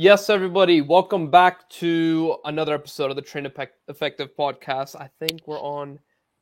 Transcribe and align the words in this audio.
Yes, 0.00 0.30
everybody, 0.30 0.80
welcome 0.80 1.28
back 1.28 1.68
to 1.70 2.36
another 2.44 2.72
episode 2.72 3.10
of 3.10 3.16
the 3.16 3.22
Train 3.22 3.46
Effective 3.46 4.30
podcast. 4.38 4.94
I 4.94 5.10
think 5.18 5.40
we're 5.44 5.58
on 5.58 5.98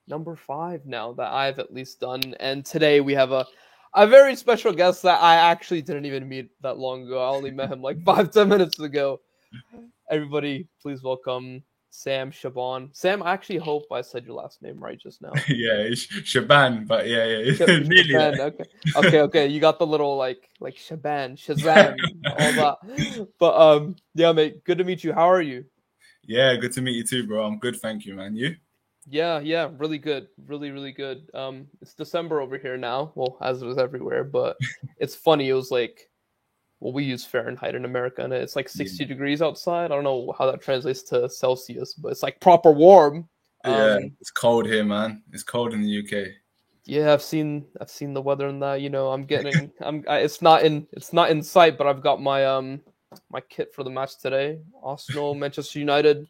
number 0.06 0.36
five 0.36 0.84
now 0.84 1.14
that 1.14 1.32
I've 1.32 1.58
at 1.58 1.72
least 1.72 2.00
done. 2.00 2.34
And 2.38 2.66
today 2.66 3.00
we 3.00 3.14
have 3.14 3.32
a, 3.32 3.46
a 3.94 4.06
very 4.06 4.36
special 4.36 4.74
guest 4.74 5.00
that 5.04 5.22
I 5.22 5.36
actually 5.36 5.80
didn't 5.80 6.04
even 6.04 6.28
meet 6.28 6.50
that 6.60 6.76
long 6.76 7.06
ago. 7.06 7.18
I 7.18 7.34
only 7.34 7.50
met 7.50 7.72
him 7.72 7.80
like 7.80 7.98
five, 8.04 8.30
ten 8.30 8.50
minutes 8.50 8.78
ago. 8.78 9.22
Everybody, 10.10 10.68
please 10.82 11.02
welcome 11.02 11.62
Sam 11.96 12.30
Shaban. 12.30 12.90
Sam, 12.92 13.22
I 13.22 13.32
actually 13.32 13.56
hope 13.56 13.84
I 13.90 14.02
said 14.02 14.26
your 14.26 14.34
last 14.34 14.60
name 14.60 14.78
right 14.78 14.98
just 14.98 15.22
now. 15.22 15.32
yeah, 15.48 15.78
it's 15.78 16.02
Shaban, 16.02 16.84
but 16.84 17.08
yeah, 17.08 17.24
yeah, 17.24 17.66
nearly. 17.66 18.10
Shaban, 18.10 18.40
okay, 18.40 18.64
okay, 18.96 19.20
okay. 19.22 19.46
You 19.46 19.60
got 19.60 19.78
the 19.78 19.86
little 19.86 20.14
like 20.14 20.50
like 20.60 20.76
Shaban, 20.76 21.36
Shazam, 21.36 21.96
all 22.26 22.52
that. 22.52 23.28
But 23.38 23.56
um, 23.58 23.96
yeah, 24.14 24.30
mate. 24.32 24.62
Good 24.64 24.76
to 24.76 24.84
meet 24.84 25.04
you. 25.04 25.14
How 25.14 25.30
are 25.30 25.40
you? 25.40 25.64
Yeah, 26.22 26.54
good 26.56 26.72
to 26.72 26.82
meet 26.82 26.96
you 26.96 27.04
too, 27.04 27.26
bro. 27.26 27.46
I'm 27.46 27.58
good, 27.58 27.76
thank 27.76 28.04
you, 28.04 28.14
man. 28.14 28.36
You? 28.36 28.56
Yeah, 29.08 29.38
yeah, 29.38 29.70
really 29.78 29.98
good, 29.98 30.28
really, 30.46 30.72
really 30.72 30.92
good. 30.92 31.30
Um, 31.32 31.66
it's 31.80 31.94
December 31.94 32.42
over 32.42 32.58
here 32.58 32.76
now. 32.76 33.12
Well, 33.14 33.38
as 33.40 33.62
it 33.62 33.66
was 33.66 33.78
everywhere, 33.78 34.22
but 34.22 34.58
it's 34.98 35.14
funny. 35.14 35.48
It 35.48 35.54
was 35.54 35.70
like 35.70 36.10
well, 36.80 36.92
we 36.92 37.04
use 37.04 37.24
Fahrenheit 37.24 37.74
in 37.74 37.84
America, 37.84 38.22
and 38.22 38.32
it's 38.32 38.56
like 38.56 38.68
60 38.68 39.02
yeah. 39.02 39.08
degrees 39.08 39.40
outside. 39.40 39.86
I 39.86 39.94
don't 39.94 40.04
know 40.04 40.34
how 40.38 40.50
that 40.50 40.60
translates 40.60 41.02
to 41.04 41.28
Celsius, 41.28 41.94
but 41.94 42.12
it's 42.12 42.22
like 42.22 42.40
proper 42.40 42.70
warm. 42.70 43.28
Yeah, 43.64 43.94
um, 43.94 44.12
it's 44.20 44.30
cold 44.30 44.66
here, 44.66 44.84
man. 44.84 45.22
It's 45.32 45.42
cold 45.42 45.72
in 45.72 45.82
the 45.82 45.98
UK. 45.98 46.28
Yeah, 46.84 47.12
I've 47.12 47.22
seen 47.22 47.66
I've 47.80 47.90
seen 47.90 48.14
the 48.14 48.22
weather 48.22 48.48
in 48.48 48.60
that. 48.60 48.80
You 48.80 48.90
know, 48.90 49.10
I'm 49.10 49.24
getting 49.26 49.72
I'm 49.80 50.04
I, 50.08 50.18
it's 50.18 50.42
not 50.42 50.62
in 50.62 50.86
it's 50.92 51.12
not 51.12 51.30
in 51.30 51.42
sight, 51.42 51.78
but 51.78 51.86
I've 51.86 52.02
got 52.02 52.22
my 52.22 52.44
um 52.44 52.80
my 53.30 53.40
kit 53.40 53.74
for 53.74 53.82
the 53.82 53.90
match 53.90 54.18
today. 54.18 54.60
Arsenal, 54.82 55.34
Manchester 55.44 55.78
United. 55.78 56.28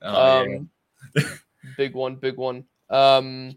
Oh, 0.00 0.40
um, 0.40 0.70
yeah. 1.14 1.22
big 1.76 1.94
one, 1.94 2.16
big 2.16 2.36
one. 2.36 2.64
Um, 2.90 3.56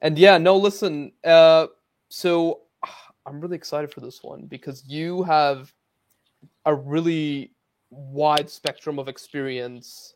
and 0.00 0.18
yeah, 0.18 0.38
no, 0.38 0.56
listen. 0.56 1.12
Uh, 1.24 1.68
so 2.08 2.62
I'm 3.28 3.40
really 3.40 3.56
excited 3.56 3.92
for 3.92 4.00
this 4.00 4.22
one 4.22 4.46
because 4.46 4.84
you 4.86 5.22
have 5.24 5.72
a 6.64 6.74
really 6.74 7.52
wide 7.90 8.48
spectrum 8.48 8.98
of 8.98 9.08
experience 9.08 10.14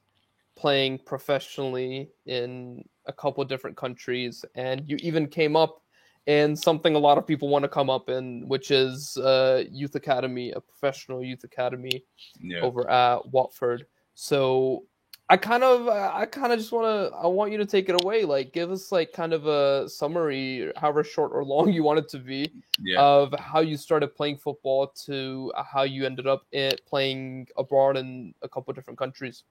playing 0.56 0.98
professionally 0.98 2.10
in 2.26 2.84
a 3.06 3.12
couple 3.12 3.44
different 3.44 3.76
countries 3.76 4.44
and 4.54 4.82
you 4.86 4.96
even 5.00 5.26
came 5.26 5.56
up 5.56 5.82
in 6.26 6.54
something 6.54 6.94
a 6.94 6.98
lot 6.98 7.18
of 7.18 7.26
people 7.26 7.48
want 7.48 7.64
to 7.64 7.68
come 7.68 7.90
up 7.90 8.08
in 8.08 8.46
which 8.46 8.70
is 8.70 9.16
uh, 9.18 9.64
youth 9.70 9.94
academy 9.94 10.52
a 10.52 10.60
professional 10.60 11.22
youth 11.22 11.42
academy 11.42 12.04
yeah. 12.40 12.60
over 12.60 12.88
at 12.88 13.26
watford 13.32 13.86
so 14.14 14.84
I 15.28 15.36
kind 15.38 15.64
of, 15.64 15.88
uh, 15.88 16.10
I 16.12 16.26
kind 16.26 16.52
of 16.52 16.58
just 16.58 16.72
want 16.72 16.84
to, 16.84 17.16
I 17.16 17.26
want 17.26 17.52
you 17.52 17.58
to 17.58 17.64
take 17.64 17.88
it 17.88 18.02
away. 18.02 18.24
Like, 18.24 18.52
give 18.52 18.70
us 18.70 18.92
like 18.92 19.12
kind 19.12 19.32
of 19.32 19.46
a 19.46 19.88
summary, 19.88 20.70
however 20.76 21.02
short 21.02 21.32
or 21.32 21.44
long 21.44 21.72
you 21.72 21.82
want 21.82 22.00
it 22.00 22.08
to 22.10 22.18
be, 22.18 22.52
yeah. 22.80 23.00
of 23.00 23.34
how 23.38 23.60
you 23.60 23.76
started 23.76 24.14
playing 24.14 24.36
football 24.36 24.88
to 25.06 25.52
how 25.72 25.84
you 25.84 26.04
ended 26.04 26.26
up 26.26 26.44
it 26.52 26.82
playing 26.86 27.48
abroad 27.56 27.96
in 27.96 28.34
a 28.42 28.48
couple 28.48 28.74
different 28.74 28.98
countries. 28.98 29.44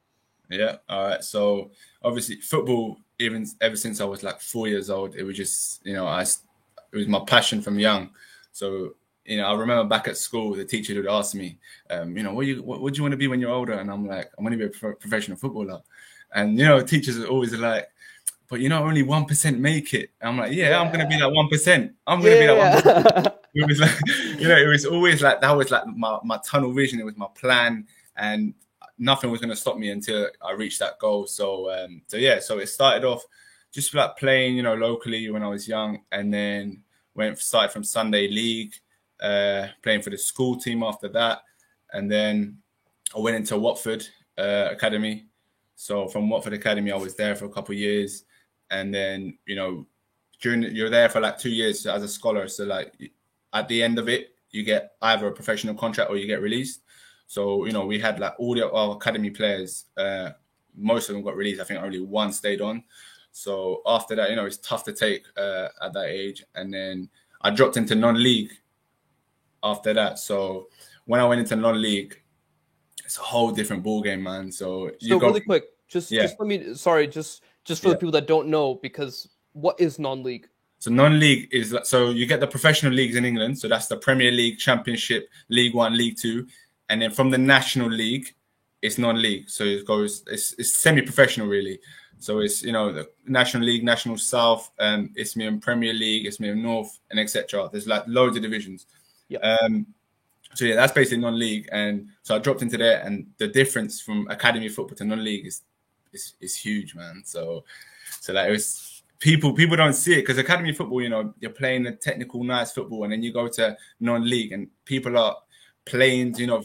Yeah. 0.51 0.77
All 0.89 1.07
right. 1.07 1.23
So 1.23 1.71
obviously, 2.03 2.35
football, 2.35 2.97
even 3.17 3.47
ever 3.61 3.75
since 3.75 4.01
I 4.01 4.05
was 4.05 4.21
like 4.21 4.39
four 4.39 4.67
years 4.67 4.89
old, 4.89 5.15
it 5.15 5.23
was 5.23 5.37
just, 5.37 5.83
you 5.85 5.93
know, 5.93 6.05
I, 6.05 6.21
it 6.21 6.37
was 6.93 7.07
my 7.07 7.21
passion 7.25 7.61
from 7.61 7.79
young. 7.79 8.11
So 8.51 8.95
you 9.31 9.37
know, 9.37 9.47
I 9.47 9.53
remember 9.53 9.85
back 9.85 10.09
at 10.09 10.17
school, 10.17 10.53
the 10.53 10.65
teacher 10.65 10.93
would 10.95 11.07
ask 11.07 11.33
me, 11.35 11.57
um, 11.89 12.17
you 12.17 12.23
know, 12.23 12.33
what 12.33 12.45
you 12.45 12.61
what, 12.61 12.81
what 12.81 12.93
do 12.93 12.97
you 12.97 13.03
want 13.03 13.13
to 13.13 13.17
be 13.17 13.27
when 13.27 13.39
you're 13.39 13.49
older? 13.49 13.71
And 13.71 13.89
I'm 13.89 14.05
like, 14.05 14.29
I 14.37 14.41
want 14.41 14.51
to 14.51 14.57
be 14.57 14.65
a 14.65 14.69
pro- 14.69 14.95
professional 14.95 15.37
footballer. 15.37 15.81
And 16.35 16.59
you 16.59 16.65
know, 16.65 16.81
teachers 16.81 17.17
are 17.17 17.27
always 17.27 17.53
like, 17.53 17.87
but 18.49 18.59
you 18.59 18.67
know, 18.67 18.83
only 18.83 19.03
one 19.03 19.23
percent 19.23 19.57
make 19.57 19.93
it. 19.93 20.09
And 20.19 20.31
I'm 20.31 20.37
like, 20.37 20.51
yeah, 20.51 20.71
yeah, 20.71 20.81
I'm 20.81 20.91
gonna 20.91 21.07
be 21.07 21.17
that 21.17 21.31
one 21.31 21.47
percent. 21.47 21.93
I'm 22.05 22.19
gonna 22.19 22.35
yeah. 22.35 22.41
be 22.41 22.81
that 22.81 23.23
one. 23.23 23.33
it 23.53 23.67
was 23.69 23.79
like, 23.79 23.97
you 24.37 24.49
know, 24.49 24.57
it 24.57 24.67
was 24.67 24.85
always 24.85 25.21
like 25.21 25.39
that 25.39 25.51
was 25.51 25.71
like 25.71 25.87
my 25.87 26.19
my 26.25 26.37
tunnel 26.45 26.73
vision. 26.73 26.99
It 26.99 27.05
was 27.05 27.15
my 27.15 27.27
plan, 27.33 27.87
and 28.17 28.53
nothing 28.97 29.31
was 29.31 29.39
gonna 29.39 29.55
stop 29.55 29.77
me 29.77 29.91
until 29.91 30.27
I 30.41 30.51
reached 30.51 30.79
that 30.79 30.99
goal. 30.99 31.25
So, 31.25 31.71
um, 31.71 32.01
so 32.07 32.17
yeah, 32.17 32.41
so 32.41 32.59
it 32.59 32.67
started 32.67 33.05
off 33.05 33.23
just 33.71 33.93
like 33.93 34.17
playing, 34.17 34.57
you 34.57 34.63
know, 34.63 34.75
locally 34.75 35.29
when 35.29 35.41
I 35.41 35.47
was 35.47 35.69
young, 35.69 36.01
and 36.11 36.33
then 36.33 36.83
went 37.15 37.39
started 37.39 37.71
from 37.71 37.85
Sunday 37.85 38.27
league 38.27 38.73
uh, 39.21 39.67
playing 39.81 40.01
for 40.01 40.09
the 40.09 40.17
school 40.17 40.55
team 40.55 40.83
after 40.83 41.07
that. 41.09 41.43
And 41.93 42.11
then 42.11 42.57
I 43.15 43.19
went 43.19 43.35
into 43.35 43.57
Watford 43.57 44.07
uh, 44.37 44.69
Academy. 44.71 45.25
So 45.75 46.07
from 46.07 46.29
Watford 46.29 46.53
Academy, 46.53 46.91
I 46.91 46.97
was 46.97 47.15
there 47.15 47.35
for 47.35 47.45
a 47.45 47.49
couple 47.49 47.75
years. 47.75 48.23
And 48.69 48.93
then, 48.93 49.37
you 49.45 49.55
know, 49.55 49.85
during 50.41 50.63
you're 50.63 50.89
there 50.89 51.09
for 51.09 51.19
like 51.19 51.37
two 51.37 51.49
years 51.49 51.85
as 51.85 52.03
a 52.03 52.07
scholar. 52.07 52.47
So 52.47 52.63
like 52.63 52.93
at 53.53 53.67
the 53.67 53.83
end 53.83 53.99
of 53.99 54.09
it, 54.09 54.35
you 54.51 54.63
get 54.63 54.93
either 55.01 55.27
a 55.27 55.31
professional 55.31 55.75
contract 55.75 56.09
or 56.09 56.17
you 56.17 56.27
get 56.27 56.41
released. 56.41 56.81
So, 57.27 57.65
you 57.65 57.71
know, 57.71 57.85
we 57.85 57.99
had 57.99 58.19
like 58.19 58.33
all 58.39 58.55
the 58.55 58.69
our 58.69 58.95
academy 58.95 59.29
players, 59.29 59.85
uh, 59.97 60.31
most 60.75 61.09
of 61.09 61.15
them 61.15 61.23
got 61.23 61.35
released. 61.35 61.61
I 61.61 61.63
think 61.63 61.81
only 61.81 62.01
one 62.01 62.33
stayed 62.33 62.61
on. 62.61 62.83
So 63.31 63.81
after 63.85 64.15
that, 64.15 64.29
you 64.29 64.35
know, 64.35 64.45
it's 64.45 64.57
tough 64.57 64.83
to 64.85 64.93
take 64.93 65.23
uh, 65.37 65.69
at 65.81 65.93
that 65.93 66.07
age. 66.07 66.43
And 66.55 66.73
then 66.73 67.09
I 67.41 67.51
dropped 67.51 67.77
into 67.77 67.95
non-league 67.95 68.51
after 69.63 69.93
that. 69.93 70.19
So 70.19 70.67
when 71.05 71.19
I 71.19 71.25
went 71.25 71.41
into 71.41 71.55
non-league, 71.55 72.19
it's 73.05 73.17
a 73.17 73.21
whole 73.21 73.51
different 73.51 73.83
ball 73.83 74.01
game, 74.01 74.23
man. 74.23 74.51
So 74.51 74.91
so 74.99 75.19
go, 75.19 75.27
really 75.27 75.41
quick, 75.41 75.65
just 75.87 76.11
yeah. 76.11 76.23
just 76.23 76.39
let 76.39 76.47
me 76.47 76.73
sorry, 76.75 77.07
just 77.07 77.43
just 77.63 77.81
for 77.81 77.89
yeah. 77.89 77.93
the 77.93 77.99
people 77.99 78.11
that 78.11 78.27
don't 78.27 78.47
know, 78.47 78.75
because 78.75 79.29
what 79.53 79.79
is 79.79 79.99
non-league? 79.99 80.47
So 80.79 80.89
non-league 80.89 81.49
is 81.51 81.75
so 81.83 82.09
you 82.09 82.25
get 82.25 82.39
the 82.39 82.47
professional 82.47 82.93
leagues 82.93 83.15
in 83.15 83.25
England. 83.25 83.59
So 83.59 83.67
that's 83.67 83.87
the 83.87 83.97
Premier 83.97 84.31
League, 84.31 84.57
Championship, 84.57 85.29
League 85.49 85.75
One, 85.75 85.97
League 85.97 86.17
Two, 86.17 86.47
and 86.89 87.01
then 87.01 87.11
from 87.11 87.29
the 87.29 87.37
National 87.37 87.89
League, 87.89 88.33
it's 88.81 88.97
non-league. 88.97 89.49
So 89.49 89.63
it 89.63 89.85
goes 89.85 90.23
it's, 90.27 90.53
it's 90.57 90.75
semi-professional 90.79 91.47
really. 91.47 91.79
So 92.19 92.39
it's 92.39 92.63
you 92.63 92.71
know 92.71 92.91
the 92.91 93.09
National 93.25 93.63
League, 93.63 93.83
National 93.83 94.17
South, 94.17 94.71
um, 94.79 95.09
Isthmian 95.15 95.59
Premier 95.59 95.93
League, 95.93 96.27
Isthmian 96.27 96.61
North, 96.61 96.99
and 97.09 97.19
etc. 97.19 97.67
There's 97.71 97.87
like 97.87 98.03
loads 98.07 98.37
of 98.37 98.43
divisions. 98.43 98.85
Yeah. 99.31 99.39
Um, 99.39 99.87
so 100.53 100.65
yeah, 100.65 100.75
that's 100.75 100.93
basically 100.93 101.19
non-league, 101.19 101.69
and 101.71 102.09
so 102.23 102.35
I 102.35 102.39
dropped 102.39 102.61
into 102.61 102.77
there, 102.77 103.01
and 103.01 103.27
the 103.37 103.47
difference 103.47 104.01
from 104.01 104.27
academy 104.29 104.67
football 104.69 104.95
to 104.97 105.05
non-league 105.05 105.47
is 105.47 105.61
is, 106.11 106.33
is 106.41 106.55
huge, 106.55 106.93
man. 106.95 107.23
So 107.25 107.63
so 108.19 108.33
like 108.33 108.49
it 108.49 108.51
was 108.51 109.03
people 109.19 109.53
people 109.53 109.77
don't 109.77 109.93
see 109.93 110.13
it 110.13 110.21
because 110.23 110.37
academy 110.37 110.73
football, 110.73 111.01
you 111.01 111.09
know, 111.09 111.33
you're 111.39 111.51
playing 111.51 111.83
the 111.83 111.93
technical, 111.93 112.43
nice 112.43 112.73
football, 112.73 113.03
and 113.03 113.13
then 113.13 113.23
you 113.23 113.31
go 113.31 113.47
to 113.47 113.77
non-league, 113.99 114.51
and 114.51 114.67
people 114.83 115.17
are 115.17 115.37
playing, 115.85 116.35
you 116.37 116.47
know, 116.47 116.63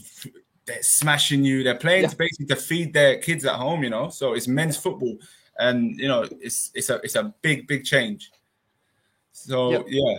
they're 0.65 0.83
smashing 0.83 1.45
you. 1.45 1.63
They're 1.63 1.77
playing 1.77 2.03
yeah. 2.03 2.09
to 2.09 2.17
basically 2.17 2.47
to 2.47 2.57
feed 2.57 2.93
their 2.93 3.19
kids 3.19 3.45
at 3.45 3.55
home, 3.55 3.85
you 3.85 3.91
know. 3.91 4.09
So 4.09 4.35
it's 4.35 4.49
men's 4.49 4.77
football, 4.77 5.17
and 5.59 5.97
you 5.97 6.09
know, 6.09 6.27
it's 6.41 6.73
it's 6.75 6.91
a 6.91 6.97
it's 7.05 7.15
a 7.15 7.33
big 7.41 7.69
big 7.69 7.85
change. 7.85 8.33
So 9.33 9.71
yep. 9.71 9.85
yeah. 9.89 10.19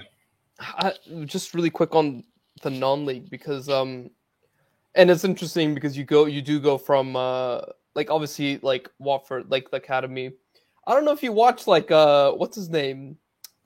I, 0.60 0.94
just 1.26 1.54
really 1.54 1.70
quick 1.70 1.94
on 1.94 2.24
the 2.62 2.70
non-league 2.70 3.30
because 3.30 3.70
um 3.70 4.10
and 4.96 5.12
it's 5.12 5.24
interesting 5.24 5.74
because 5.74 5.98
you 5.98 6.04
go 6.04 6.26
you 6.26 6.42
do 6.42 6.60
go 6.60 6.78
from 6.78 7.16
uh 7.16 7.62
like 7.96 8.10
obviously 8.10 8.60
like 8.62 8.90
Watford 9.00 9.50
like 9.50 9.72
the 9.72 9.78
academy. 9.78 10.32
I 10.86 10.94
don't 10.94 11.06
know 11.06 11.12
if 11.12 11.24
you 11.24 11.32
watch 11.32 11.68
like 11.68 11.92
uh 11.92 12.32
what's 12.32 12.56
his 12.56 12.70
name 12.70 13.18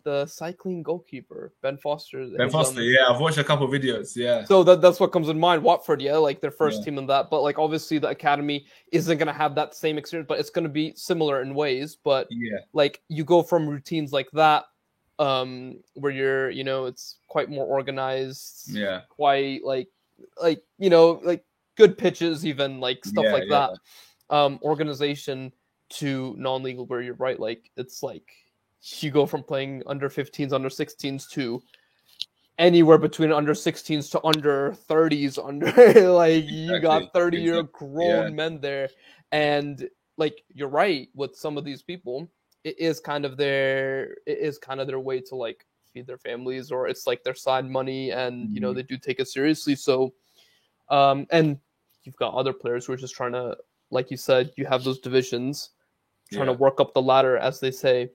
the 0.03 0.25
cycling 0.25 0.81
goalkeeper 0.81 1.53
Ben 1.61 1.77
Foster. 1.77 2.27
Ben 2.37 2.49
Foster, 2.49 2.81
um, 2.81 2.87
yeah, 2.87 3.07
I've 3.07 3.19
watched 3.19 3.37
a 3.37 3.43
couple 3.43 3.67
videos. 3.67 4.15
Yeah. 4.15 4.43
So 4.45 4.63
that, 4.63 4.81
that's 4.81 4.99
what 4.99 5.11
comes 5.11 5.29
in 5.29 5.39
mind. 5.39 5.61
Watford, 5.61 6.01
yeah, 6.01 6.15
like 6.15 6.41
their 6.41 6.49
first 6.49 6.79
yeah. 6.79 6.85
team 6.85 6.97
in 6.97 7.05
that, 7.07 7.29
but 7.29 7.41
like 7.41 7.59
obviously 7.59 7.99
the 7.99 8.09
academy 8.09 8.65
isn't 8.91 9.17
gonna 9.17 9.33
have 9.33 9.53
that 9.55 9.75
same 9.75 9.97
experience, 9.99 10.27
but 10.27 10.39
it's 10.39 10.49
gonna 10.49 10.69
be 10.69 10.93
similar 10.95 11.41
in 11.41 11.53
ways. 11.53 11.95
But 11.95 12.27
yeah, 12.29 12.59
like 12.73 13.01
you 13.09 13.23
go 13.23 13.43
from 13.43 13.67
routines 13.67 14.11
like 14.11 14.29
that 14.31 14.65
um 15.21 15.77
where 15.93 16.11
you're 16.11 16.49
you 16.49 16.63
know 16.63 16.85
it's 16.85 17.17
quite 17.27 17.47
more 17.47 17.65
organized 17.65 18.67
yeah 18.67 19.01
quite 19.07 19.63
like 19.63 19.87
like 20.41 20.63
you 20.79 20.89
know 20.89 21.21
like 21.23 21.45
good 21.77 21.95
pitches 21.95 22.43
even 22.43 22.79
like 22.79 23.05
stuff 23.05 23.25
yeah, 23.25 23.31
like 23.31 23.43
yeah. 23.47 23.67
that 24.29 24.35
um 24.35 24.59
organization 24.63 25.53
to 25.89 26.33
non-league 26.39 26.79
where 26.79 27.01
you're 27.01 27.13
right 27.15 27.39
like 27.39 27.69
it's 27.77 28.01
like 28.01 28.31
you 28.99 29.11
go 29.11 29.27
from 29.27 29.43
playing 29.43 29.83
under 29.85 30.09
15s 30.09 30.53
under 30.53 30.69
16s 30.69 31.29
to 31.29 31.61
anywhere 32.57 32.97
between 32.97 33.31
under 33.31 33.53
16s 33.53 34.09
to 34.09 34.25
under 34.25 34.71
30s 34.89 35.37
under 35.43 35.67
like 36.11 36.43
exactly. 36.43 36.57
you 36.57 36.79
got 36.79 37.13
30 37.13 37.37
year 37.37 37.63
grown 37.63 38.23
yeah. 38.23 38.29
men 38.29 38.59
there 38.59 38.89
and 39.31 39.87
like 40.17 40.43
you're 40.51 40.67
right 40.67 41.09
with 41.13 41.35
some 41.35 41.57
of 41.57 41.63
these 41.63 41.83
people 41.83 42.27
it 42.63 42.79
is 42.79 42.99
kind 42.99 43.25
of 43.25 43.37
their 43.37 44.17
it 44.25 44.37
is 44.39 44.57
kind 44.57 44.79
of 44.79 44.87
their 44.87 44.99
way 44.99 45.19
to 45.19 45.35
like 45.35 45.65
feed 45.93 46.07
their 46.07 46.17
families 46.17 46.71
or 46.71 46.87
it's 46.87 47.05
like 47.05 47.23
their 47.23 47.35
side 47.35 47.69
money 47.69 48.11
and 48.11 48.49
you 48.53 48.61
know 48.61 48.69
mm-hmm. 48.69 48.77
they 48.77 48.83
do 48.83 48.97
take 48.97 49.19
it 49.19 49.27
seriously 49.27 49.75
so 49.75 50.13
um 50.89 51.25
and 51.31 51.59
you've 52.03 52.15
got 52.15 52.33
other 52.33 52.53
players 52.53 52.85
who 52.85 52.93
are 52.93 52.97
just 52.97 53.15
trying 53.15 53.33
to, 53.33 53.57
like 53.89 54.11
you 54.11 54.17
said, 54.17 54.51
you 54.57 54.65
have 54.65 54.83
those 54.83 54.99
divisions, 54.99 55.71
trying 56.31 56.47
Yeah. 56.47 56.53
to 56.53 56.57
work 56.59 56.79
up 56.79 56.93
the 56.93 57.01
ladder, 57.01 57.37
as 57.37 57.59
they 57.59 57.71
say. 57.71 58.09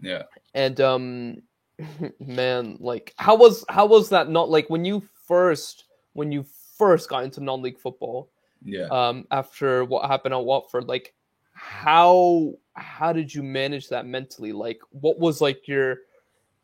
Yeah. 0.00 0.24
And 0.54 0.80
um, 0.80 1.42
man, 2.20 2.76
like 2.80 3.14
how 3.16 3.36
was 3.36 3.64
how 3.68 3.86
was 3.86 4.08
that 4.10 4.28
not 4.28 4.50
like 4.50 4.68
when 4.68 4.84
you 4.84 5.02
first 5.26 5.84
when 6.12 6.32
you 6.32 6.44
first 6.76 7.08
got 7.08 7.24
into 7.24 7.42
non-league 7.42 7.78
football? 7.78 8.30
Yeah. 8.64 8.86
um 8.92 9.26
after 9.32 9.84
what 9.84 10.08
happened 10.08 10.34
at 10.34 10.44
Watford 10.44 10.86
like 10.86 11.14
how 11.64 12.52
how 12.74 13.12
did 13.12 13.32
you 13.32 13.42
manage 13.42 13.88
that 13.88 14.04
mentally 14.04 14.52
like 14.52 14.80
what 14.90 15.18
was 15.18 15.40
like 15.40 15.68
your 15.68 15.98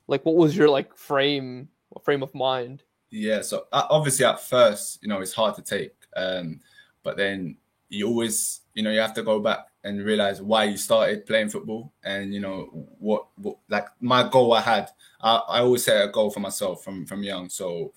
like 0.08 0.24
what 0.24 0.34
was 0.34 0.56
your 0.56 0.68
like 0.68 0.96
frame 0.96 1.68
frame 2.02 2.22
of 2.22 2.34
mind 2.34 2.82
Yeah, 3.10 3.42
so 3.42 3.66
uh, 3.72 3.86
obviously 3.90 4.24
at 4.24 4.40
first, 4.40 5.02
you 5.02 5.08
know, 5.08 5.20
it's 5.20 5.32
hard 5.32 5.54
to 5.56 5.62
take, 5.62 5.94
um, 6.16 6.60
but 7.02 7.16
then 7.16 7.56
you 7.88 8.06
always, 8.06 8.60
you 8.74 8.82
know, 8.82 8.90
you 8.90 9.00
have 9.00 9.14
to 9.14 9.22
go 9.22 9.40
back 9.40 9.60
and 9.84 10.04
realize 10.04 10.42
why 10.42 10.64
you 10.64 10.76
started 10.76 11.24
playing 11.24 11.48
football, 11.48 11.92
and 12.04 12.34
you 12.34 12.40
know 12.40 12.86
what, 12.98 13.26
what 13.36 13.58
like 13.68 13.86
my 14.00 14.28
goal 14.28 14.52
I 14.52 14.60
had. 14.60 14.90
I, 15.20 15.36
I 15.36 15.58
always 15.60 15.84
set 15.84 16.04
a 16.04 16.12
goal 16.12 16.30
for 16.30 16.40
myself 16.40 16.84
from 16.84 17.06
from 17.06 17.22
young, 17.22 17.48
so 17.48 17.92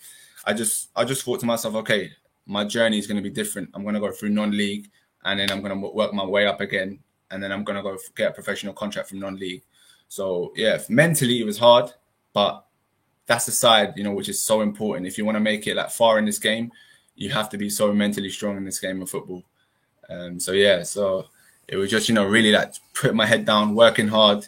I 0.45 0.53
just 0.53 0.89
I 0.95 1.03
just 1.03 1.23
thought 1.23 1.39
to 1.41 1.45
myself, 1.45 1.75
okay, 1.75 2.11
my 2.45 2.63
journey 2.63 2.97
is 2.97 3.07
going 3.07 3.21
to 3.21 3.29
be 3.29 3.33
different. 3.33 3.69
I'm 3.73 3.83
going 3.83 3.95
to 3.95 4.01
go 4.01 4.11
through 4.11 4.29
non-league, 4.29 4.89
and 5.23 5.39
then 5.39 5.51
I'm 5.51 5.63
to 5.63 5.75
work 5.75 6.13
my 6.13 6.25
way 6.25 6.47
up 6.47 6.61
again, 6.61 6.99
and 7.29 7.41
then 7.41 7.51
I'm 7.51 7.65
to 7.65 7.81
go 7.81 7.97
get 8.15 8.31
a 8.31 8.33
professional 8.33 8.73
contract 8.73 9.09
from 9.09 9.19
non-league. 9.19 9.63
So 10.07 10.51
yeah, 10.55 10.79
mentally 10.89 11.39
it 11.39 11.45
was 11.45 11.57
hard, 11.57 11.91
but 12.33 12.65
that's 13.31 13.45
the 13.45 13.51
side 13.51 13.93
you 13.95 14.03
know 14.03 14.11
which 14.11 14.29
is 14.29 14.41
so 14.41 14.61
important. 14.61 15.07
If 15.07 15.17
you 15.17 15.25
want 15.25 15.37
to 15.37 15.39
make 15.39 15.65
it 15.67 15.75
like 15.75 15.89
far 15.89 16.19
in 16.19 16.25
this 16.25 16.39
game 16.39 16.71
you 17.15 17.29
have 17.29 17.49
to 17.49 17.57
be 17.57 17.69
so 17.69 17.93
mentally 17.93 18.29
strong 18.29 18.57
in 18.57 18.65
this 18.65 18.79
game 18.79 19.01
of 19.01 19.09
football. 19.09 19.43
Um 20.09 20.39
so 20.39 20.51
yeah 20.51 20.83
so 20.83 21.25
it 21.67 21.77
was 21.77 21.89
just 21.89 22.09
you 22.09 22.15
know 22.15 22.25
really 22.25 22.51
like 22.51 22.73
put 22.93 23.15
my 23.15 23.25
head 23.25 23.45
down 23.45 23.75
working 23.75 24.07
hard 24.07 24.47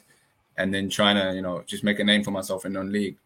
and 0.58 0.74
then 0.74 0.90
trying 0.90 1.16
to 1.16 1.36
you 1.36 1.42
know 1.42 1.64
just 1.66 1.84
make 1.84 2.00
a 2.00 2.04
name 2.04 2.24
for 2.24 2.32
myself 2.32 2.66
in 2.66 2.74
non-league. 2.74 3.18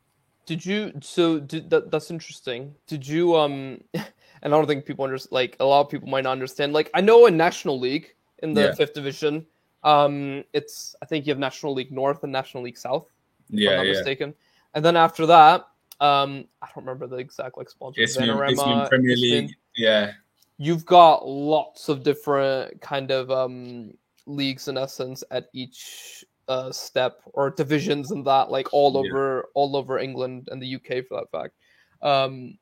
Did 0.46 0.66
you 0.66 0.94
so 1.02 1.40
did 1.40 1.70
that 1.72 1.92
that's 1.92 2.12
interesting. 2.12 2.76
Did 2.88 3.08
you 3.08 3.36
um 3.36 3.82
and 4.42 4.54
i 4.54 4.58
don't 4.58 4.68
think 4.68 4.86
people 4.86 5.06
understand 5.06 5.32
like 5.32 5.56
a 5.60 5.66
lot 5.66 5.82
of 5.82 5.90
people 5.90 6.08
might 6.08 6.24
not 6.24 6.32
understand 6.32 6.74
like 6.74 6.90
i 6.94 7.02
know 7.02 7.26
in 7.26 7.36
national 7.38 7.80
league 7.80 8.14
in 8.44 8.54
the 8.54 8.62
Yeah. 8.64 8.74
fifth 8.74 8.94
division 8.94 9.46
um 9.84 10.44
it's 10.54 10.96
i 11.02 11.06
think 11.06 11.26
you 11.26 11.32
have 11.32 11.40
national 11.40 11.74
league 11.74 11.92
north 11.92 12.24
and 12.24 12.32
national 12.32 12.64
league 12.64 12.78
south 12.78 13.08
if 13.52 13.54
i'm 13.54 13.60
yeah 13.60 13.76
not 13.78 13.86
yeah 13.86 13.92
mistaken 13.94 14.34
and 14.74 14.84
then 14.84 14.96
after 14.98 15.26
that 15.26 15.68
um 16.00 16.46
i 16.62 16.68
don't 16.68 16.84
remember 16.86 17.08
the 17.08 17.18
exact 17.18 17.58
like 17.58 17.70
sponsor 17.70 18.02
Isthmian, 18.02 18.36
Vanarama, 18.36 18.52
Isthmian 18.52 18.88
Premier. 18.88 19.16
League 19.16 19.56
yeah 19.76 20.12
you've 20.58 20.86
got 20.86 21.28
lots 21.28 21.90
of 21.90 22.04
different 22.04 22.80
kind 22.82 23.12
of 23.12 23.30
um 23.32 23.94
leagues 24.26 24.68
in 24.68 24.78
essence 24.78 25.24
at 25.32 25.48
each 25.54 26.26
uh 26.48 26.72
step 26.72 27.22
or 27.34 27.50
divisions 27.50 28.12
and 28.12 28.26
that 28.26 28.50
like 28.50 28.68
all 28.74 28.94
Yeah. 28.94 29.00
over 29.10 29.50
all 29.54 29.76
over 29.76 30.00
England 30.00 30.50
and 30.52 30.62
the 30.62 30.76
UK 30.76 31.06
for 31.06 31.16
that 31.20 31.32
fact. 31.32 31.54
Um 32.02 32.58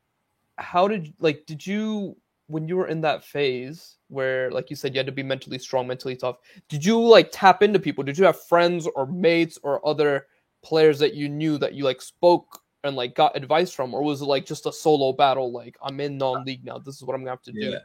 how 0.58 0.88
did 0.88 1.14
like 1.20 1.46
did 1.46 1.66
you 1.66 2.16
when 2.48 2.68
you 2.68 2.78
were 2.78 2.88
in 2.88 3.02
that 3.02 3.24
phase 3.24 3.98
where 4.10 4.52
like 4.52 4.70
you 4.70 4.76
said 4.76 4.94
you 4.94 5.00
had 5.00 5.06
to 5.08 5.12
be 5.12 5.24
mentally 5.24 5.58
strong, 5.58 5.88
mentally 5.88 6.16
tough, 6.16 6.38
did 6.70 6.86
you 6.86 7.00
like 7.00 7.30
tap 7.32 7.64
into 7.64 7.80
people? 7.80 8.04
Did 8.04 8.18
you 8.18 8.26
have 8.26 8.40
friends 8.44 8.88
or 8.96 9.08
mates 9.08 9.58
or 9.64 9.86
other 9.88 10.28
players 10.64 11.00
that 11.00 11.16
you 11.16 11.28
knew 11.28 11.58
that 11.58 11.74
you 11.74 11.84
like 11.84 12.02
spoke 12.02 12.62
and 12.84 12.96
like 12.96 13.16
got 13.16 13.36
advice 13.36 13.72
from 13.72 13.94
or 13.96 14.04
was 14.04 14.22
it 14.22 14.26
like 14.26 14.46
just 14.46 14.68
a 14.68 14.72
solo 14.72 15.12
battle 15.12 15.52
like 15.52 15.76
I'm 15.82 16.00
in 16.00 16.18
non-league 16.20 16.64
now 16.64 16.78
this 16.78 16.96
is 16.96 17.04
what 17.04 17.16
I'm 17.16 17.22
going 17.22 17.28
to 17.28 17.32
have 17.32 17.42
to 17.44 17.52
do? 17.52 17.72
yeah 17.72 17.80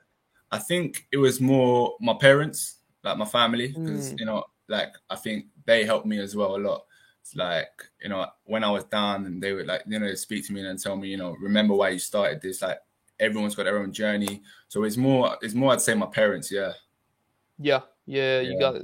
i 0.52 0.58
think 0.58 1.06
it 1.12 1.16
was 1.16 1.40
more 1.40 1.94
my 2.00 2.12
parents 2.20 2.78
like 3.04 3.16
my 3.16 3.24
family 3.24 3.68
because 3.68 4.12
Mm. 4.12 4.18
you 4.20 4.26
know 4.26 4.44
like 4.68 4.92
i 5.08 5.14
think 5.16 5.46
they 5.64 5.84
helped 5.84 6.06
me 6.06 6.18
as 6.18 6.34
well 6.34 6.56
a 6.56 6.58
lot 6.58 6.82
it's 7.20 7.36
like 7.36 7.68
you 8.02 8.08
know 8.08 8.26
when 8.44 8.64
i 8.64 8.70
was 8.70 8.84
down 8.84 9.26
and 9.26 9.42
they 9.42 9.52
would 9.52 9.66
like 9.66 9.82
you 9.86 9.98
know 9.98 10.14
speak 10.14 10.46
to 10.46 10.52
me 10.52 10.66
and 10.66 10.78
tell 10.78 10.96
me 10.96 11.08
you 11.08 11.16
know 11.16 11.36
remember 11.40 11.74
why 11.74 11.90
you 11.90 11.98
started 11.98 12.40
this 12.40 12.62
like 12.62 12.78
everyone's 13.18 13.54
got 13.54 13.64
their 13.64 13.78
own 13.78 13.92
journey 13.92 14.42
so 14.68 14.84
it's 14.84 14.96
more 14.96 15.36
it's 15.42 15.54
more 15.54 15.72
i'd 15.72 15.80
say 15.80 15.94
my 15.94 16.06
parents 16.06 16.50
yeah 16.50 16.72
Yeah, 17.58 17.80
yeah, 18.06 18.40
you 18.40 18.54
Yeah. 18.54 18.72
got 18.72 18.74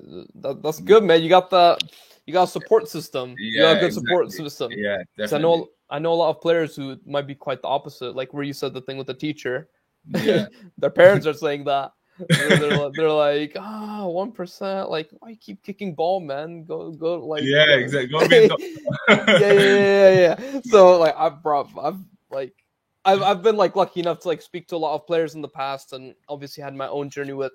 that, 0.43 0.63
that's 0.63 0.81
mm. 0.81 0.85
good, 0.85 1.03
man. 1.03 1.23
You 1.23 1.31
got 1.31 1.49
the 1.49 1.79
you 2.27 2.33
got 2.35 2.45
a 2.45 2.47
support 2.51 2.89
system. 2.89 3.35
you 3.39 3.63
got 3.63 3.71
a 3.71 3.75
Yeah, 3.75 3.81
good 3.81 3.95
support 3.95 4.27
exactly. 4.27 4.45
system. 4.45 4.73
yeah 4.77 4.99
'Cause 5.17 5.33
I 5.33 5.39
know 5.39 5.69
I 5.89 5.99
know 5.99 6.13
a 6.13 6.21
lot 6.23 6.31
of 6.37 6.43
players 6.43 6.77
who 6.77 6.99
might 7.07 7.27
be 7.27 7.35
quite 7.35 7.63
the 7.63 7.69
opposite, 7.69 8.15
like 8.15 8.35
where 8.35 8.45
you 8.45 8.53
said 8.53 8.75
the 8.75 8.83
thing 8.83 8.99
with 8.99 9.07
the 9.07 9.15
teacher. 9.15 9.71
yeah 10.11 10.47
Their 10.79 10.91
parents 10.91 11.27
are 11.27 11.33
saying 11.35 11.65
that. 11.65 11.93
They're, 12.29 12.91
they're, 12.91 13.11
like, 13.11 13.57
ah, 13.59 14.07
one 14.07 14.33
percent. 14.33 14.91
Like, 14.91 15.11
why 15.19 15.31
you 15.31 15.37
keep 15.37 15.63
kicking 15.63 15.95
ball, 15.95 16.21
man? 16.21 16.65
Go, 16.65 16.91
go, 16.93 17.25
like, 17.25 17.43
yeah 17.45 17.75
exactly 17.75 18.09
Go 18.09 18.29
be 18.29 18.51
yeah, 19.09 19.25
yeah, 19.29 19.53
yeah, 19.53 20.11
yeah, 20.11 20.37
yeah. 20.41 20.61
So 20.65 20.99
like 20.99 21.15
I've 21.17 21.43
brought 21.43 21.71
I've 21.81 21.99
like 22.31 22.55
I've 23.05 23.23
I've 23.23 23.43
been 23.43 23.57
like 23.57 23.77
lucky 23.77 24.01
enough 24.01 24.21
to 24.21 24.29
like 24.29 24.43
speak 24.43 24.69
to 24.69 24.77
a 24.77 24.79
lot 24.79 24.95
of 24.95 25.07
players 25.07 25.35
in 25.35 25.43
the 25.43 25.49
past 25.49 25.93
and 25.93 26.15
obviously 26.29 26.63
had 26.63 26.75
my 26.75 26.89
own 26.89 27.11
journey 27.11 27.33
with 27.33 27.53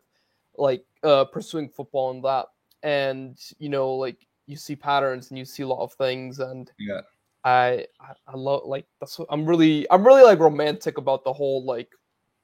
like 0.58 0.86
uh 1.04 1.25
pursuing 1.25 1.69
football 1.69 2.12
and 2.12 2.24
that. 2.24 2.48
And 2.84 3.38
you 3.60 3.69
know, 3.69 3.96
like 3.96 4.25
you 4.48 4.58
see 4.58 4.75
patterns 4.75 5.30
and 5.30 5.38
you 5.38 5.46
see 5.46 5.63
a 5.63 5.68
lot 5.68 5.84
of 5.84 5.94
things 5.94 6.40
and 6.40 6.72
yeah 6.80 7.02
I 7.44 7.86
I, 8.00 8.13
I 8.28 8.36
love 8.36 8.66
like 8.66 8.86
that's 9.00 9.18
what 9.18 9.28
I'm 9.31 9.46
really 9.46 9.90
I'm 9.90 10.06
really 10.06 10.24
like 10.24 10.40
romantic 10.40 10.98
about 10.98 11.24
the 11.24 11.34
whole 11.34 11.63
like 11.66 11.90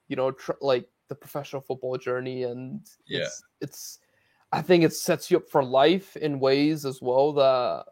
you 0.08 0.16
know 0.16 0.32
tr- 0.32 0.52
like 0.60 0.88
the 1.08 1.14
professional 1.14 1.62
football 1.62 1.96
journey 1.96 2.44
and 2.44 2.80
Yeah. 3.06 3.20
it's 3.20 3.42
it's 3.60 3.98
I 4.52 4.62
think 4.62 4.82
it 4.84 4.94
sets 4.94 5.30
you 5.30 5.36
up 5.36 5.48
for 5.48 5.62
life 5.62 6.16
in 6.16 6.40
ways 6.40 6.86
as 6.86 7.02
well 7.02 7.32
that 7.34 7.84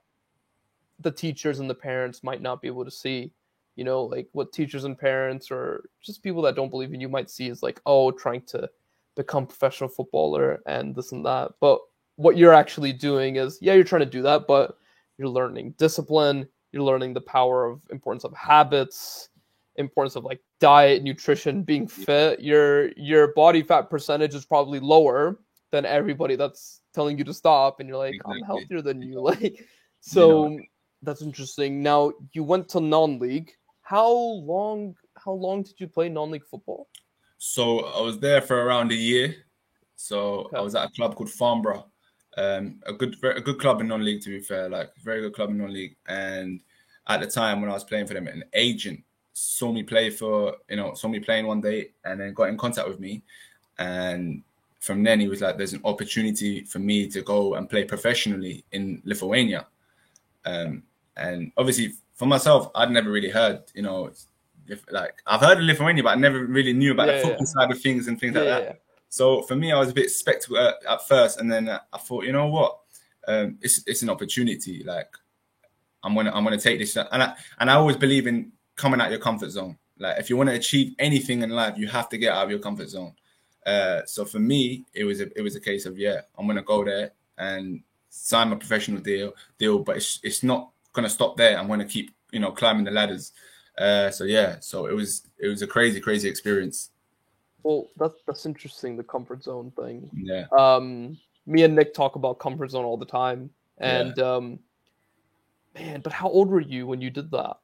the 1.01 1.11
teachers 1.11 1.59
and 1.61 1.69
the 1.69 1.75
parents 1.75 2.23
might 2.25 2.41
not 2.41 2.63
be 2.63 2.69
able 2.69 2.85
to 2.85 2.91
see. 2.91 3.33
You 3.75 3.85
know, 3.85 4.05
like 4.05 4.29
what 4.33 4.55
teachers 4.55 4.85
and 4.85 4.99
parents 4.99 5.51
or 5.51 5.91
just 6.01 6.23
people 6.23 6.41
that 6.43 6.57
don't 6.57 6.71
believe 6.71 6.95
in 6.95 7.01
you 7.01 7.11
might 7.11 7.29
see 7.29 7.49
is 7.49 7.63
like, 7.63 7.79
oh, 7.85 8.11
trying 8.11 8.41
to 8.47 8.71
become 9.17 9.47
professional 9.47 9.91
footballer 9.91 10.63
and 10.67 10.95
this 10.95 11.13
and 11.13 11.27
that. 11.27 11.53
But 11.61 11.81
what 12.17 12.39
you're 12.39 12.55
actually 12.55 12.95
doing 12.95 13.37
is, 13.37 13.59
yeah, 13.61 13.75
you're 13.75 13.85
trying 13.85 14.01
to 14.01 14.07
do 14.07 14.23
that, 14.23 14.47
but 14.47 14.79
you're 15.19 15.29
learning 15.29 15.75
discipline, 15.77 16.49
you're 16.73 16.83
learning 16.83 17.13
the 17.13 17.21
power 17.21 17.67
of 17.67 17.83
importance 17.91 18.25
of 18.25 18.35
habits, 18.35 19.29
importance 19.77 20.17
of 20.17 20.25
like 20.25 20.41
diet, 20.61 21.03
nutrition, 21.03 21.63
being 21.63 21.87
fit. 21.87 22.41
Your 22.41 22.91
your 22.93 23.29
body 23.35 23.63
fat 23.63 23.91
percentage 23.91 24.35
is 24.35 24.45
probably 24.45 24.81
lower 24.81 25.41
than 25.71 25.85
everybody 25.85 26.37
that's 26.37 26.81
telling 26.95 27.19
you 27.19 27.25
to 27.25 27.35
stop, 27.35 27.81
and 27.81 27.89
you're 27.89 27.99
like, 27.99 28.21
I'm 28.27 28.43
healthier 28.43 28.83
than 28.83 29.03
you. 29.03 29.21
Like, 29.21 29.67
so 30.01 30.59
that's 31.03 31.23
interesting. 31.23 31.83
Now 31.83 32.13
you 32.33 32.45
went 32.45 32.69
to 32.71 32.81
non-league. 32.81 33.53
How 33.83 34.13
long? 34.13 34.95
How 35.17 35.33
long 35.33 35.63
did 35.63 35.75
you 35.79 35.89
play 35.89 36.09
non-league 36.09 36.47
football? 36.47 36.89
So 37.39 37.81
I 37.81 38.01
was 38.01 38.19
there 38.19 38.41
for 38.41 38.63
around 38.63 38.93
a 38.93 38.95
year. 38.95 39.35
So 39.97 40.47
Okay. 40.47 40.57
I 40.59 40.61
was 40.61 40.75
at 40.75 40.89
a 40.89 40.93
club 40.93 41.17
called 41.17 41.31
Farnborough, 41.31 41.87
um, 42.37 42.81
a 42.87 42.93
good, 42.93 43.17
a 43.25 43.41
good 43.41 43.59
club 43.59 43.81
in 43.81 43.89
non-league 43.89 44.23
to 44.23 44.31
be 44.31 44.41
fair, 44.41 44.69
like 44.69 44.91
very 45.03 45.23
good 45.23 45.35
club 45.35 45.51
in 45.51 45.59
non-league. 45.59 45.97
And 46.07 46.61
at 47.09 47.21
the 47.21 47.27
time 47.27 47.61
when 47.61 47.71
I 47.71 47.75
was 47.75 47.85
playing 47.85 48.07
for 48.07 48.15
them, 48.15 48.27
an 48.27 48.45
agent 48.53 49.03
saw 49.39 49.71
me 49.71 49.83
play 49.83 50.09
for, 50.09 50.57
you 50.71 50.77
know, 50.77 50.95
saw 50.95 51.09
me 51.09 51.21
playing 51.21 51.47
one 51.47 51.61
day, 51.61 51.91
and 52.07 52.19
then 52.19 52.33
got 52.33 52.49
in 52.49 52.57
contact 52.57 52.89
with 52.89 52.99
me. 52.99 53.23
And 53.79 54.43
from 54.81 55.03
then 55.03 55.21
he 55.21 55.29
was 55.29 55.43
like, 55.43 55.59
"There's 55.59 55.75
an 55.75 55.83
opportunity 55.85 56.65
for 56.65 56.79
me 56.79 57.07
to 57.09 57.21
go 57.21 57.55
and 57.55 57.69
play 57.69 57.85
professionally 57.85 58.65
in 58.73 59.03
Lithuania." 59.05 59.67
Um, 60.47 60.83
and 61.19 61.53
obviously 61.59 61.93
for 62.15 62.25
myself, 62.25 62.71
I'd 62.75 62.91
never 62.91 63.11
really 63.11 63.29
heard, 63.29 63.63
you 63.75 63.83
know, 63.83 64.11
like 64.91 65.17
I've 65.27 65.41
heard 65.41 65.59
of 65.59 65.65
Lithuania, 65.65 66.03
but 66.03 66.11
I 66.11 66.15
never 66.15 66.47
really 66.47 66.73
knew 66.73 66.93
about 66.93 67.09
Yeah, 67.09 67.17
the 67.17 67.23
football 67.23 67.47
side 67.47 67.71
of 67.71 67.81
things 67.81 68.09
and 68.09 68.19
things 68.19 68.35
Yeah, 68.35 68.41
like 68.41 68.49
that. 68.49 68.63
yeah. 68.63 68.73
So 69.11 69.43
for 69.43 69.55
me, 69.55 69.71
I 69.71 69.79
was 69.79 69.91
a 69.91 69.95
bit 69.95 70.11
skeptical 70.11 70.59
at, 70.59 70.77
at 70.89 71.07
first, 71.07 71.39
and 71.41 71.53
then 71.53 71.69
uh, 71.69 71.81
I 71.93 71.99
thought, 71.99 72.25
you 72.25 72.33
know 72.33 72.47
what, 72.47 72.79
um, 73.29 73.59
it's 73.61 73.83
it's 73.87 74.03
an 74.03 74.09
opportunity. 74.09 74.83
Like 74.83 75.13
I'm 76.03 76.15
gonna 76.15 76.33
I'm 76.33 76.43
gonna 76.43 76.59
take 76.59 76.79
this, 76.79 76.97
and 76.97 77.23
I 77.23 77.35
and 77.59 77.71
I 77.71 77.75
always 77.75 77.97
believe 77.97 78.27
in 78.27 78.53
coming 78.77 79.01
out 79.01 79.11
your 79.11 79.19
comfort 79.21 79.51
zone. 79.51 79.77
Like 79.99 80.19
if 80.19 80.29
you 80.31 80.37
want 80.37 80.51
to 80.51 80.55
achieve 80.55 80.95
anything 80.99 81.43
in 81.43 81.51
life, 81.51 81.77
you 81.77 81.89
have 81.89 82.09
to 82.11 82.19
get 82.19 82.33
out 82.35 82.45
of 82.45 82.51
your 82.51 82.59
comfort 82.59 82.89
zone. 82.89 83.13
Uh, 83.65 84.03
so 84.07 84.25
for 84.25 84.39
me, 84.39 84.85
it 84.95 85.05
was 85.05 85.21
a 85.21 85.37
it 85.37 85.43
was 85.43 85.57
a 85.57 85.61
case 85.61 85.87
of 85.87 85.99
yeah, 85.99 86.21
I'm 86.39 86.47
gonna 86.47 86.63
go 86.63 86.85
there 86.85 87.13
and 87.39 87.83
sign 88.11 88.51
my 88.51 88.57
professional 88.57 89.01
deal 89.01 89.33
deal, 89.59 89.79
but 89.81 89.97
it's 89.97 90.21
it's 90.23 90.43
not 90.43 90.71
gonna 90.93 91.09
stop 91.11 91.37
there. 91.37 91.59
I'm 91.59 91.67
gonna 91.69 91.85
keep 91.87 92.15
you 92.31 92.41
know 92.41 92.53
climbing 92.53 92.85
the 92.85 92.91
ladders. 92.91 93.33
Uh, 93.79 94.11
so 94.11 94.25
yeah, 94.25 94.57
so 94.61 94.87
it 94.87 94.95
was 94.95 95.27
it 95.39 95.49
was 95.49 95.63
a 95.63 95.67
crazy 95.67 96.01
crazy 96.01 96.29
experience. 96.29 96.91
Well, 97.63 97.89
that's 97.97 98.21
that's 98.27 98.47
interesting. 98.47 98.97
The 98.97 99.03
comfort 99.03 99.43
zone 99.43 99.73
thing. 99.73 100.09
Yeah, 100.15 100.45
Um, 100.57 101.19
me 101.47 101.65
and 101.65 101.75
Nick 101.75 101.95
talk 101.95 102.15
about 102.17 102.39
comfort 102.39 102.71
zone 102.71 102.85
all 102.85 102.97
the 102.97 103.05
time, 103.07 103.51
Yeah. 103.81 104.01
and 104.01 104.19
um, 104.21 104.59
man, 105.75 106.01
but 106.03 106.13
how 106.13 106.29
old 106.29 106.49
were 106.49 106.61
you 106.61 106.87
when 106.87 107.01
you 107.01 107.11
did 107.11 107.31
that? 107.33 107.57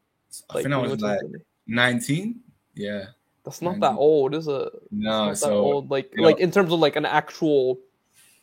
I 0.51 0.63
think 0.63 0.73
I 0.73 0.77
was 0.79 1.01
like 1.01 1.21
19. 1.67 2.41
Yeah, 2.75 3.07
That's 3.45 3.61
not 3.61 3.81
that 3.81 3.95
old, 3.95 4.35
is 4.35 4.49
it? 4.49 4.73
No, 4.91 5.35
so 5.35 5.59
old. 5.59 5.91
Like 5.91 6.13
like 6.17 6.39
know, 6.39 6.43
in 6.43 6.51
terms 6.51 6.73
of 6.73 6.81
like 6.81 6.97
an 6.97 7.05
actual 7.05 7.79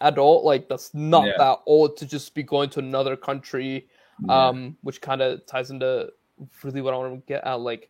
adult, 0.01 0.43
like 0.43 0.69
that's 0.69 0.93
not 0.93 1.25
yeah. 1.25 1.33
that 1.37 1.59
old 1.65 1.97
to 1.97 2.05
just 2.05 2.35
be 2.35 2.43
going 2.43 2.69
to 2.71 2.79
another 2.79 3.15
country. 3.15 3.87
Yeah. 4.25 4.47
Um, 4.47 4.77
which 4.81 5.01
kind 5.01 5.21
of 5.21 5.45
ties 5.45 5.71
into 5.71 6.11
really 6.63 6.81
what 6.81 6.93
I 6.93 6.97
want 6.97 7.15
to 7.15 7.25
get 7.25 7.43
at. 7.45 7.59
Like, 7.59 7.89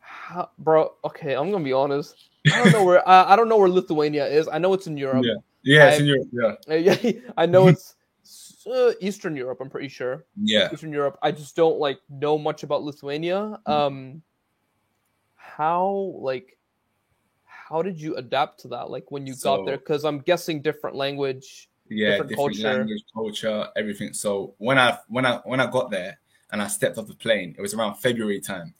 how, 0.00 0.50
bro? 0.58 0.94
Okay, 1.04 1.34
I'm 1.34 1.50
gonna 1.50 1.64
be 1.64 1.72
honest. 1.72 2.28
I 2.46 2.62
don't 2.62 2.72
know 2.72 2.84
where 2.84 3.08
I, 3.08 3.32
I 3.32 3.36
don't 3.36 3.48
know 3.48 3.58
where 3.58 3.68
Lithuania 3.68 4.26
is. 4.26 4.48
I 4.48 4.58
know 4.58 4.72
it's 4.72 4.86
in 4.86 4.96
Europe. 4.96 5.24
Yeah, 5.24 5.34
yeah, 5.62 5.88
it's 5.90 6.00
in 6.00 6.06
Europe. 6.06 6.58
Yeah, 6.68 6.96
yeah. 7.02 7.20
I 7.36 7.46
know 7.46 7.68
it's 7.68 7.94
uh, 8.66 8.92
Eastern 9.00 9.36
Europe. 9.36 9.60
I'm 9.60 9.70
pretty 9.70 9.88
sure. 9.88 10.24
Yeah, 10.40 10.68
Eastern 10.72 10.92
Europe. 10.92 11.18
I 11.22 11.32
just 11.32 11.56
don't 11.56 11.78
like 11.78 11.98
know 12.08 12.38
much 12.38 12.62
about 12.62 12.82
Lithuania. 12.82 13.58
Mm. 13.66 13.72
Um, 13.72 14.22
how 15.34 16.14
like 16.18 16.58
how 17.44 17.82
did 17.82 18.00
you 18.00 18.16
adapt 18.16 18.60
to 18.60 18.68
that? 18.68 18.90
Like 18.90 19.10
when 19.10 19.26
you 19.26 19.34
so, 19.34 19.56
got 19.56 19.66
there, 19.66 19.78
because 19.78 20.04
I'm 20.04 20.20
guessing 20.20 20.62
different 20.62 20.96
language. 20.96 21.70
Yeah, 21.88 22.10
different, 22.10 22.30
different 22.30 22.56
culture. 22.56 22.78
language, 22.78 23.04
culture, 23.12 23.68
everything. 23.76 24.12
So 24.12 24.54
when 24.58 24.78
I 24.78 24.98
when 25.08 25.26
I 25.26 25.40
when 25.44 25.60
I 25.60 25.66
got 25.70 25.90
there 25.90 26.18
and 26.50 26.62
I 26.62 26.66
stepped 26.66 26.98
off 26.98 27.06
the 27.06 27.14
plane, 27.14 27.54
it 27.58 27.62
was 27.62 27.74
around 27.74 27.96
February 27.96 28.40
time. 28.40 28.74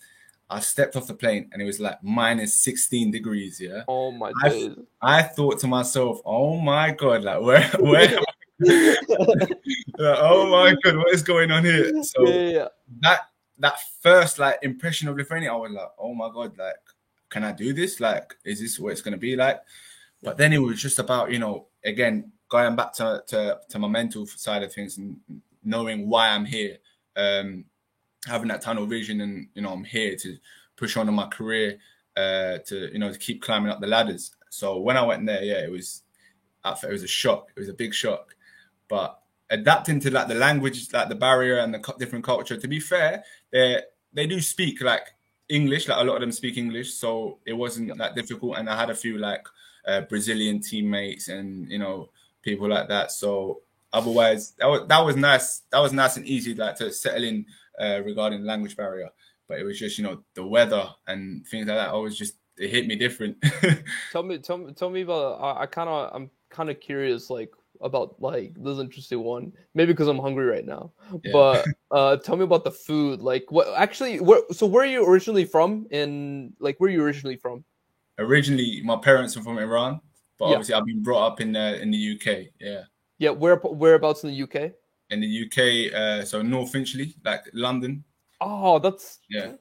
I 0.50 0.60
stepped 0.60 0.94
off 0.94 1.06
the 1.06 1.14
plane 1.14 1.48
and 1.52 1.60
it 1.60 1.64
was 1.64 1.80
like 1.80 2.02
minus 2.02 2.54
16 2.62 3.10
degrees. 3.10 3.60
Yeah. 3.60 3.82
Oh 3.88 4.10
my 4.10 4.32
god. 4.42 4.86
I, 5.00 5.18
I 5.18 5.22
thought 5.22 5.58
to 5.60 5.66
myself, 5.66 6.20
oh 6.24 6.58
my 6.58 6.90
god, 6.92 7.24
like 7.24 7.40
where 7.40 7.68
where 7.78 8.18
like, 9.18 10.18
oh 10.20 10.48
my 10.50 10.76
god, 10.82 10.96
what 10.96 11.14
is 11.14 11.22
going 11.22 11.50
on 11.50 11.64
here? 11.64 12.02
So 12.02 12.26
yeah, 12.26 12.48
yeah. 12.48 12.68
that 13.00 13.20
that 13.58 13.76
first 14.00 14.38
like 14.38 14.58
impression 14.62 15.08
of 15.08 15.16
Lithuania, 15.16 15.52
I 15.52 15.56
was 15.56 15.72
like, 15.72 15.90
oh 15.98 16.14
my 16.14 16.28
god, 16.32 16.56
like, 16.58 16.76
can 17.30 17.44
I 17.44 17.52
do 17.52 17.72
this? 17.72 18.00
Like, 18.00 18.34
is 18.44 18.60
this 18.60 18.78
what 18.78 18.92
it's 18.92 19.02
gonna 19.02 19.16
be 19.16 19.36
like? 19.36 19.60
But 20.22 20.36
then 20.36 20.52
it 20.52 20.58
was 20.58 20.80
just 20.80 20.98
about, 20.98 21.30
you 21.30 21.38
know, 21.38 21.66
again, 21.84 22.32
going 22.48 22.76
back 22.76 22.92
to 22.94 23.22
to, 23.28 23.58
to 23.68 23.78
my 23.78 23.88
mental 23.88 24.26
side 24.26 24.62
of 24.62 24.72
things 24.72 24.98
and 24.98 25.18
knowing 25.62 26.08
why 26.08 26.30
I'm 26.30 26.44
here. 26.44 26.78
Um, 27.16 27.66
having 28.26 28.48
that 28.48 28.62
tunnel 28.62 28.86
vision 28.86 29.20
and 29.20 29.48
you 29.54 29.62
know 29.62 29.72
I'm 29.72 29.84
here 29.84 30.16
to 30.16 30.36
push 30.76 30.96
on 30.96 31.08
in 31.08 31.14
my 31.14 31.26
career 31.26 31.78
uh 32.16 32.58
to 32.66 32.90
you 32.92 32.98
know 32.98 33.12
to 33.12 33.18
keep 33.18 33.42
climbing 33.42 33.70
up 33.70 33.80
the 33.80 33.86
ladders 33.86 34.32
so 34.50 34.78
when 34.78 34.96
I 34.96 35.02
went 35.02 35.26
there 35.26 35.42
yeah 35.42 35.64
it 35.64 35.70
was 35.70 36.02
it 36.64 36.90
was 36.90 37.02
a 37.02 37.08
shock 37.08 37.48
it 37.54 37.60
was 37.60 37.68
a 37.68 37.74
big 37.74 37.92
shock 37.92 38.33
but 38.94 39.10
adapting 39.50 40.00
to 40.00 40.10
like 40.10 40.28
the 40.28 40.34
language 40.46 40.78
like 40.92 41.08
the 41.08 41.14
barrier 41.26 41.58
and 41.58 41.74
the 41.74 41.94
different 41.98 42.24
culture 42.24 42.56
to 42.56 42.68
be 42.68 42.80
fair 42.80 43.22
they 43.52 43.80
they 44.12 44.26
do 44.26 44.40
speak 44.40 44.80
like 44.80 45.06
English 45.48 45.88
like 45.88 46.00
a 46.00 46.04
lot 46.04 46.16
of 46.16 46.20
them 46.20 46.32
speak 46.32 46.56
English 46.56 46.94
so 46.94 47.38
it 47.46 47.52
wasn't 47.52 47.96
that 47.98 48.14
difficult 48.14 48.56
and 48.58 48.68
I 48.68 48.76
had 48.76 48.90
a 48.90 49.00
few 49.04 49.18
like 49.18 49.44
uh, 49.86 50.02
Brazilian 50.12 50.60
teammates 50.60 51.28
and 51.28 51.70
you 51.70 51.78
know 51.78 52.08
people 52.42 52.68
like 52.68 52.88
that 52.88 53.12
so 53.12 53.60
otherwise 53.92 54.52
that 54.58 54.66
was 54.66 54.86
that 54.88 55.04
was 55.08 55.16
nice 55.16 55.62
that 55.70 55.80
was 55.80 55.92
nice 55.92 56.16
and 56.16 56.26
easy 56.26 56.54
like 56.54 56.76
to 56.76 56.90
settle 56.92 57.24
in 57.24 57.44
uh, 57.78 58.00
regarding 58.04 58.44
language 58.44 58.76
barrier, 58.76 59.08
but 59.48 59.58
it 59.58 59.64
was 59.64 59.78
just 59.78 59.98
you 59.98 60.04
know 60.04 60.22
the 60.34 60.46
weather 60.46 60.88
and 61.06 61.46
things 61.46 61.66
like 61.66 61.76
that. 61.76 61.90
Always 61.90 62.16
just 62.16 62.34
it 62.56 62.70
hit 62.70 62.86
me 62.86 62.96
different. 62.96 63.36
tell 64.12 64.22
me, 64.22 64.38
tell 64.38 64.58
me, 64.58 64.72
tell 64.72 64.90
me 64.90 65.02
about. 65.02 65.40
I, 65.40 65.62
I 65.62 65.66
kind 65.66 65.88
of, 65.88 66.10
I'm 66.14 66.30
kind 66.50 66.70
of 66.70 66.80
curious, 66.80 67.30
like 67.30 67.52
about 67.84 68.20
like 68.20 68.54
this 68.56 68.78
interesting 68.78 69.22
one. 69.22 69.52
Maybe 69.74 69.92
because 69.92 70.08
I'm 70.08 70.18
hungry 70.18 70.46
right 70.46 70.66
now. 70.66 70.92
Yeah. 71.22 71.32
But 71.32 71.66
uh, 71.90 72.16
tell 72.16 72.36
me 72.36 72.44
about 72.44 72.64
the 72.64 72.72
food. 72.72 73.22
Like 73.22 73.44
what? 73.50 73.68
Actually, 73.76 74.20
where? 74.20 74.40
So 74.50 74.66
where 74.66 74.82
are 74.82 74.88
you 74.88 75.06
originally 75.06 75.44
from? 75.44 75.86
and 75.92 76.52
like 76.58 76.78
where 76.78 76.88
are 76.88 76.92
you 76.92 77.02
originally 77.02 77.36
from? 77.36 77.64
Originally, 78.18 78.80
my 78.84 78.96
parents 78.96 79.36
are 79.36 79.42
from 79.42 79.58
Iran, 79.58 80.00
but 80.38 80.46
yeah. 80.46 80.52
obviously 80.52 80.74
I've 80.74 80.86
been 80.86 81.02
brought 81.02 81.26
up 81.26 81.40
in 81.40 81.52
the 81.52 81.80
in 81.80 81.90
the 81.90 82.14
UK. 82.16 82.48
Yeah. 82.60 82.82
Yeah. 83.18 83.30
Where 83.30 83.56
whereabouts 83.56 84.24
in 84.24 84.30
the 84.30 84.42
UK? 84.42 84.72
in 85.10 85.20
the 85.20 85.44
UK, 85.46 85.94
uh, 85.94 86.24
so 86.24 86.42
North 86.42 86.70
Finchley, 86.72 87.14
like 87.24 87.44
London. 87.52 88.04
Oh, 88.40 88.78
that's 88.78 89.20
yeah. 89.30 89.52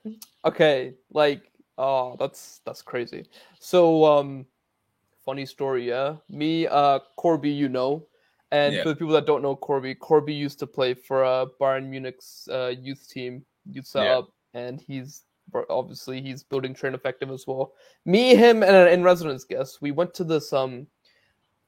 Okay, 0.46 0.94
like 1.12 1.51
oh, 1.77 2.15
that's 2.20 2.62
that's 2.65 2.82
crazy. 2.82 3.25
So, 3.60 4.06
um, 4.06 4.46
funny 5.24 5.46
story, 5.46 5.88
yeah. 5.88 6.15
Me, 6.30 6.68
uh, 6.68 7.00
Corby, 7.18 7.50
you 7.50 7.70
know, 7.70 8.06
and 8.53 8.75
yeah. 8.75 8.83
for 8.83 8.89
the 8.89 8.95
people 8.95 9.13
that 9.13 9.25
don't 9.25 9.41
know 9.41 9.55
Corby, 9.55 9.95
Corby 9.95 10.33
used 10.33 10.60
to 10.60 10.67
play 10.67 10.93
for 10.93 11.25
uh 11.25 11.48
Bayern 11.60 11.89
Munich's 11.89 12.48
uh, 12.51 12.74
youth 12.79 13.10
team, 13.10 13.43
youth 13.69 13.88
setup, 13.88 14.29
yeah. 14.53 14.62
and 14.62 14.79
he's 14.79 15.24
obviously 15.69 16.22
he's 16.22 16.43
building 16.43 16.74
train 16.74 16.93
effective 16.93 17.31
as 17.31 17.45
well. 17.48 17.74
Me, 18.05 18.36
him, 18.36 18.63
and 18.63 18.75
an 18.75 18.88
in 18.88 19.03
residence 19.03 19.43
guest, 19.43 19.81
we 19.81 19.91
went 19.91 20.13
to 20.13 20.24
this 20.24 20.53
um 20.53 20.88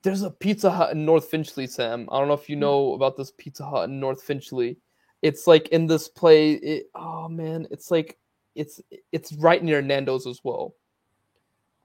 there's 0.03 0.21
a 0.21 0.29
Pizza 0.29 0.69
Hut 0.69 0.91
in 0.91 1.03
North 1.03 1.27
Finchley, 1.29 1.65
Sam. 1.65 2.07
I 2.11 2.19
don't 2.19 2.27
know 2.27 2.35
if 2.35 2.47
you 2.47 2.55
hmm. 2.55 2.61
know 2.61 2.93
about 2.93 3.17
this 3.17 3.31
Pizza 3.31 3.65
Hut 3.65 3.89
in 3.89 3.99
North 3.99 4.21
Finchley. 4.21 4.77
It's 5.23 5.47
like 5.47 5.69
in 5.69 5.87
this 5.87 6.07
play. 6.07 6.53
It, 6.53 6.91
oh 6.93 7.27
man, 7.27 7.67
it's 7.71 7.89
like 7.89 8.19
it's 8.53 8.79
it's 9.11 9.33
right 9.33 9.63
near 9.63 9.81
Nando's 9.81 10.27
as 10.27 10.41
well. 10.43 10.75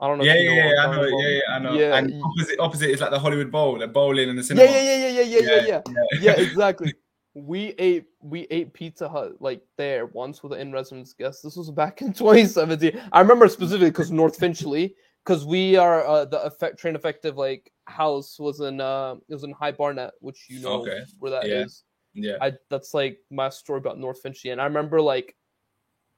I 0.01 0.09
don't 0.09 0.19
know. 0.19 0.25
Yeah, 0.25 0.35
yeah, 0.35 0.73
yeah, 0.73 0.87
I 0.87 0.97
know. 0.97 1.05
Yeah, 1.05 1.29
yeah, 1.29 1.41
I 1.49 1.59
know. 1.59 1.73
Yeah, 1.75 1.97
and 1.97 2.23
opposite, 2.23 2.59
opposite 2.59 2.91
is 2.91 3.01
like 3.01 3.11
the 3.11 3.19
Hollywood 3.19 3.53
Bowl, 3.53 3.79
the 3.79 3.87
bowling 3.87 4.31
and 4.31 4.39
the 4.39 4.43
cinema. 4.43 4.71
Yeah, 4.71 4.81
yeah, 4.81 4.97
yeah, 4.97 5.09
yeah, 5.09 5.21
yeah, 5.21 5.39
yeah, 5.39 5.67
yeah, 5.67 5.81
yeah. 5.87 6.21
yeah 6.21 6.33
exactly. 6.39 6.95
we 7.35 7.75
ate 7.79 8.07
we 8.21 8.47
ate 8.51 8.73
Pizza 8.73 9.09
Hut 9.09 9.41
like 9.41 9.63
there 9.77 10.07
once 10.07 10.43
with 10.43 10.53
an 10.53 10.61
in 10.61 10.73
residence 10.73 11.13
guest. 11.13 11.43
This 11.43 11.57
was 11.57 11.71
back 11.71 12.01
in 12.01 12.13
2017. 12.15 13.01
I 13.13 13.21
remember 13.21 13.49
specifically 13.49 13.91
because 13.91 14.11
North 14.11 14.37
Finchley 14.37 14.95
because 15.25 15.45
we 15.45 15.77
are 15.77 16.07
uh, 16.07 16.25
the 16.25 16.43
effect 16.43 16.79
train 16.79 16.97
effective 16.97 17.37
like 17.37 17.71
house 17.87 18.39
was 18.39 18.61
in 18.61 18.81
uh 18.81 19.17
it 19.29 19.35
was 19.35 19.45
in 19.45 19.53
High 19.53 19.73
Barnet, 19.73 20.13
which 20.21 20.47
you 20.49 20.61
know 20.61 20.81
okay. 20.83 21.01
where 21.19 21.31
that 21.31 21.47
yeah. 21.47 21.65
is. 21.65 21.85
yeah. 22.15 22.37
I 22.41 22.55
that's 22.71 22.95
like 22.95 23.19
my 23.31 23.49
story 23.49 23.79
about 23.79 23.99
North 23.99 24.21
Finchley, 24.23 24.51
and 24.51 24.61
I 24.61 24.65
remember 24.65 25.01
like 25.01 25.37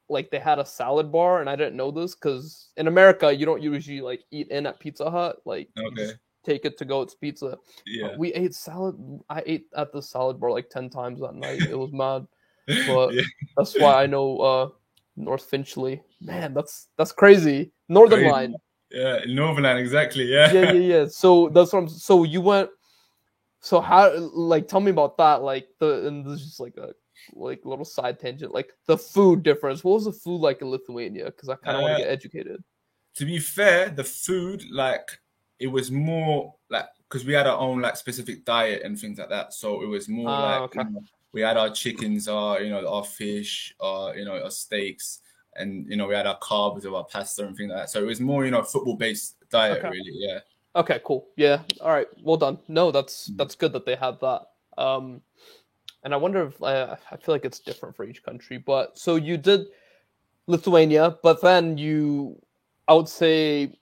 like 0.08 0.30
they 0.30 0.38
had 0.38 0.58
a 0.58 0.64
salad 0.64 1.10
bar, 1.10 1.40
and 1.40 1.48
I 1.48 1.56
didn't 1.56 1.76
know 1.76 1.90
this 1.90 2.14
because 2.14 2.70
in 2.76 2.86
America 2.86 3.34
you 3.34 3.46
don't 3.46 3.62
usually 3.62 4.00
like 4.00 4.24
eat 4.30 4.48
in 4.48 4.66
at 4.66 4.80
Pizza 4.80 5.10
Hut, 5.10 5.36
like 5.44 5.68
okay. 5.78 6.12
take 6.44 6.64
it 6.64 6.78
to 6.78 6.84
go. 6.84 7.02
It's 7.02 7.14
pizza. 7.14 7.56
Yeah, 7.86 8.08
uh, 8.08 8.14
we 8.18 8.32
ate 8.34 8.54
salad. 8.54 8.96
I 9.30 9.42
ate 9.46 9.66
at 9.76 9.92
the 9.92 10.02
salad 10.02 10.40
bar 10.40 10.50
like 10.50 10.70
ten 10.70 10.90
times 10.90 11.20
that 11.20 11.34
night. 11.34 11.62
It 11.62 11.78
was 11.78 11.92
mad, 11.92 12.26
but 12.86 13.14
yeah. 13.14 13.22
that's 13.56 13.78
why 13.78 14.02
I 14.02 14.06
know 14.06 14.38
uh 14.38 14.68
North 15.16 15.44
Finchley. 15.44 16.02
Man, 16.20 16.54
that's 16.54 16.88
that's 16.96 17.12
crazy. 17.12 17.72
Northern 17.88 18.20
crazy. 18.20 18.32
Line. 18.32 18.54
Yeah, 18.90 19.20
Northern 19.26 19.64
Line, 19.64 19.78
exactly. 19.78 20.24
Yeah. 20.24 20.52
Yeah, 20.52 20.72
yeah, 20.72 20.96
yeah. 20.98 21.06
So 21.08 21.48
that's 21.48 21.72
what 21.72 21.80
I'm. 21.80 21.88
So 21.88 22.24
you 22.24 22.40
went. 22.40 22.70
So 23.60 23.80
how? 23.80 24.12
Like, 24.16 24.68
tell 24.68 24.80
me 24.80 24.90
about 24.90 25.16
that. 25.18 25.42
Like 25.42 25.68
the 25.78 26.06
and 26.06 26.26
this 26.26 26.40
is 26.40 26.46
just 26.46 26.60
like 26.60 26.76
a 26.76 26.92
like 27.32 27.64
little 27.64 27.84
side 27.84 28.18
tangent. 28.18 28.52
Like 28.52 28.72
the 28.86 28.98
food 28.98 29.42
difference. 29.42 29.84
What 29.84 29.94
was 29.94 30.04
the 30.04 30.12
food 30.12 30.40
like 30.40 30.62
in 30.62 30.68
Lithuania? 30.68 31.26
Because 31.26 31.48
I 31.48 31.56
kind 31.56 31.76
of 31.76 31.82
uh, 31.82 31.86
want 31.86 31.98
to 31.98 32.04
get 32.04 32.10
educated. 32.10 32.64
To 33.16 33.24
be 33.24 33.38
fair, 33.38 33.90
the 33.90 34.04
food 34.04 34.64
like 34.70 35.18
it 35.58 35.66
was 35.66 35.90
more 35.90 36.54
like 36.70 36.86
because 37.08 37.24
we 37.24 37.34
had 37.34 37.46
our 37.46 37.58
own 37.58 37.80
like 37.80 37.96
specific 37.96 38.44
diet 38.44 38.82
and 38.84 38.98
things 38.98 39.18
like 39.18 39.28
that. 39.28 39.52
So 39.52 39.82
it 39.82 39.86
was 39.86 40.08
more 40.08 40.28
uh, 40.28 40.40
like 40.40 40.60
okay. 40.62 40.80
you 40.80 40.90
know, 40.90 41.04
we 41.32 41.40
had 41.40 41.56
our 41.56 41.70
chickens, 41.70 42.28
our 42.28 42.60
you 42.60 42.70
know 42.70 42.86
our 42.86 43.04
fish, 43.04 43.74
our 43.80 44.16
you 44.16 44.24
know 44.24 44.42
our 44.42 44.50
steaks 44.50 45.20
and 45.56 45.88
you 45.88 45.96
know 45.96 46.06
we 46.06 46.14
had 46.14 46.26
our 46.26 46.38
carbs 46.38 46.84
of 46.84 46.94
our 46.94 47.04
pasta 47.04 47.46
and 47.46 47.56
things 47.56 47.70
like 47.70 47.82
that. 47.82 47.90
So 47.90 48.02
it 48.02 48.06
was 48.06 48.20
more 48.20 48.44
you 48.44 48.50
know 48.50 48.62
football 48.62 48.96
based 48.96 49.36
diet 49.50 49.78
okay. 49.78 49.88
really. 49.88 50.12
Yeah. 50.12 50.40
Okay. 50.74 51.00
Cool. 51.04 51.26
Yeah. 51.36 51.60
All 51.80 51.90
right. 51.90 52.08
Well 52.22 52.36
done. 52.36 52.58
No, 52.68 52.90
that's 52.90 53.26
that's 53.36 53.54
good 53.54 53.72
that 53.72 53.84
they 53.84 53.96
had 53.96 54.18
that. 54.20 54.42
Um, 54.78 55.20
and 56.04 56.12
I 56.12 56.16
wonder 56.16 56.46
if 56.46 56.62
uh, 56.62 56.96
I 57.10 57.16
feel 57.16 57.34
like 57.34 57.44
it's 57.44 57.60
different 57.60 57.96
for 57.96 58.04
each 58.04 58.22
country. 58.22 58.58
But 58.58 58.98
so 58.98 59.16
you 59.16 59.36
did 59.36 59.66
Lithuania, 60.46 61.18
but 61.22 61.40
then 61.40 61.78
you, 61.78 62.40
I 62.88 62.94
would 62.94 63.08
say, 63.08 63.78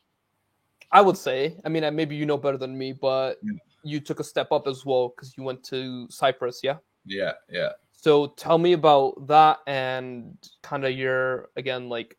I 0.93 1.00
would 1.00 1.17
say, 1.17 1.57
I 1.65 1.69
mean, 1.69 1.95
maybe 1.95 2.17
you 2.17 2.27
know 2.27 2.37
better 2.37 2.59
than 2.59 2.77
me, 2.77 2.93
but 2.93 3.39
yeah. 3.43 3.53
you 3.85 4.00
took 4.00 4.21
a 4.21 4.25
step 4.25 4.53
up 4.53 4.67
as 4.67 4.85
well 4.85 5.09
because 5.15 5.37
you 5.37 5.45
went 5.45 5.62
to 5.65 6.07
Cyprus. 6.11 6.61
Yeah. 6.62 6.77
Yeah. 7.07 7.33
Yeah. 7.50 7.71
So 7.93 8.29
tell 8.29 8.59
me 8.59 8.73
about 8.73 9.27
that 9.27 9.59
and 9.67 10.37
kind 10.62 10.85
of 10.85 10.93
your 10.93 11.50
again 11.57 11.91
like 11.91 12.17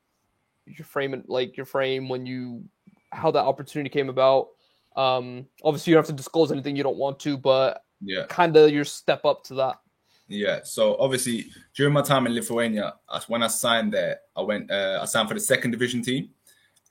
your 0.67 0.85
frame 0.85 1.23
like 1.27 1.57
your 1.57 1.65
frame 1.65 2.07
when 2.07 2.25
you 2.25 2.63
how 3.11 3.31
that 3.31 3.43
opportunity 3.43 3.89
came 3.89 4.09
about. 4.09 4.49
Um 4.95 5.47
obviously 5.63 5.91
you 5.91 5.95
don't 5.95 6.03
have 6.03 6.15
to 6.15 6.17
disclose 6.17 6.51
anything 6.51 6.75
you 6.75 6.83
don't 6.83 6.97
want 6.97 7.19
to, 7.21 7.35
but 7.35 7.83
yeah, 7.99 8.25
kind 8.27 8.55
of 8.57 8.71
your 8.71 8.85
step 8.85 9.25
up 9.25 9.43
to 9.45 9.55
that. 9.55 9.77
Yeah. 10.31 10.59
So 10.63 10.95
obviously 10.99 11.47
during 11.75 11.93
my 11.93 12.01
time 12.01 12.25
in 12.25 12.33
Lithuania, 12.33 12.95
when 13.27 13.43
I 13.43 13.47
signed 13.47 13.93
there, 13.93 14.19
I 14.35 14.41
went 14.41 14.71
uh, 14.71 14.99
I 15.01 15.05
signed 15.05 15.27
for 15.27 15.33
the 15.33 15.39
second 15.39 15.71
division 15.71 16.01
team 16.01 16.29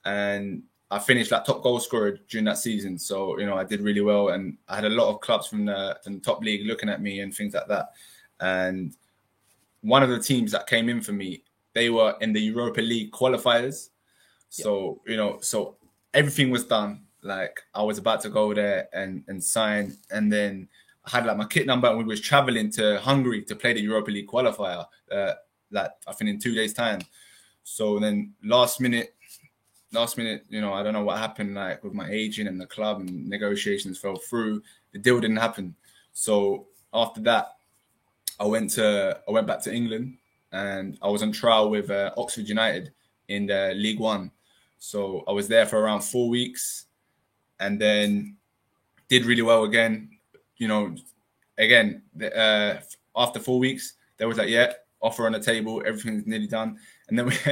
and 0.05 0.63
I 0.89 0.99
finished 0.99 1.31
like 1.31 1.45
top 1.45 1.63
goal 1.63 1.79
scorer 1.79 2.17
during 2.29 2.45
that 2.45 2.57
season. 2.57 2.97
So, 2.97 3.39
you 3.39 3.45
know, 3.45 3.55
I 3.55 3.63
did 3.63 3.81
really 3.81 4.01
well 4.01 4.29
and 4.29 4.57
I 4.67 4.75
had 4.75 4.85
a 4.85 4.89
lot 4.89 5.09
of 5.09 5.21
clubs 5.21 5.47
from 5.47 5.65
the, 5.65 5.97
from 6.03 6.15
the 6.15 6.19
top 6.19 6.41
league 6.43 6.67
looking 6.67 6.89
at 6.89 7.01
me 7.01 7.21
and 7.21 7.33
things 7.33 7.53
like 7.53 7.67
that. 7.67 7.91
And 8.41 8.93
one 9.81 10.03
of 10.03 10.09
the 10.09 10.19
teams 10.19 10.51
that 10.51 10.67
came 10.67 10.89
in 10.89 11.01
for 11.01 11.13
me, 11.13 11.43
they 11.73 11.89
were 11.89 12.15
in 12.21 12.33
the 12.33 12.41
Europa 12.41 12.81
League 12.81 13.11
qualifiers. 13.11 13.89
So 14.49 15.01
you 15.07 15.15
know, 15.15 15.39
so 15.41 15.77
everything 16.13 16.49
was 16.49 16.65
done. 16.65 17.03
Like 17.21 17.61
I 17.73 17.83
was 17.83 17.97
about 17.97 18.21
to 18.21 18.29
go 18.29 18.53
there 18.53 18.89
and 18.93 19.23
and 19.27 19.43
sign, 19.43 19.97
and 20.09 20.31
then 20.31 20.67
had 21.05 21.25
like 21.25 21.37
my 21.37 21.45
kit 21.45 21.65
number, 21.65 21.87
and 21.87 21.97
we 21.97 22.03
was 22.03 22.21
traveling 22.21 22.71
to 22.71 22.99
Hungary 22.99 23.43
to 23.43 23.55
play 23.55 23.73
the 23.73 23.81
Europa 23.81 24.11
League 24.11 24.27
qualifier. 24.27 24.85
Uh, 25.11 25.33
like 25.71 25.91
I 26.07 26.13
think 26.13 26.29
in 26.29 26.39
two 26.39 26.53
days' 26.53 26.73
time. 26.73 27.01
So 27.63 27.99
then 27.99 28.33
last 28.43 28.79
minute, 28.79 29.15
last 29.91 30.17
minute, 30.17 30.45
you 30.49 30.61
know, 30.61 30.73
I 30.73 30.83
don't 30.83 30.93
know 30.93 31.03
what 31.03 31.17
happened 31.17 31.55
like 31.55 31.83
with 31.83 31.93
my 31.93 32.09
agent 32.09 32.47
and 32.49 32.59
the 32.59 32.65
club, 32.65 32.99
and 32.99 33.27
negotiations 33.27 33.97
fell 33.97 34.17
through. 34.17 34.61
The 34.91 34.99
deal 34.99 35.19
didn't 35.19 35.37
happen. 35.37 35.75
So 36.13 36.67
after 36.93 37.21
that, 37.21 37.55
I 38.39 38.45
went 38.45 38.71
to 38.71 39.19
I 39.27 39.31
went 39.31 39.47
back 39.47 39.61
to 39.63 39.73
England, 39.73 40.17
and 40.51 40.97
I 41.01 41.09
was 41.09 41.23
on 41.23 41.31
trial 41.31 41.69
with 41.69 41.89
uh, 41.89 42.11
Oxford 42.17 42.47
United 42.47 42.91
in 43.27 43.47
the 43.47 43.73
League 43.75 43.99
One. 43.99 44.31
So 44.77 45.23
I 45.27 45.31
was 45.31 45.47
there 45.47 45.65
for 45.65 45.79
around 45.79 46.01
four 46.01 46.29
weeks, 46.29 46.85
and 47.59 47.79
then 47.79 48.35
did 49.09 49.25
really 49.25 49.41
well 49.41 49.63
again. 49.63 50.09
You 50.61 50.67
know, 50.67 50.95
again 51.57 52.03
uh, 52.23 52.75
after 53.15 53.39
four 53.39 53.57
weeks, 53.57 53.93
there 54.17 54.27
was 54.27 54.37
like, 54.37 54.49
yeah, 54.49 54.73
offer 55.01 55.25
on 55.25 55.31
the 55.31 55.39
table, 55.39 55.81
everything's 55.83 56.27
nearly 56.27 56.45
done, 56.45 56.77
and 57.09 57.17
then 57.17 57.25
we, 57.25 57.35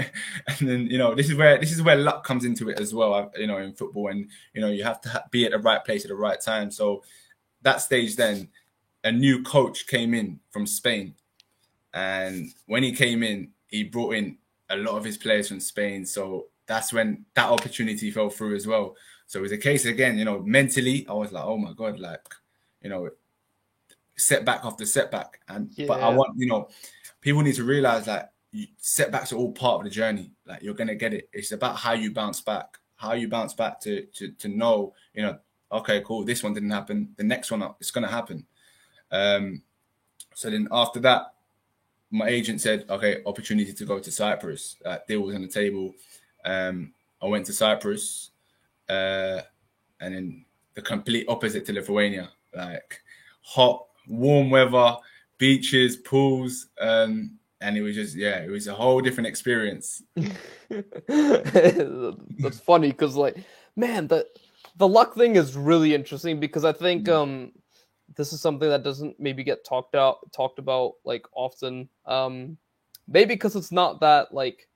and 0.47 0.69
then 0.69 0.87
you 0.87 0.99
know 0.99 1.15
this 1.15 1.27
is 1.27 1.35
where 1.35 1.57
this 1.57 1.71
is 1.71 1.81
where 1.81 1.95
luck 1.95 2.23
comes 2.23 2.45
into 2.45 2.69
it 2.69 2.79
as 2.79 2.93
well. 2.93 3.31
You 3.35 3.47
know, 3.47 3.57
in 3.57 3.73
football, 3.73 4.09
and 4.09 4.29
you 4.53 4.61
know 4.61 4.69
you 4.69 4.83
have 4.83 5.01
to 5.01 5.23
be 5.31 5.45
at 5.45 5.51
the 5.51 5.57
right 5.59 5.83
place 5.83 6.05
at 6.05 6.09
the 6.09 6.15
right 6.15 6.39
time. 6.39 6.69
So 6.69 7.03
that 7.63 7.81
stage, 7.81 8.15
then 8.15 8.49
a 9.03 9.11
new 9.11 9.41
coach 9.41 9.87
came 9.87 10.13
in 10.13 10.39
from 10.51 10.67
Spain, 10.67 11.15
and 11.95 12.53
when 12.67 12.83
he 12.83 12.91
came 12.91 13.23
in, 13.23 13.49
he 13.65 13.83
brought 13.83 14.13
in 14.13 14.37
a 14.69 14.77
lot 14.77 14.95
of 14.95 15.03
his 15.03 15.17
players 15.17 15.47
from 15.47 15.59
Spain. 15.59 16.05
So 16.05 16.49
that's 16.67 16.93
when 16.93 17.25
that 17.33 17.49
opportunity 17.49 18.11
fell 18.11 18.29
through 18.29 18.55
as 18.55 18.67
well. 18.67 18.95
So 19.25 19.39
it 19.39 19.41
was 19.41 19.51
a 19.51 19.57
case 19.57 19.85
again, 19.85 20.17
you 20.17 20.25
know, 20.25 20.39
mentally, 20.39 21.05
I 21.09 21.13
was 21.13 21.31
like, 21.31 21.43
oh 21.43 21.57
my 21.57 21.73
god, 21.73 21.99
like, 21.99 22.21
you 22.81 22.89
know, 22.89 23.09
setback 24.15 24.61
after 24.63 24.85
setback, 24.85 25.39
and 25.47 25.69
yeah. 25.75 25.85
but 25.87 26.01
I 26.01 26.09
want, 26.09 26.37
you 26.37 26.47
know 26.47 26.69
people 27.21 27.41
need 27.41 27.55
to 27.55 27.63
realize 27.63 28.05
that 28.05 28.33
setbacks 28.77 29.31
are 29.31 29.35
all 29.35 29.51
part 29.51 29.79
of 29.79 29.83
the 29.83 29.89
journey. 29.89 30.31
Like 30.45 30.61
you're 30.61 30.73
gonna 30.73 30.95
get 30.95 31.13
it. 31.13 31.29
It's 31.33 31.51
about 31.51 31.77
how 31.77 31.93
you 31.93 32.11
bounce 32.11 32.41
back, 32.41 32.77
how 32.95 33.13
you 33.13 33.27
bounce 33.27 33.53
back 33.53 33.79
to 33.81 34.05
to 34.05 34.31
to 34.31 34.47
know, 34.47 34.93
you 35.13 35.23
know, 35.23 35.37
okay, 35.71 36.01
cool, 36.05 36.23
this 36.23 36.43
one 36.43 36.53
didn't 36.53 36.71
happen. 36.71 37.13
The 37.17 37.23
next 37.23 37.51
one, 37.51 37.63
it's 37.79 37.91
gonna 37.91 38.07
happen. 38.07 38.45
Um, 39.11 39.61
so 40.33 40.49
then 40.49 40.67
after 40.71 40.99
that, 41.01 41.33
my 42.11 42.27
agent 42.27 42.61
said, 42.61 42.85
okay, 42.89 43.21
opportunity 43.25 43.73
to 43.73 43.85
go 43.85 43.99
to 43.99 44.11
Cyprus. 44.11 44.77
Uh, 44.83 44.97
deal 45.07 45.21
was 45.21 45.35
on 45.35 45.41
the 45.41 45.47
table. 45.47 45.93
Um, 46.45 46.93
I 47.21 47.27
went 47.27 47.45
to 47.47 47.53
Cyprus, 47.53 48.31
uh, 48.87 49.41
and 49.99 50.15
then 50.15 50.45
the 50.73 50.81
complete 50.81 51.25
opposite 51.27 51.65
to 51.65 51.73
Lithuania, 51.73 52.29
like 52.55 53.01
hot, 53.41 53.85
warm 54.07 54.49
weather 54.49 54.97
beaches, 55.37 55.97
pools, 55.97 56.67
um, 56.79 57.37
and 57.61 57.77
it 57.77 57.81
was 57.81 57.95
just 57.95 58.15
yeah, 58.15 58.39
it 58.39 58.49
was 58.49 58.67
a 58.67 58.73
whole 58.73 59.01
different 59.01 59.27
experience. 59.27 60.01
That's 61.07 62.59
funny 62.59 62.89
because 62.89 63.15
like, 63.15 63.37
man, 63.75 64.07
the 64.07 64.27
the 64.77 64.87
luck 64.87 65.15
thing 65.15 65.35
is 65.35 65.55
really 65.55 65.93
interesting 65.93 66.39
because 66.39 66.63
I 66.65 66.73
think 66.73 67.07
mm. 67.07 67.13
um 67.13 67.51
this 68.15 68.33
is 68.33 68.41
something 68.41 68.69
that 68.69 68.83
doesn't 68.83 69.19
maybe 69.19 69.43
get 69.43 69.65
talked 69.65 69.95
out 69.95 70.31
talked 70.31 70.59
about 70.59 70.93
like 71.03 71.25
often. 71.33 71.89
Um, 72.05 72.57
maybe 73.07 73.33
because 73.35 73.55
it's 73.55 73.71
not 73.71 73.99
that 74.01 74.33
like 74.33 74.67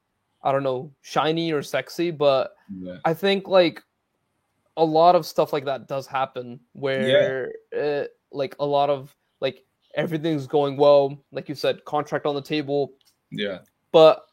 I 0.43 0.51
don't 0.51 0.63
know 0.63 0.91
shiny 1.01 1.51
or 1.51 1.61
sexy, 1.61 2.11
but 2.11 2.53
yeah. 2.75 2.97
I 3.05 3.13
think 3.13 3.47
like 3.47 3.81
a 4.77 4.83
lot 4.83 5.15
of 5.15 5.25
stuff 5.25 5.53
like 5.53 5.65
that 5.65 5.87
does 5.87 6.07
happen 6.07 6.59
where 6.73 7.51
yeah. 7.71 7.79
it, 7.79 8.11
like 8.31 8.55
a 8.59 8.65
lot 8.65 8.89
of 8.89 9.15
like 9.39 9.63
everything's 9.95 10.47
going 10.47 10.77
well. 10.77 11.17
Like 11.31 11.49
you 11.49 11.55
said, 11.55 11.85
contract 11.85 12.25
on 12.25 12.35
the 12.35 12.41
table. 12.41 12.93
Yeah. 13.31 13.59
But 13.91 14.25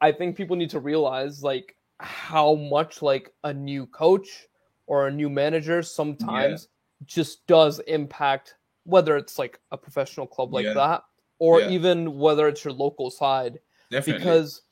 I 0.00 0.12
think 0.12 0.36
people 0.36 0.56
need 0.56 0.70
to 0.70 0.80
realize 0.80 1.42
like 1.42 1.76
how 2.00 2.54
much 2.54 3.02
like 3.02 3.32
a 3.44 3.52
new 3.52 3.86
coach 3.86 4.46
or 4.86 5.08
a 5.08 5.10
new 5.10 5.28
manager 5.28 5.82
sometimes 5.82 6.68
yeah. 6.70 7.04
just 7.06 7.46
does 7.46 7.80
impact 7.80 8.54
whether 8.84 9.16
it's 9.16 9.38
like 9.38 9.60
a 9.70 9.76
professional 9.76 10.26
club 10.26 10.52
like 10.52 10.64
yeah. 10.64 10.72
that 10.72 11.02
or 11.38 11.60
even 11.60 12.18
whether 12.18 12.48
it's 12.48 12.64
your 12.64 12.72
local 12.72 13.10
side. 13.10 13.58
Definitely. 13.90 14.18
Because 14.18 14.62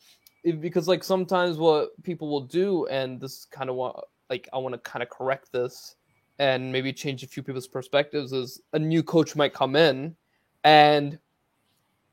because 0.60 0.88
like 0.88 1.02
sometimes 1.02 1.58
what 1.58 1.90
people 2.02 2.28
will 2.28 2.42
do 2.42 2.86
and 2.86 3.20
this 3.20 3.32
is 3.32 3.46
kind 3.50 3.68
of 3.68 3.76
what 3.76 4.04
like 4.30 4.48
I 4.52 4.58
want 4.58 4.74
to 4.74 4.78
kind 4.78 5.02
of 5.02 5.10
correct 5.10 5.52
this 5.52 5.96
and 6.38 6.70
maybe 6.70 6.92
change 6.92 7.22
a 7.22 7.26
few 7.26 7.42
people's 7.42 7.68
perspectives 7.68 8.32
is 8.32 8.60
a 8.72 8.78
new 8.78 9.02
coach 9.02 9.36
might 9.36 9.54
come 9.54 9.76
in 9.76 10.14
and 10.64 11.18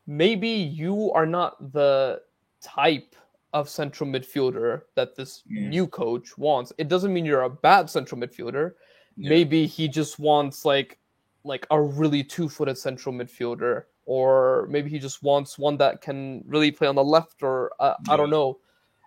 maybe 0.07 0.47
you 0.47 1.11
are 1.13 1.25
not 1.25 1.73
the 1.73 2.21
type 2.61 3.15
of 3.53 3.69
central 3.69 4.09
midfielder 4.09 4.81
that 4.95 5.15
this 5.15 5.43
yeah. 5.47 5.67
new 5.67 5.87
coach 5.87 6.37
wants. 6.37 6.73
It 6.77 6.87
doesn't 6.87 7.13
mean 7.13 7.25
you're 7.25 7.43
a 7.43 7.49
bad 7.49 7.89
central 7.89 8.19
midfielder. 8.19 8.73
Yeah. 9.15 9.29
Maybe 9.29 9.67
he 9.67 9.87
just 9.87 10.19
wants 10.19 10.65
like 10.65 10.99
like 11.43 11.67
a 11.71 11.81
really 11.81 12.23
two-footed 12.23 12.77
central 12.77 13.13
midfielder 13.13 13.83
or 14.05 14.65
maybe 14.69 14.89
he 14.89 14.97
just 14.97 15.21
wants 15.23 15.57
one 15.57 15.77
that 15.77 16.01
can 16.01 16.41
really 16.47 16.71
play 16.71 16.87
on 16.87 16.95
the 16.95 17.03
left 17.03 17.43
or 17.43 17.71
uh, 17.79 17.95
yeah. 18.07 18.13
I 18.13 18.17
don't 18.17 18.29
know. 18.29 18.59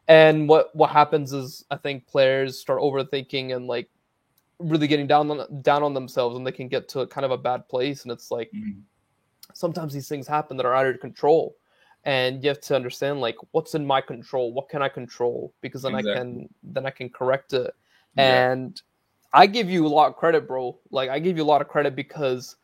And 0.08 0.48
what 0.48 0.74
what 0.74 0.90
happens 0.90 1.32
is 1.32 1.64
I 1.70 1.76
think 1.76 2.06
players 2.06 2.58
start 2.58 2.80
overthinking 2.80 3.54
and 3.54 3.66
like 3.66 3.88
really 4.58 4.86
getting 4.86 5.06
down 5.06 5.30
on 5.30 5.62
down 5.62 5.82
on 5.82 5.94
themselves 5.94 6.36
and 6.36 6.46
they 6.46 6.52
can 6.52 6.68
get 6.68 6.88
to 6.90 7.06
kind 7.06 7.24
of 7.24 7.30
a 7.30 7.38
bad 7.38 7.68
place. 7.68 8.02
And 8.04 8.12
it's 8.12 8.30
like 8.30 8.50
mm-hmm. 8.52 8.80
sometimes 9.52 9.92
these 9.92 10.08
things 10.08 10.26
happen 10.26 10.56
that 10.56 10.66
are 10.66 10.74
out 10.74 10.86
of 10.86 11.00
control. 11.00 11.56
And 12.04 12.40
you 12.42 12.48
have 12.48 12.60
to 12.60 12.76
understand 12.76 13.20
like 13.20 13.36
what's 13.50 13.74
in 13.74 13.84
my 13.84 14.00
control? 14.00 14.52
What 14.52 14.68
can 14.68 14.80
i 14.80 14.88
control? 14.88 15.52
Because 15.60 15.82
then 15.82 15.96
exactly. 15.96 16.12
i 16.12 16.16
can 16.16 16.48
then 16.62 16.86
i 16.86 16.90
can 16.90 17.10
correct 17.10 17.52
it. 17.52 17.74
Yeah. 18.16 18.52
and 18.52 18.80
i 19.32 19.46
give 19.46 19.68
you 19.68 19.86
a 19.86 19.88
lot 19.88 20.08
of 20.08 20.16
credit 20.16 20.46
bro. 20.46 20.78
Like 20.90 21.10
i 21.10 21.18
give 21.18 21.36
you 21.36 21.42
a 21.42 21.50
lot 21.52 21.60
of 21.62 21.68
credit 21.68 21.96
because 21.96 22.56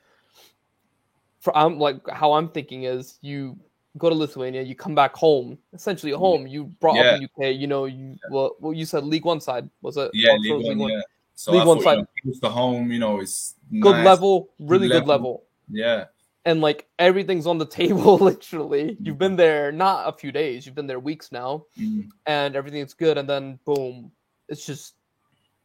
for 1.40 1.54
i'm 1.56 1.78
like 1.78 1.96
how 2.08 2.32
i'm 2.32 2.48
thinking 2.48 2.84
is 2.84 3.18
you 3.20 3.58
go 3.98 4.08
to 4.08 4.14
lithuania 4.14 4.62
you 4.62 4.74
come 4.74 4.94
back 4.94 5.14
home. 5.14 5.58
Essentially 5.72 6.12
home 6.12 6.46
you 6.46 6.64
brought 6.80 6.96
yeah. 6.96 7.12
up 7.12 7.20
in 7.20 7.24
uk 7.24 7.54
you 7.54 7.66
know 7.66 7.84
you 7.84 8.16
well, 8.30 8.56
well 8.60 8.72
you 8.72 8.84
said 8.84 9.04
league 9.04 9.24
one 9.24 9.40
side 9.40 9.68
was 9.82 9.96
it? 9.96 10.10
Yeah 10.14 10.32
league, 10.32 10.52
league 10.54 10.66
one, 10.68 10.78
one, 10.78 10.90
yeah. 10.92 11.00
So 11.34 11.52
league 11.52 11.66
one 11.66 11.80
side 11.80 11.98
you 11.98 12.06
know, 12.24 12.38
the 12.40 12.50
home 12.50 12.90
you 12.90 12.98
know 12.98 13.20
it's 13.20 13.54
good 13.70 13.96
nice, 13.96 14.04
level 14.04 14.50
really 14.58 14.88
good 14.88 15.06
level. 15.06 15.06
good 15.06 15.10
level. 15.10 15.44
Yeah. 15.70 16.04
And 16.44 16.60
like 16.60 16.88
everything's 16.98 17.46
on 17.46 17.58
the 17.58 17.66
table 17.80 18.16
literally. 18.18 18.96
You've 19.00 19.18
been 19.18 19.36
there 19.36 19.72
not 19.72 20.08
a 20.08 20.16
few 20.16 20.32
days 20.32 20.64
you've 20.64 20.74
been 20.74 20.86
there 20.86 21.00
weeks 21.00 21.30
now 21.30 21.66
mm-hmm. 21.78 22.08
and 22.26 22.56
everything's 22.56 22.94
good 22.94 23.18
and 23.18 23.28
then 23.28 23.58
boom 23.64 24.10
it's 24.48 24.66
just 24.66 24.94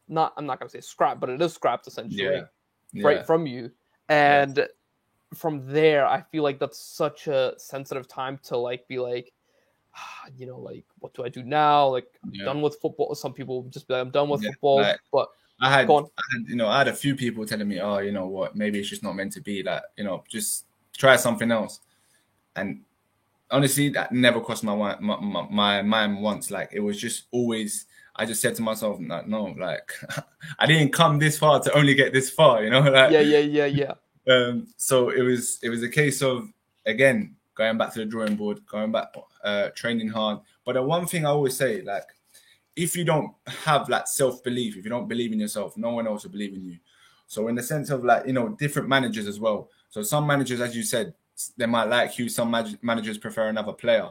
not 0.10 0.34
i'm 0.38 0.46
not 0.46 0.58
gonna 0.58 0.70
say 0.70 0.80
scrap 0.80 1.20
but 1.20 1.30
it 1.30 1.42
is 1.42 1.54
scrapped 1.54 1.86
essentially 1.88 2.24
yeah. 2.24 2.42
Yeah. 2.94 3.08
right 3.08 3.26
from 3.26 3.48
you. 3.48 3.72
And. 4.10 4.68
From 5.34 5.66
there 5.66 6.06
i 6.08 6.22
feel 6.22 6.44
like 6.44 6.60
that's 6.60 6.80
such 6.80 7.28
a 7.28 7.54
sensitive 7.58 8.08
time 8.08 8.40
to 8.44 8.58
like 8.58 8.88
be 8.88 8.98
like 8.98 9.34
ah, 9.96 10.26
you 10.38 10.46
know 10.46 10.58
like 10.58 10.86
what 11.00 11.14
do 11.14 11.24
i 11.26 11.30
do 11.30 11.44
now 11.44 11.88
like 11.88 12.08
i'm 12.24 12.34
yeah. 12.34 12.46
done 12.46 12.62
with 12.62 12.78
football 12.82 13.14
some 13.14 13.34
people 13.34 13.64
just 13.70 13.88
be 13.88 13.94
like 13.94 14.02
i'm 14.02 14.12
done 14.12 14.30
with 14.30 14.44
football 14.44 14.82
like, 14.82 15.00
but 15.12 15.30
I 15.60 15.72
had, 15.72 15.90
I 15.90 15.96
had, 15.96 16.48
you 16.48 16.56
know, 16.56 16.68
I 16.68 16.78
had 16.78 16.88
a 16.88 16.94
few 16.94 17.16
people 17.16 17.44
telling 17.44 17.68
me, 17.68 17.80
"Oh, 17.80 17.98
you 17.98 18.12
know 18.12 18.28
what? 18.28 18.56
Maybe 18.56 18.80
it's 18.80 18.90
just 18.90 19.02
not 19.02 19.16
meant 19.16 19.34
to 19.34 19.42
be. 19.42 19.64
Like, 19.64 19.82
you 19.98 20.04
know, 20.04 20.24
just 20.30 20.66
try 20.96 21.16
something 21.16 21.52
else. 21.52 21.80
And 22.56 22.82
honestly, 23.50 23.90
that 23.90 24.12
never 24.12 24.40
crossed 24.40 24.64
my 24.64 24.76
my, 25.00 25.20
my, 25.20 25.48
my 25.50 25.82
mind 25.82 26.22
once. 26.22 26.52
Like 26.52 26.70
it 26.74 26.80
was 26.80 27.00
just 27.00 27.24
always. 27.32 27.86
I 28.20 28.26
just 28.26 28.42
said 28.42 28.56
to 28.56 28.64
myself, 28.64 29.00
like, 29.00 29.28
no, 29.28 29.56
like 29.60 29.94
I 30.60 30.66
didn't 30.66 30.92
come 30.92 31.20
this 31.20 31.38
far 31.38 31.60
to 31.60 31.74
only 31.74 31.94
get 31.94 32.14
this 32.14 32.32
far, 32.32 32.64
you 32.64 32.72
know? 32.72 32.82
Like, 32.92 33.12
yeah, 33.12 33.20
yeah, 33.20 33.40
yeah, 33.40 33.66
yeah. 33.66 33.94
Um, 34.28 34.68
so 34.78 35.10
it 35.10 35.22
was 35.22 35.60
it 35.64 35.70
was 35.70 35.84
a 35.84 35.90
case 35.90 36.22
of 36.22 36.50
again 36.86 37.36
going 37.56 37.78
back 37.78 37.92
to 37.94 38.00
the 38.00 38.06
drawing 38.06 38.36
board, 38.36 38.60
going 38.68 38.92
back, 38.92 39.14
uh, 39.44 39.70
training 39.70 40.10
hard. 40.10 40.40
But 40.64 40.74
the 40.74 40.84
one 40.84 41.08
thing 41.08 41.26
I 41.26 41.30
always 41.30 41.58
say, 41.58 41.82
like, 41.82 42.04
if 42.76 42.96
you 42.96 43.04
don't 43.04 43.34
have 43.48 43.90
like 43.90 44.08
self 44.08 44.44
belief, 44.44 44.78
if 44.78 44.84
you 44.84 44.90
don't 44.90 45.08
believe 45.08 45.34
in 45.34 45.40
yourself, 45.40 45.76
no 45.78 45.90
one 45.92 46.08
else 46.08 46.24
will 46.24 46.32
believe 46.32 46.54
in 46.54 46.66
you. 46.66 46.78
So 47.26 47.48
in 47.48 47.56
the 47.56 47.64
sense 47.64 47.90
of 47.90 48.04
like 48.04 48.28
you 48.28 48.34
know 48.34 48.50
different 48.50 48.88
managers 48.88 49.28
as 49.28 49.40
well. 49.40 49.70
So 49.90 50.04
some 50.04 50.28
managers, 50.28 50.62
as 50.62 50.76
you 50.76 50.84
said, 50.84 51.14
they 51.58 51.66
might 51.66 51.86
like 51.86 52.18
you. 52.20 52.30
Some 52.30 52.52
managers 52.82 53.18
prefer 53.18 53.48
another 53.48 53.74
player, 53.74 54.10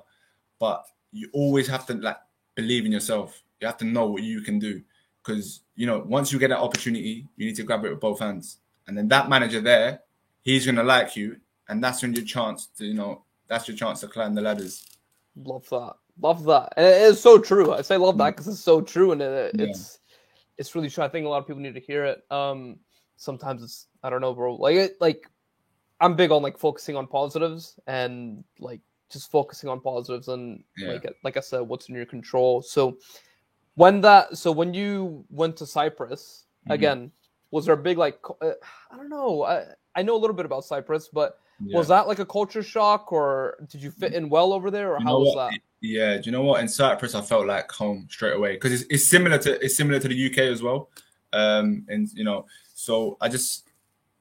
but 0.59 0.85
you 1.13 1.29
always 1.33 1.69
have 1.69 1.87
to 1.87 1.95
like 1.95 2.19
believe 2.55 2.85
in 2.85 2.93
yourself. 2.93 3.43
You 3.61 3.69
have 3.69 3.79
to 3.79 3.85
know 3.85 4.07
what 4.07 4.23
you 4.23 4.41
can 4.41 4.59
do 4.59 4.83
because 5.23 5.61
you 5.77 5.87
know 5.87 6.05
once 6.07 6.33
you 6.33 6.39
get 6.39 6.49
that 6.49 6.59
opportunity, 6.59 7.27
you 7.37 7.47
need 7.47 7.57
to 7.57 7.63
grab 7.63 7.85
it 7.85 7.91
with 7.91 8.01
both 8.01 8.19
hands. 8.19 8.59
And 8.89 8.97
then 8.97 9.09
that 9.09 9.29
manager 9.29 9.61
there, 9.61 10.01
he's 10.47 10.65
gonna 10.65 10.85
like 10.85 11.17
you, 11.17 11.37
and 11.69 11.83
that's 11.85 12.01
when 12.01 12.15
your 12.15 12.25
chance 12.25 12.69
to 12.79 12.87
you 12.87 12.95
know 12.95 13.25
that's 13.49 13.69
your 13.69 13.77
chance 13.77 14.01
to 14.01 14.09
climb 14.09 14.35
the 14.35 14.41
ladders. 14.41 14.87
Love 15.37 15.69
that. 15.69 15.95
Love 16.19 16.45
that. 16.45 16.73
And 16.77 16.87
it 16.87 17.03
is 17.03 17.21
so 17.21 17.39
true. 17.39 17.75
I 17.75 17.83
say 17.83 17.99
love 17.99 18.17
that 18.19 18.31
because 18.31 18.49
it's 18.49 18.61
so 18.61 18.81
true, 18.81 19.13
and 19.13 19.21
it, 19.21 19.55
it's 19.59 19.99
yeah. 20.09 20.17
it's 20.57 20.75
really 20.75 20.89
true. 20.89 21.05
I 21.05 21.09
think 21.09 21.27
a 21.27 21.29
lot 21.29 21.39
of 21.39 21.47
people 21.47 21.61
need 21.61 21.75
to 21.75 21.81
hear 21.81 22.05
it. 22.05 22.25
Um, 22.31 22.79
sometimes 23.17 23.63
it's 23.63 23.89
I 24.03 24.09
don't 24.09 24.23
know, 24.23 24.33
bro. 24.33 24.55
Like 24.55 24.77
it, 24.77 24.97
like 25.01 25.29
I'm 26.01 26.17
big 26.17 26.31
on 26.31 26.43
like 26.43 26.57
focusing 26.57 26.97
on 26.97 27.07
positives 27.07 27.79
and 27.87 28.45
like 28.61 28.81
just 29.11 29.31
focusing 29.31 29.69
on 29.69 29.81
positives 29.81 30.29
and 30.29 30.63
yeah. 30.79 30.93
like 30.93 31.13
like 31.25 31.37
I 31.37 31.41
said, 31.41 31.61
what's 31.61 31.89
in 31.89 31.95
your 31.97 32.07
control. 32.07 32.63
So 32.63 32.99
when 33.75 34.01
that, 34.03 34.39
so 34.39 34.53
when 34.53 34.73
you 34.73 35.25
went 35.29 35.57
to 35.59 35.67
Cyprus 35.67 36.47
mm-hmm. 36.63 36.73
again, 36.73 37.13
was 37.51 37.67
there 37.67 37.75
a 37.75 37.79
big 37.79 37.99
like 37.99 38.19
uh, 38.41 38.53
I 38.91 38.97
don't 38.97 39.11
know. 39.11 39.45
I 39.45 39.65
I 39.97 40.03
know 40.03 40.15
a 40.15 40.19
little 40.19 40.37
bit 40.37 40.47
about 40.47 40.65
Cyprus, 40.65 41.09
but 41.09 41.41
yeah. 41.65 41.77
was 41.77 41.89
that 41.89 42.07
like 42.07 42.19
a 42.19 42.27
culture 42.27 42.63
shock 42.63 43.13
or 43.13 43.57
did 43.69 43.83
you 43.83 43.91
fit 43.91 44.13
in 44.13 44.29
well 44.29 44.53
over 44.53 44.71
there 44.71 44.93
or 44.95 45.01
how 45.01 45.19
was 45.19 45.35
what? 45.35 45.51
that? 45.51 45.61
Yeah, 45.81 46.17
do 46.17 46.23
you 46.25 46.33
know 46.33 46.43
what? 46.43 46.61
In 46.61 46.69
Cyprus, 46.69 47.15
I 47.15 47.23
felt 47.23 47.47
like 47.47 47.71
home 47.73 48.07
straight 48.11 48.37
away 48.37 48.53
because 48.55 48.73
it's, 48.73 48.85
it's 48.91 49.07
similar 49.07 49.39
to 49.39 49.65
it's 49.65 49.77
similar 49.77 49.99
to 49.99 50.09
the 50.09 50.31
UK 50.31 50.39
as 50.39 50.63
well. 50.63 50.91
Um, 51.33 51.87
and 51.89 52.09
you 52.13 52.25
know, 52.25 52.47
so 52.75 53.17
I 53.21 53.29
just 53.29 53.71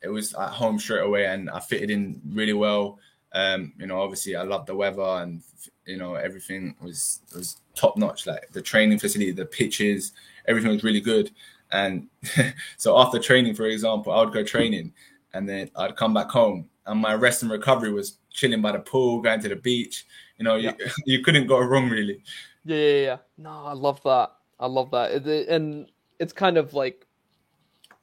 it 0.01 0.09
was 0.09 0.33
at 0.33 0.49
home 0.49 0.79
straight 0.79 1.03
away, 1.03 1.25
and 1.25 1.49
I 1.49 1.59
fitted 1.59 1.89
in 1.89 2.21
really 2.29 2.53
well. 2.53 2.99
Um, 3.33 3.73
you 3.77 3.87
know, 3.87 4.01
obviously 4.01 4.35
I 4.35 4.43
loved 4.43 4.67
the 4.67 4.75
weather, 4.75 5.01
and 5.01 5.41
you 5.85 5.97
know 5.97 6.15
everything 6.15 6.75
was 6.81 7.21
was 7.33 7.57
top 7.73 7.97
notch. 7.97 8.27
Like 8.27 8.51
the 8.51 8.61
training 8.61 8.99
facility, 8.99 9.31
the 9.31 9.45
pitches, 9.45 10.13
everything 10.47 10.71
was 10.71 10.83
really 10.83 11.01
good. 11.01 11.31
And 11.71 12.07
so 12.77 12.97
after 12.97 13.19
training, 13.19 13.55
for 13.55 13.65
example, 13.65 14.13
I 14.13 14.23
would 14.23 14.33
go 14.33 14.43
training, 14.43 14.93
and 15.35 15.47
then 15.47 15.69
I'd 15.75 15.95
come 15.95 16.13
back 16.13 16.29
home, 16.29 16.69
and 16.85 16.99
my 16.99 17.13
rest 17.13 17.43
and 17.43 17.51
recovery 17.51 17.91
was 17.91 18.17
chilling 18.31 18.61
by 18.61 18.71
the 18.71 18.79
pool, 18.79 19.21
going 19.21 19.41
to 19.41 19.49
the 19.49 19.55
beach. 19.55 20.05
You 20.37 20.45
know, 20.45 20.55
yeah. 20.55 20.73
you, 20.79 20.87
you 21.17 21.23
couldn't 21.23 21.47
go 21.47 21.59
wrong 21.59 21.89
really. 21.89 22.23
Yeah, 22.63 22.77
yeah, 22.77 23.01
yeah. 23.01 23.17
No, 23.37 23.65
I 23.65 23.73
love 23.73 24.01
that. 24.03 24.31
I 24.59 24.67
love 24.67 24.89
that. 24.91 25.11
And 25.49 25.91
it's 26.19 26.33
kind 26.33 26.57
of 26.57 26.73
like 26.73 27.05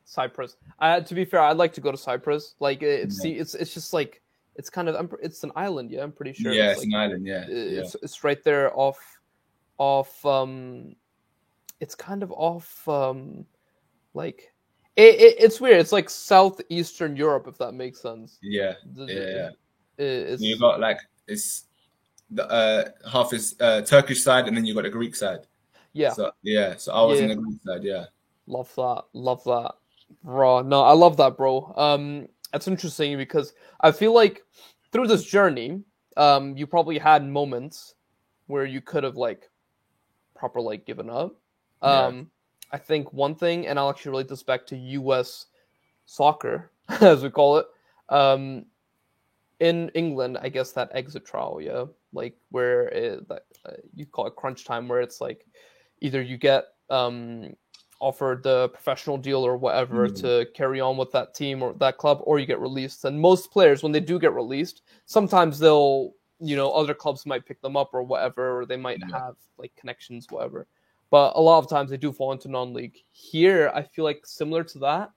Cyprus. 0.04 0.56
I, 0.78 1.00
to 1.00 1.14
be 1.14 1.24
fair, 1.24 1.40
I'd 1.40 1.56
like 1.56 1.72
to 1.74 1.80
go 1.80 1.90
to 1.90 1.96
Cyprus. 1.96 2.54
Like, 2.60 2.82
it's 2.82 3.16
yeah. 3.16 3.22
see, 3.22 3.32
it's 3.38 3.54
it's 3.54 3.74
just 3.74 3.92
like 3.92 4.22
it's 4.56 4.68
kind 4.68 4.88
of 4.88 5.14
it's 5.22 5.42
an 5.42 5.52
island. 5.56 5.90
Yeah, 5.90 6.02
I'm 6.02 6.12
pretty 6.12 6.34
sure. 6.34 6.52
Yeah, 6.52 6.72
it's, 6.72 6.80
like, 6.80 6.88
an 6.88 6.94
island. 6.94 7.26
Yeah, 7.26 7.44
it's 7.48 7.94
yeah. 7.94 8.00
it's 8.02 8.22
right 8.22 8.42
there 8.44 8.78
off 8.78 9.00
off. 9.78 10.24
Um, 10.26 10.94
it's 11.80 11.94
kind 11.94 12.22
of 12.22 12.30
off. 12.32 12.86
Um, 12.86 13.46
like 14.14 14.51
it, 14.96 15.14
it, 15.20 15.36
it's 15.38 15.60
weird. 15.60 15.80
It's 15.80 15.92
like 15.92 16.10
southeastern 16.10 17.16
Europe, 17.16 17.46
if 17.48 17.58
that 17.58 17.72
makes 17.72 18.00
sense. 18.00 18.38
Yeah, 18.42 18.74
yeah. 18.94 19.06
yeah. 19.08 19.50
It, 19.98 20.40
you 20.40 20.58
got 20.58 20.80
like 20.80 21.00
it's 21.26 21.64
the 22.30 22.48
uh, 22.50 23.08
half 23.10 23.32
is 23.32 23.56
uh, 23.60 23.82
Turkish 23.82 24.22
side, 24.22 24.48
and 24.48 24.56
then 24.56 24.64
you 24.64 24.74
got 24.74 24.84
the 24.84 24.90
Greek 24.90 25.14
side. 25.14 25.46
Yeah. 25.92 26.12
So 26.12 26.32
yeah, 26.42 26.76
so 26.76 26.92
I 26.92 27.02
was 27.02 27.18
yeah. 27.18 27.24
in 27.24 27.28
the 27.30 27.36
Greek 27.36 27.62
side. 27.64 27.84
Yeah. 27.84 28.06
Love 28.46 28.72
that. 28.76 29.04
Love 29.12 29.44
that. 29.44 29.72
Raw. 30.24 30.62
No, 30.62 30.82
I 30.82 30.92
love 30.92 31.16
that, 31.18 31.36
bro. 31.36 31.72
Um, 31.76 32.28
that's 32.52 32.68
interesting 32.68 33.16
because 33.16 33.54
I 33.80 33.92
feel 33.92 34.12
like 34.12 34.42
through 34.90 35.06
this 35.06 35.24
journey, 35.24 35.82
um, 36.16 36.56
you 36.56 36.66
probably 36.66 36.98
had 36.98 37.26
moments 37.26 37.94
where 38.46 38.66
you 38.66 38.80
could 38.80 39.04
have 39.04 39.16
like 39.16 39.48
proper 40.34 40.60
like 40.60 40.84
given 40.84 41.08
up. 41.08 41.36
Um, 41.80 42.16
yeah. 42.16 42.22
I 42.72 42.78
think 42.78 43.12
one 43.12 43.34
thing, 43.34 43.66
and 43.66 43.78
I'll 43.78 43.90
actually 43.90 44.12
relate 44.12 44.28
this 44.28 44.42
back 44.42 44.66
to 44.68 44.76
U.S. 44.76 45.46
soccer, 46.06 46.70
as 47.00 47.22
we 47.22 47.30
call 47.30 47.58
it. 47.58 47.66
Um, 48.08 48.66
in 49.60 49.90
England, 49.90 50.38
I 50.40 50.48
guess 50.48 50.72
that 50.72 50.90
exit 50.92 51.24
trial, 51.24 51.60
yeah, 51.60 51.84
like 52.12 52.34
where 52.50 52.88
it, 52.88 53.28
that, 53.28 53.44
uh, 53.64 53.74
you 53.94 54.06
call 54.06 54.26
it 54.26 54.34
crunch 54.34 54.64
time, 54.64 54.88
where 54.88 55.00
it's 55.00 55.20
like 55.20 55.46
either 56.00 56.20
you 56.20 56.36
get 56.36 56.64
um, 56.90 57.54
offered 58.00 58.42
the 58.42 58.68
professional 58.70 59.16
deal 59.16 59.46
or 59.46 59.56
whatever 59.56 60.08
mm. 60.08 60.20
to 60.20 60.46
carry 60.52 60.80
on 60.80 60.96
with 60.96 61.12
that 61.12 61.34
team 61.34 61.62
or 61.62 61.74
that 61.74 61.98
club, 61.98 62.18
or 62.24 62.40
you 62.40 62.46
get 62.46 62.58
released. 62.58 63.04
And 63.04 63.18
most 63.18 63.52
players, 63.52 63.82
when 63.82 63.92
they 63.92 64.00
do 64.00 64.18
get 64.18 64.32
released, 64.32 64.82
sometimes 65.06 65.58
they'll, 65.58 66.12
you 66.40 66.56
know, 66.56 66.72
other 66.72 66.94
clubs 66.94 67.24
might 67.24 67.46
pick 67.46 67.60
them 67.62 67.76
up 67.76 67.90
or 67.92 68.02
whatever, 68.02 68.58
or 68.58 68.66
they 68.66 68.76
might 68.76 68.98
yeah. 68.98 69.16
have 69.16 69.36
like 69.58 69.74
connections, 69.76 70.26
whatever. 70.28 70.66
But 71.12 71.34
a 71.36 71.40
lot 71.40 71.58
of 71.58 71.68
times 71.68 71.90
they 71.90 71.98
do 71.98 72.10
fall 72.10 72.32
into 72.32 72.48
non-league. 72.48 72.96
Here, 73.10 73.70
I 73.74 73.82
feel 73.82 74.02
like 74.02 74.22
similar 74.24 74.64
to 74.64 74.78
that 74.78 75.10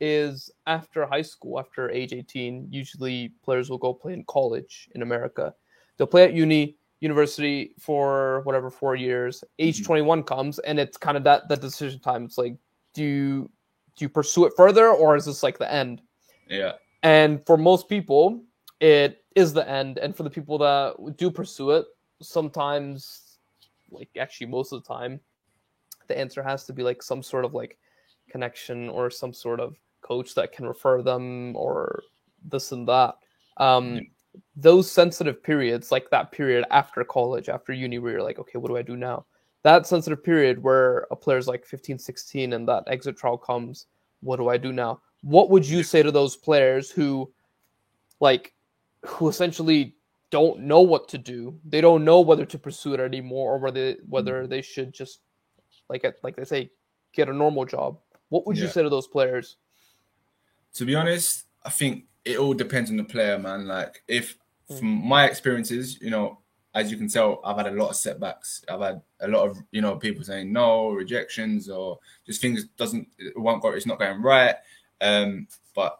is 0.00 0.50
after 0.66 1.06
high 1.06 1.22
school, 1.22 1.60
after 1.60 1.88
age 1.90 2.12
18, 2.12 2.66
usually 2.72 3.32
players 3.44 3.70
will 3.70 3.78
go 3.78 3.94
play 3.94 4.14
in 4.14 4.24
college 4.24 4.88
in 4.96 5.02
America. 5.02 5.54
They'll 5.96 6.08
play 6.08 6.24
at 6.24 6.34
uni, 6.34 6.76
university 6.98 7.72
for 7.78 8.40
whatever 8.42 8.68
four 8.68 8.96
years. 8.96 9.44
Age 9.60 9.76
mm-hmm. 9.76 9.86
21 9.86 10.22
comes, 10.24 10.58
and 10.58 10.80
it's 10.80 10.96
kind 10.96 11.16
of 11.16 11.22
that 11.22 11.48
that 11.48 11.60
decision 11.60 12.00
time. 12.00 12.24
It's 12.24 12.36
like, 12.36 12.56
do 12.92 13.04
you 13.04 13.50
do 13.94 14.04
you 14.04 14.08
pursue 14.08 14.44
it 14.44 14.54
further, 14.56 14.88
or 14.88 15.14
is 15.14 15.24
this 15.24 15.44
like 15.44 15.58
the 15.58 15.72
end? 15.72 16.02
Yeah. 16.48 16.72
And 17.04 17.46
for 17.46 17.56
most 17.56 17.88
people, 17.88 18.42
it 18.80 19.22
is 19.36 19.52
the 19.52 19.68
end. 19.68 19.98
And 19.98 20.16
for 20.16 20.24
the 20.24 20.30
people 20.30 20.58
that 20.58 21.16
do 21.16 21.30
pursue 21.30 21.70
it, 21.70 21.86
sometimes, 22.20 23.38
like 23.90 24.08
actually 24.18 24.48
most 24.48 24.72
of 24.72 24.82
the 24.82 24.88
time, 24.88 25.20
the 26.08 26.18
answer 26.18 26.42
has 26.42 26.64
to 26.64 26.72
be 26.72 26.82
like 26.82 27.02
some 27.02 27.22
sort 27.22 27.44
of 27.44 27.54
like 27.54 27.78
connection 28.30 28.88
or 28.88 29.10
some 29.10 29.32
sort 29.32 29.60
of 29.60 29.76
coach 30.02 30.34
that 30.34 30.52
can 30.52 30.66
refer 30.66 31.02
them 31.02 31.54
or 31.56 32.02
this 32.44 32.72
and 32.72 32.86
that. 32.88 33.14
Um, 33.56 34.00
those 34.56 34.90
sensitive 34.90 35.42
periods, 35.42 35.90
like 35.90 36.10
that 36.10 36.32
period 36.32 36.64
after 36.70 37.04
college, 37.04 37.48
after 37.48 37.72
uni, 37.72 37.98
where 37.98 38.12
you're 38.12 38.22
like, 38.22 38.38
okay, 38.38 38.58
what 38.58 38.68
do 38.68 38.76
I 38.76 38.82
do 38.82 38.96
now? 38.96 39.26
That 39.62 39.86
sensitive 39.86 40.22
period 40.22 40.62
where 40.62 41.06
a 41.10 41.16
player's 41.16 41.48
like 41.48 41.66
15, 41.66 41.98
16 41.98 42.52
and 42.52 42.68
that 42.68 42.84
exit 42.86 43.16
trial 43.16 43.36
comes, 43.36 43.86
what 44.20 44.36
do 44.36 44.48
I 44.48 44.56
do 44.56 44.72
now? 44.72 45.00
What 45.22 45.50
would 45.50 45.66
you 45.66 45.82
say 45.82 46.02
to 46.02 46.12
those 46.12 46.36
players 46.36 46.90
who, 46.90 47.32
like, 48.20 48.54
who 49.04 49.28
essentially 49.28 49.96
don't 50.30 50.60
know 50.60 50.80
what 50.80 51.08
to 51.08 51.18
do? 51.18 51.58
They 51.64 51.80
don't 51.80 52.04
know 52.04 52.20
whether 52.20 52.44
to 52.46 52.58
pursue 52.58 52.94
it 52.94 53.00
anymore 53.00 53.54
or 53.54 53.58
whether 53.58 53.96
whether 54.08 54.42
mm-hmm. 54.42 54.50
they 54.50 54.62
should 54.62 54.92
just, 54.92 55.20
like, 55.88 56.04
like 56.22 56.36
they 56.36 56.44
say, 56.44 56.70
get 57.12 57.28
a 57.28 57.32
normal 57.32 57.64
job. 57.64 57.98
What 58.28 58.46
would 58.46 58.56
yeah. 58.56 58.64
you 58.64 58.70
say 58.70 58.82
to 58.82 58.88
those 58.88 59.06
players? 59.06 59.56
To 60.74 60.84
be 60.84 60.94
honest, 60.94 61.44
I 61.64 61.70
think 61.70 62.04
it 62.24 62.38
all 62.38 62.54
depends 62.54 62.90
on 62.90 62.96
the 62.96 63.04
player, 63.04 63.38
man. 63.38 63.66
Like 63.66 64.02
if 64.06 64.36
mm. 64.70 64.78
from 64.78 65.08
my 65.08 65.26
experiences, 65.26 66.00
you 66.00 66.10
know, 66.10 66.38
as 66.74 66.90
you 66.90 66.96
can 66.96 67.08
tell, 67.08 67.40
I've 67.44 67.56
had 67.56 67.66
a 67.66 67.72
lot 67.72 67.90
of 67.90 67.96
setbacks. 67.96 68.64
I've 68.68 68.80
had 68.80 69.00
a 69.20 69.28
lot 69.28 69.48
of 69.48 69.58
you 69.72 69.80
know 69.80 69.96
people 69.96 70.22
saying 70.22 70.52
no, 70.52 70.90
rejections, 70.90 71.68
or 71.68 71.98
just 72.26 72.40
things 72.40 72.64
doesn't 72.76 73.08
it 73.18 73.38
won't 73.38 73.62
go. 73.62 73.70
It's 73.70 73.86
not 73.86 73.98
going 73.98 74.22
right. 74.22 74.54
Um, 75.00 75.48
but 75.74 75.98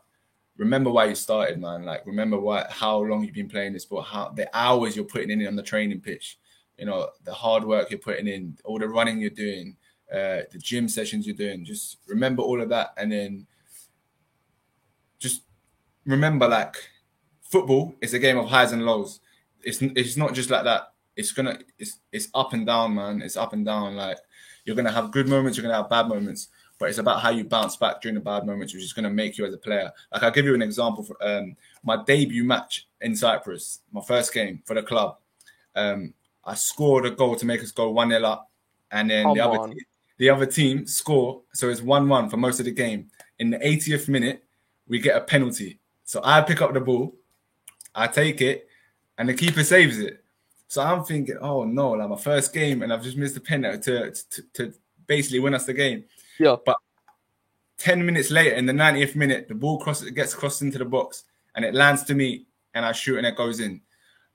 remember 0.57 0.90
why 0.90 1.07
you 1.07 1.14
started, 1.14 1.59
man. 1.61 1.85
Like 1.85 2.07
remember 2.07 2.38
what 2.38 2.70
how 2.70 2.98
long 2.98 3.24
you've 3.24 3.35
been 3.35 3.48
playing 3.48 3.72
this 3.72 3.85
sport, 3.85 4.07
how 4.07 4.29
the 4.29 4.48
hours 4.57 4.94
you're 4.94 5.05
putting 5.05 5.31
in 5.31 5.46
on 5.46 5.57
the 5.57 5.62
training 5.62 6.01
pitch. 6.01 6.38
You 6.77 6.87
know 6.87 7.09
the 7.24 7.33
hard 7.33 7.64
work 7.64 7.90
you're 7.90 7.98
putting 7.98 8.29
in, 8.29 8.57
all 8.64 8.79
the 8.79 8.88
running 8.88 9.20
you're 9.20 9.31
doing, 9.31 9.77
uh, 10.12 10.42
the 10.51 10.59
gym 10.59 10.88
sessions 10.88 11.27
you're 11.27 11.37
doing. 11.37 11.64
Just 11.64 11.99
remember 12.07 12.42
all 12.42 12.61
of 12.61 12.68
that, 12.71 12.94
and 12.97 13.12
then 13.12 13.47
just 15.18 15.42
remember 16.07 16.49
like 16.49 16.77
football 17.42 17.94
is 18.01 18.14
a 18.14 18.18
game 18.18 18.38
of 18.38 18.49
highs 18.49 18.73
and 18.73 18.85
lows. 18.85 19.21
It's 19.62 19.83
it's 19.83 20.16
not 20.16 20.35
just 20.35 20.51
like 20.51 20.64
that. 20.64 20.92
It's 21.16 21.33
gonna 21.33 21.59
it's 21.79 22.01
it's 22.12 22.29
up 22.35 22.53
and 22.53 22.66
down, 22.66 22.94
man. 22.94 23.23
It's 23.23 23.37
up 23.37 23.53
and 23.53 23.64
down. 23.64 23.97
Like 23.97 24.18
you're 24.64 24.77
gonna 24.77 24.92
have 24.92 25.11
good 25.11 25.29
moments, 25.29 25.57
you're 25.57 25.62
gonna 25.62 25.83
have 25.83 25.90
bad 25.90 26.09
moments, 26.09 26.49
but 26.79 26.88
it's 26.88 26.99
about 26.99 27.21
how 27.21 27.31
you 27.31 27.44
bounce 27.44 27.77
back 27.77 28.01
during 28.01 28.14
the 28.14 28.21
bad 28.21 28.47
moments, 28.47 28.75
which 28.75 28.85
is 28.85 28.92
gonna 28.92 29.11
make 29.11 29.37
you 29.37 29.47
as 29.47 29.55
a 29.55 29.59
player. 29.59 29.90
Like 30.12 30.23
I'll 30.23 30.31
give 30.31 30.44
you 30.44 30.55
an 30.55 30.62
example 30.62 31.03
for 31.03 31.16
um, 31.21 31.57
my 31.83 32.03
debut 32.05 32.44
match 32.44 32.87
in 33.01 33.16
Cyprus, 33.16 33.81
my 33.92 34.03
first 34.03 34.33
game 34.33 34.62
for 34.64 34.75
the 34.75 34.83
club. 34.83 35.16
Um, 35.75 36.14
I 36.44 36.55
scored 36.55 37.07
a 37.07 37.11
goal 37.11 37.37
to 37.37 37.47
make 37.47 37.62
us 37.62 37.73
go 37.73 37.90
one 37.90 38.11
0 38.11 38.23
up, 38.25 38.51
and 38.90 39.11
then 39.11 39.25
Come 39.25 39.35
the 39.35 39.40
other 39.40 39.68
team, 39.68 39.85
the 40.18 40.31
other 40.31 40.46
team 40.46 40.87
score, 40.87 41.42
so 41.52 41.68
it's 41.68 41.81
one 41.81 42.09
one 42.09 42.28
for 42.28 42.37
most 42.37 42.61
of 42.61 42.66
the 42.66 42.72
game. 42.72 43.11
In 43.38 43.50
the 43.50 43.59
80th 43.59 44.09
minute, 44.09 44.44
we 44.87 44.98
get 44.98 45.16
a 45.16 45.20
penalty 45.20 45.78
so 46.09 46.22
I 46.24 46.40
pick 46.40 46.62
up 46.62 46.72
the 46.72 46.81
ball, 46.81 47.14
I 47.94 48.07
take 48.07 48.40
it, 48.40 48.66
and 49.18 49.28
the 49.28 49.35
keeper 49.35 49.62
saves 49.62 49.98
it. 49.98 50.24
So 50.66 50.81
I'm 50.81 51.04
thinking, 51.04 51.37
oh 51.38 51.64
no, 51.64 51.90
like 51.90 52.09
my 52.09 52.16
first 52.16 52.54
game, 52.54 52.83
and 52.83 52.90
I've 52.90 53.02
just 53.02 53.18
missed 53.18 53.35
the 53.35 53.42
penalty 53.42 53.78
to, 53.83 54.11
to, 54.11 54.42
to 54.54 54.74
basically 55.07 55.40
win 55.40 55.52
us 55.52 55.66
the 55.66 55.74
game. 55.74 56.04
Yeah. 56.40 56.57
But 56.64 56.78
10 57.76 58.07
minutes 58.07 58.31
later, 58.31 58.57
in 58.57 58.64
the 58.64 58.72
90th 58.72 59.16
minute, 59.16 59.48
the 59.48 59.54
ball 59.54 59.78
crosses, 59.78 60.11
gets 60.12 60.33
crossed 60.33 60.62
into 60.62 60.78
the 60.78 60.87
box 60.87 61.24
and 61.54 61.62
it 61.62 61.74
lands 61.74 62.04
to 62.04 62.14
me, 62.14 62.46
and 62.72 62.87
I 62.87 62.92
shoot 62.92 63.18
and 63.18 63.26
it 63.26 63.37
goes 63.37 63.61
in. 63.61 63.83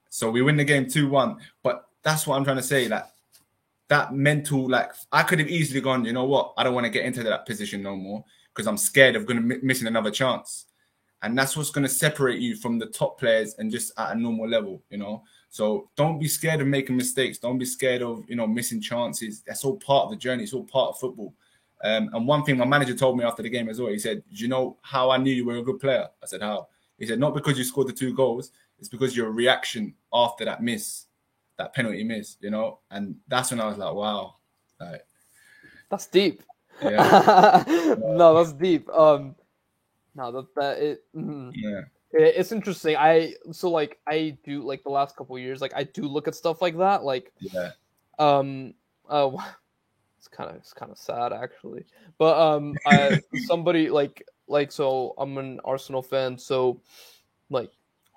So 0.10 0.30
we 0.30 0.44
win 0.44 0.58
the 0.58 0.64
game 0.64 0.88
2 0.88 1.10
1. 1.10 1.38
But 1.64 1.86
that's 2.04 2.28
what 2.28 2.36
I'm 2.36 2.44
trying 2.44 2.58
to 2.58 2.62
say. 2.62 2.88
Like, 2.88 3.06
that 3.90 4.14
mental, 4.14 4.70
like, 4.70 4.92
I 5.12 5.24
could 5.24 5.40
have 5.40 5.50
easily 5.50 5.82
gone, 5.82 6.06
you 6.06 6.14
know 6.14 6.26
what? 6.26 6.54
I 6.58 6.64
don't 6.64 6.74
want 6.74 6.86
to 6.86 6.90
get 6.90 7.06
into 7.06 7.24
that 7.24 7.46
position 7.46 7.84
no 7.84 7.96
more 7.96 8.24
because 8.54 8.68
I'm 8.68 8.78
scared 8.78 9.16
of 9.16 9.26
going 9.26 9.50
to 9.50 9.60
missing 9.64 9.88
another 9.88 10.12
chance. 10.12 10.66
and 11.24 11.38
that's 11.38 11.56
what's 11.56 11.72
going 11.72 11.84
to 11.84 11.90
separate 11.90 12.40
you 12.40 12.56
from 12.56 12.78
the 12.78 12.86
top 12.88 13.18
players 13.18 13.56
and 13.58 13.72
just 13.72 13.94
at 13.98 14.16
a 14.16 14.20
normal 14.20 14.48
level. 14.48 14.84
You 14.90 14.98
know, 14.98 15.24
so 15.50 15.90
don't 15.96 16.20
be 16.20 16.28
scared 16.28 16.62
of 16.62 16.68
making 16.68 16.98
mistakes. 16.98 17.38
Don't 17.38 17.58
be 17.58 17.66
scared 17.66 18.02
of 18.02 18.24
you 18.28 18.36
know 18.36 18.46
missing 18.46 18.82
chances. 18.82 19.42
That's 19.48 19.64
all 19.66 19.78
part 19.78 20.06
of 20.06 20.10
the 20.12 20.18
journey. 20.18 20.44
It's 20.44 20.54
all 20.54 20.66
part 20.66 20.90
of 20.90 21.00
football. 21.00 21.34
Um, 21.84 22.10
and 22.14 22.28
one 22.28 22.44
thing 22.44 22.58
my 22.58 22.66
manager 22.66 22.96
told 22.96 23.18
me 23.18 23.24
after 23.24 23.44
the 23.44 23.50
game 23.50 23.70
as 23.70 23.80
well, 23.80 23.92
he 23.92 24.00
said, 24.00 24.24
"Do 24.30 24.36
you 24.36 24.48
know 24.50 24.78
how 24.82 25.10
I 25.10 25.18
knew 25.18 25.34
you 25.34 25.46
were 25.46 25.58
a 25.58 25.64
good 25.64 25.80
player?" 25.80 26.08
I 26.22 26.26
said, 26.26 26.42
"How?" 26.42 26.68
He 26.98 27.06
said, 27.08 27.20
"Not 27.20 27.34
because 27.34 27.58
you 27.58 27.64
scored 27.64 27.88
the 27.88 27.94
two 27.94 28.14
goals. 28.14 28.52
It's 28.80 28.90
because 28.90 29.16
your 29.16 29.32
reaction 29.32 29.94
after 30.14 30.44
that 30.46 30.62
miss, 30.62 31.06
that 31.58 31.74
penalty 31.74 32.04
miss. 32.04 32.38
You 32.42 32.52
know." 32.52 32.80
And 32.92 33.16
that's 33.28 33.52
when 33.52 33.60
I 33.60 33.68
was 33.68 33.78
like, 33.78 33.94
"Wow, 33.94 34.36
like, 34.80 35.06
that's 35.90 36.08
deep." 36.08 36.44
Yeah. 36.82 37.64
no, 38.00 38.36
that's 38.36 38.54
deep. 38.54 38.90
Um, 38.90 39.36
no, 40.16 40.32
that 40.32 40.56
that 40.56 40.78
it. 40.80 41.04
Mm, 41.16 41.52
yeah. 41.56 41.82
It, 42.12 42.36
it's 42.38 42.52
interesting. 42.52 42.96
I 42.96 43.36
so 43.52 43.70
like 43.70 44.00
I 44.08 44.38
do 44.44 44.64
like 44.64 44.84
the 44.84 44.90
last 44.90 45.16
couple 45.16 45.38
years, 45.40 45.62
like 45.62 45.74
I 45.76 45.84
do 45.84 46.04
look 46.04 46.28
at 46.28 46.36
stuff 46.36 46.62
like 46.62 46.78
that. 46.78 47.04
Like, 47.04 47.32
yeah. 47.40 47.72
Um. 48.20 48.74
Uh 49.10 49.32
it's 50.24 50.30
kind 50.30 50.50
of 50.50 50.56
it's 50.56 50.72
kind 50.72 50.90
of 50.92 50.98
sad 50.98 51.34
actually. 51.34 51.84
But 52.18 52.40
um, 52.40 52.76
I, 52.86 53.20
somebody 53.46 53.90
like 53.90 54.24
like 54.48 54.72
so 54.72 55.14
I'm 55.18 55.38
an 55.38 55.60
Arsenal 55.66 56.02
fan, 56.02 56.38
so 56.38 56.80
like 57.50 57.72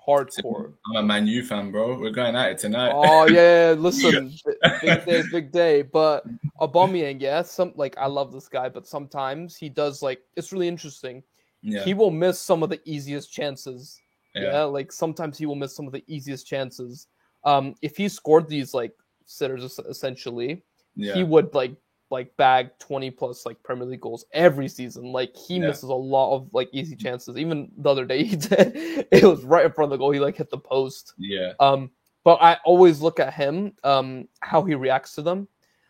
hardcore. 0.07 0.73
I'm 0.89 0.97
a 0.97 1.03
Man 1.03 1.27
U 1.27 1.43
fan, 1.45 1.71
bro. 1.71 1.99
We're 1.99 2.11
going 2.11 2.37
at 2.37 2.51
it 2.51 2.59
tonight. 2.59 2.93
Oh 2.95 3.27
yeah, 3.27 3.75
listen, 3.79 4.33
big 4.81 5.05
day, 5.05 5.23
big 5.31 5.53
day. 5.53 5.83
But 5.83 6.25
Aubameyang, 6.61 7.21
yeah, 7.21 7.43
some 7.43 7.73
like 7.77 7.97
I 7.99 8.07
love 8.07 8.33
this 8.33 8.49
guy, 8.49 8.69
but 8.69 8.87
sometimes 8.87 9.57
he 9.57 9.69
does 9.69 10.03
like 10.03 10.21
it's 10.37 10.53
really 10.53 10.69
interesting. 10.69 11.23
Yeah. 11.63 11.85
He 11.85 11.95
will 11.95 12.11
miss 12.11 12.39
some 12.39 12.63
of 12.63 12.71
the 12.71 12.81
easiest 12.85 13.33
chances. 13.33 14.01
Yeah. 14.35 14.53
yeah, 14.53 14.63
like 14.65 14.93
sometimes 14.93 15.39
he 15.39 15.47
will 15.47 15.55
miss 15.55 15.75
some 15.75 15.87
of 15.87 15.93
the 15.93 16.05
easiest 16.07 16.47
chances. 16.47 17.09
Um, 17.45 17.75
if 17.81 17.97
he 17.97 18.09
scored 18.09 18.49
these 18.49 18.75
like 18.75 18.93
sitters 19.25 19.79
essentially, 19.79 20.63
yeah. 20.95 21.15
he 21.15 21.25
would 21.25 21.55
like 21.55 21.75
like 22.11 22.37
bag 22.37 22.71
20 22.79 23.11
plus 23.11 23.45
like 23.45 23.63
Premier 23.63 23.87
League 23.87 24.01
goals 24.01 24.25
every 24.33 24.69
season. 24.69 25.13
Like 25.13 25.35
he 25.37 25.55
yeah. 25.55 25.69
misses 25.69 25.85
a 25.85 25.95
lot 25.95 26.35
of 26.35 26.49
like 26.53 26.69
easy 26.73 26.97
chances. 26.97 27.37
Even 27.37 27.71
the 27.79 27.91
other 27.91 28.05
day 28.05 28.25
he 28.25 28.37
did. 28.37 29.07
It 29.11 29.25
was 29.25 29.45
right 29.45 29.67
in 29.67 29.73
front 29.73 29.93
of 29.93 29.99
the 29.99 30.03
goal. 30.03 30.13
He 30.13 30.21
like 30.21 30.37
hit 30.37 30.51
the 30.51 30.59
post. 30.59 31.15
Yeah. 31.19 31.53
Um, 31.61 31.91
but 32.25 32.43
I 32.43 32.59
always 32.65 33.01
look 33.01 33.21
at 33.21 33.35
him, 33.35 33.73
um, 33.85 34.29
how 34.41 34.65
he 34.65 34.75
reacts 34.75 35.15
to 35.15 35.23
them. 35.23 35.47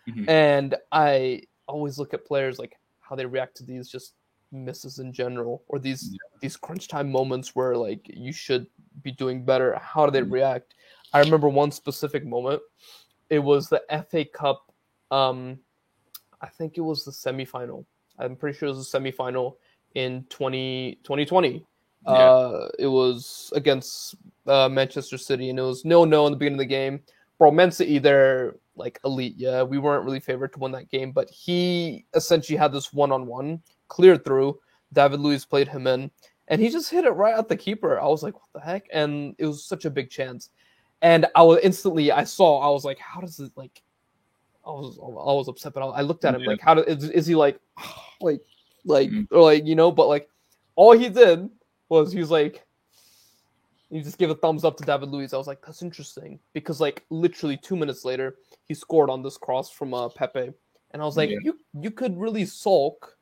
Mm-hmm. 0.08 0.28
And 0.28 0.74
I 0.92 1.42
always 1.66 1.98
look 1.98 2.14
at 2.14 2.26
players 2.26 2.58
like 2.58 2.76
how 3.00 3.16
they 3.16 3.26
react 3.26 3.56
to 3.56 3.64
these 3.64 3.88
just 3.88 4.14
misses 4.52 4.98
in 4.98 5.12
general 5.12 5.64
or 5.68 5.78
these 5.78 6.10
yeah. 6.12 6.38
these 6.40 6.56
crunch 6.56 6.88
time 6.88 7.10
moments 7.10 7.56
where 7.56 7.76
like 7.76 8.00
you 8.08 8.32
should 8.32 8.66
be 9.02 9.12
doing 9.12 9.44
better. 9.44 9.78
How 9.82 10.06
do 10.06 10.12
they 10.12 10.20
mm-hmm. 10.20 10.34
react? 10.34 10.74
I 11.12 11.20
remember 11.20 11.48
one 11.48 11.70
specific 11.70 12.24
moment. 12.24 12.62
It 13.30 13.40
was 13.40 13.68
the 13.68 13.82
FA 14.10 14.24
Cup 14.24 14.62
um 15.10 15.58
I 16.40 16.48
think 16.48 16.76
it 16.76 16.82
was 16.82 17.04
the 17.04 17.10
semifinal. 17.10 17.84
I'm 18.18 18.36
pretty 18.36 18.58
sure 18.58 18.68
it 18.68 18.72
was 18.72 18.90
the 18.90 18.98
semifinal 18.98 19.56
in 19.94 20.24
20, 20.28 20.98
2020. 21.02 21.64
Yeah. 22.04 22.12
Uh, 22.12 22.68
it 22.78 22.86
was 22.86 23.52
against 23.54 24.14
uh, 24.46 24.68
Manchester 24.68 25.18
City, 25.18 25.50
and 25.50 25.58
it 25.58 25.62
was 25.62 25.84
no 25.84 26.04
no 26.04 26.26
in 26.26 26.32
the 26.32 26.38
beginning 26.38 26.58
of 26.60 26.60
the 26.60 26.66
game. 26.66 27.00
Bro, 27.38 27.50
Man 27.52 27.70
City, 27.70 27.98
they're 27.98 28.54
like 28.76 29.00
elite. 29.04 29.34
Yeah, 29.36 29.62
we 29.62 29.78
weren't 29.78 30.04
really 30.04 30.20
favored 30.20 30.52
to 30.52 30.58
win 30.58 30.72
that 30.72 30.90
game, 30.90 31.10
but 31.12 31.28
he 31.30 32.04
essentially 32.14 32.56
had 32.56 32.72
this 32.72 32.92
one 32.92 33.10
on 33.10 33.26
one 33.26 33.60
cleared 33.88 34.24
through. 34.24 34.58
David 34.92 35.20
Luiz 35.20 35.44
played 35.44 35.68
him 35.68 35.86
in, 35.86 36.10
and 36.48 36.60
he 36.60 36.68
just 36.68 36.90
hit 36.90 37.04
it 37.04 37.10
right 37.10 37.36
at 37.36 37.48
the 37.48 37.56
keeper. 37.56 38.00
I 38.00 38.06
was 38.06 38.22
like, 38.22 38.34
what 38.34 38.52
the 38.54 38.60
heck? 38.60 38.86
And 38.92 39.34
it 39.38 39.46
was 39.46 39.64
such 39.64 39.84
a 39.84 39.90
big 39.90 40.10
chance. 40.10 40.50
And 41.02 41.26
I 41.34 41.42
was 41.42 41.60
instantly, 41.62 42.12
I 42.12 42.24
saw, 42.24 42.60
I 42.60 42.70
was 42.70 42.84
like, 42.84 42.98
how 42.98 43.20
does 43.20 43.40
it 43.40 43.52
like? 43.56 43.82
I 44.66 44.70
was 44.70 44.98
I 44.98 45.32
was 45.32 45.48
upset, 45.48 45.74
but 45.74 45.88
I 45.88 46.02
looked 46.02 46.24
at 46.24 46.34
him 46.34 46.42
yeah. 46.42 46.48
like, 46.48 46.60
how 46.60 46.74
do, 46.74 46.82
is, 46.82 47.04
is 47.10 47.26
he 47.26 47.34
like, 47.34 47.60
like, 48.20 48.40
like, 48.84 49.10
mm-hmm. 49.10 49.34
or 49.34 49.42
like 49.42 49.64
you 49.66 49.74
know? 49.74 49.92
But 49.92 50.08
like, 50.08 50.28
all 50.74 50.92
he 50.92 51.08
did 51.08 51.48
was 51.88 52.12
he 52.12 52.18
was 52.18 52.30
like, 52.30 52.66
he 53.90 54.00
just 54.02 54.18
gave 54.18 54.30
a 54.30 54.34
thumbs 54.34 54.64
up 54.64 54.76
to 54.78 54.84
David 54.84 55.10
Luiz. 55.10 55.32
I 55.32 55.38
was 55.38 55.46
like, 55.46 55.64
that's 55.64 55.82
interesting 55.82 56.40
because 56.52 56.80
like 56.80 57.04
literally 57.10 57.56
two 57.56 57.76
minutes 57.76 58.04
later, 58.04 58.36
he 58.64 58.74
scored 58.74 59.08
on 59.08 59.22
this 59.22 59.36
cross 59.36 59.70
from 59.70 59.94
uh, 59.94 60.08
Pepe, 60.08 60.52
and 60.90 61.02
I 61.02 61.04
was 61.04 61.16
like, 61.16 61.30
yeah. 61.30 61.38
you 61.42 61.60
you 61.80 61.90
could 61.90 62.18
really 62.18 62.44
sulk 62.44 63.16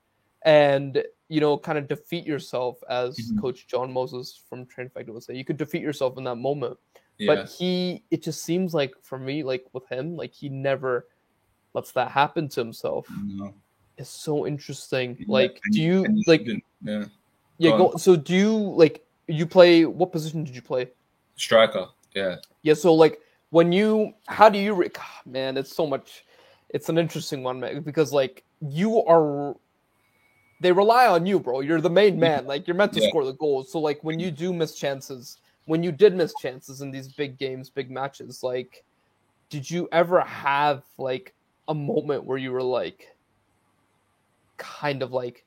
and 0.44 1.02
you 1.28 1.40
know 1.40 1.58
kind 1.58 1.76
of 1.76 1.88
defeat 1.88 2.26
yourself 2.26 2.78
as 2.88 3.18
mm-hmm. 3.18 3.40
Coach 3.40 3.66
John 3.66 3.92
Moses 3.92 4.40
from 4.48 4.64
Train 4.66 4.86
Effective 4.86 5.14
would 5.14 5.24
say. 5.24 5.34
You 5.34 5.44
could 5.44 5.58
defeat 5.58 5.82
yourself 5.82 6.16
in 6.16 6.24
that 6.24 6.36
moment. 6.36 6.78
Yeah. 7.18 7.34
But 7.34 7.48
he, 7.48 8.02
it 8.10 8.24
just 8.24 8.42
seems 8.42 8.74
like 8.74 8.92
for 9.02 9.18
me, 9.18 9.44
like 9.44 9.64
with 9.72 9.86
him, 9.88 10.16
like 10.16 10.34
he 10.34 10.48
never 10.48 11.06
lets 11.74 11.92
that 11.92 12.10
happen 12.10 12.48
to 12.48 12.60
himself. 12.60 13.06
No. 13.24 13.52
It's 13.98 14.10
so 14.10 14.46
interesting. 14.46 15.16
Yeah, 15.18 15.26
like, 15.28 15.60
do 15.70 15.80
you 15.80 16.06
like? 16.26 16.46
Yeah. 16.82 17.04
Yeah. 17.58 17.70
Go, 17.72 17.90
go, 17.90 17.96
so 17.96 18.16
do 18.16 18.34
you 18.34 18.52
like? 18.52 19.04
You 19.26 19.46
play 19.46 19.84
what 19.84 20.12
position 20.12 20.44
did 20.44 20.54
you 20.54 20.62
play? 20.62 20.88
Striker. 21.36 21.86
Yeah. 22.14 22.36
Yeah. 22.62 22.74
So 22.74 22.94
like, 22.94 23.20
when 23.50 23.72
you, 23.72 24.14
how 24.26 24.48
do 24.48 24.58
you? 24.58 24.74
God, 24.74 24.90
ah, 24.98 25.20
man, 25.26 25.56
it's 25.56 25.74
so 25.74 25.86
much. 25.86 26.24
It's 26.70 26.88
an 26.88 26.98
interesting 26.98 27.42
one, 27.42 27.60
man, 27.60 27.82
because 27.82 28.12
like 28.12 28.44
you 28.60 29.02
are. 29.04 29.54
They 30.60 30.72
rely 30.72 31.08
on 31.08 31.26
you, 31.26 31.38
bro. 31.38 31.60
You're 31.60 31.80
the 31.80 31.90
main 31.90 32.18
man. 32.18 32.46
Like 32.46 32.66
you're 32.66 32.76
meant 32.76 32.92
to 32.94 33.00
yeah. 33.00 33.08
score 33.08 33.24
the 33.24 33.34
goals. 33.34 33.70
So 33.70 33.78
like 33.80 34.02
when 34.02 34.18
you 34.18 34.30
do 34.30 34.52
miss 34.52 34.74
chances, 34.74 35.38
when 35.66 35.82
you 35.82 35.92
did 35.92 36.14
miss 36.14 36.32
chances 36.40 36.80
in 36.80 36.90
these 36.90 37.08
big 37.08 37.38
games, 37.38 37.68
big 37.68 37.90
matches, 37.90 38.42
like 38.42 38.84
did 39.50 39.70
you 39.70 39.88
ever 39.92 40.20
have 40.20 40.82
like 40.96 41.34
a 41.68 41.74
moment 41.74 42.24
where 42.24 42.38
you 42.38 42.52
were 42.52 42.62
like 42.62 43.08
kind 44.56 45.02
of 45.02 45.12
like 45.12 45.44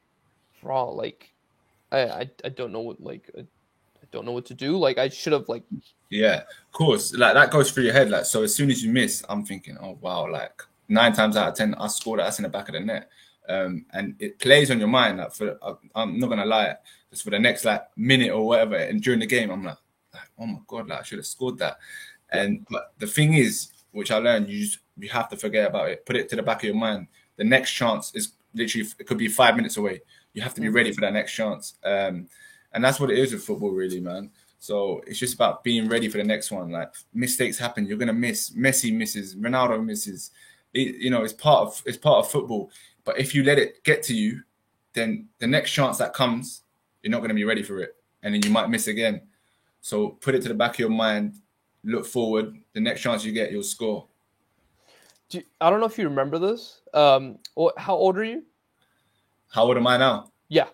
raw 0.63 0.83
like 0.83 1.31
I, 1.91 1.99
I 1.99 2.29
i 2.43 2.49
don't 2.49 2.71
know 2.71 2.81
what 2.81 3.01
like 3.01 3.29
I, 3.37 3.45
don't 4.09 4.25
know 4.25 4.31
what 4.31 4.45
to 4.45 4.53
do. 4.53 4.77
Like 4.77 4.97
i 4.97 5.09
should 5.09 5.33
have 5.33 5.49
like 5.49 5.63
yeah 6.09 6.37
of 6.37 6.71
course. 6.71 7.13
Like 7.13 7.33
that 7.33 7.51
goes 7.51 7.71
through 7.71 7.83
your 7.83 7.93
head. 7.93 8.09
Like 8.09 8.23
so 8.23 8.43
as 8.43 8.55
soon 8.55 8.71
as 8.71 8.81
you 8.81 8.89
miss 8.89 9.23
i'm 9.27 9.43
thinking 9.43 9.77
oh 9.81 9.97
wow 9.99 10.31
like 10.31 10.61
nine 10.87 11.11
times 11.11 11.35
out 11.35 11.49
of 11.49 11.55
ten 11.55 11.75
i 11.75 11.87
scored 11.87 12.21
that's 12.21 12.39
in 12.39 12.43
the 12.43 12.49
back 12.49 12.69
of 12.69 12.73
the 12.73 12.79
net. 12.79 13.09
Um 13.49 13.85
and 13.91 14.15
it 14.19 14.39
plays 14.39 14.71
on 14.71 14.79
your 14.79 14.87
mind 14.87 15.17
like 15.17 15.33
for 15.33 15.59
i'm 15.93 16.19
not 16.19 16.29
gonna 16.29 16.45
lie 16.45 16.75
just 17.09 17.23
for 17.23 17.31
the 17.31 17.39
next 17.39 17.65
like 17.65 17.83
minute 17.97 18.31
or 18.31 18.47
whatever 18.47 18.75
and 18.75 19.01
during 19.01 19.19
the 19.19 19.25
game 19.25 19.49
i'm 19.49 19.63
like, 19.63 19.77
like 20.13 20.29
oh 20.39 20.45
my 20.45 20.59
god 20.67 20.87
like 20.87 20.99
i 21.01 21.03
should 21.03 21.19
have 21.19 21.25
scored 21.25 21.57
that. 21.57 21.77
And 22.29 22.65
but 22.69 22.93
the 22.97 23.07
thing 23.07 23.33
is 23.33 23.71
which 23.97 24.11
i 24.11 24.17
learned 24.17 24.49
you 24.49 24.63
just 24.63 24.79
you 24.97 25.09
have 25.09 25.29
to 25.29 25.37
forget 25.37 25.67
about 25.67 25.89
it. 25.89 26.05
Put 26.05 26.15
it 26.15 26.29
to 26.29 26.35
the 26.35 26.43
back 26.43 26.57
of 26.57 26.63
your 26.63 26.75
mind. 26.75 27.07
The 27.37 27.43
next 27.43 27.71
chance 27.71 28.11
is 28.15 28.33
literally 28.53 28.87
it 28.99 29.07
could 29.07 29.17
be 29.17 29.27
five 29.27 29.55
minutes 29.55 29.77
away. 29.77 30.01
You 30.33 30.41
have 30.41 30.53
to 30.55 30.61
be 30.61 30.69
ready 30.69 30.91
for 30.91 31.01
that 31.01 31.13
next 31.13 31.33
chance. 31.33 31.75
Um, 31.83 32.27
and 32.73 32.83
that's 32.83 32.99
what 32.99 33.11
it 33.11 33.17
is 33.17 33.33
with 33.33 33.43
football, 33.43 33.71
really, 33.71 33.99
man. 33.99 34.31
So 34.59 35.01
it's 35.05 35.19
just 35.19 35.35
about 35.35 35.63
being 35.63 35.87
ready 35.87 36.09
for 36.09 36.17
the 36.17 36.23
next 36.23 36.51
one. 36.51 36.71
Like 36.71 36.93
mistakes 37.13 37.57
happen, 37.57 37.85
you're 37.85 37.97
gonna 37.97 38.13
miss. 38.13 38.51
Messi 38.51 38.93
misses, 38.93 39.35
Ronaldo 39.35 39.83
misses. 39.83 40.31
It, 40.73 40.95
you 40.95 41.09
know, 41.09 41.23
it's 41.23 41.33
part 41.33 41.67
of 41.67 41.81
it's 41.85 41.97
part 41.97 42.25
of 42.25 42.31
football. 42.31 42.71
But 43.03 43.19
if 43.19 43.33
you 43.33 43.43
let 43.43 43.59
it 43.59 43.83
get 43.83 44.03
to 44.03 44.15
you, 44.15 44.41
then 44.93 45.27
the 45.39 45.47
next 45.47 45.71
chance 45.71 45.97
that 45.99 46.13
comes, 46.13 46.63
you're 47.01 47.11
not 47.11 47.21
gonna 47.21 47.33
be 47.33 47.45
ready 47.45 47.63
for 47.63 47.79
it, 47.79 47.95
and 48.23 48.33
then 48.33 48.41
you 48.43 48.49
might 48.49 48.69
miss 48.69 48.87
again. 48.87 49.21
So 49.81 50.09
put 50.09 50.35
it 50.35 50.41
to 50.41 50.49
the 50.49 50.55
back 50.55 50.73
of 50.73 50.79
your 50.79 50.89
mind. 50.89 51.35
Look 51.87 52.05
forward. 52.05 52.57
The 52.73 52.81
next 52.81 53.01
chance 53.01 53.23
you 53.23 53.31
get, 53.31 53.49
you'll 53.49 53.63
score. 53.63 54.07
Do 55.29 55.37
you, 55.37 55.43
I 55.61 55.69
don't 55.69 55.79
know 55.79 55.85
if 55.85 55.97
you 55.97 56.03
remember 56.09 56.37
this. 56.37 56.81
Um, 56.93 57.39
how 57.77 57.95
old 57.95 58.17
are 58.17 58.25
you? 58.25 58.43
How 59.49 59.63
old 59.63 59.77
am 59.77 59.87
I 59.87 59.95
now? 59.95 60.31
Yeah. 60.49 60.67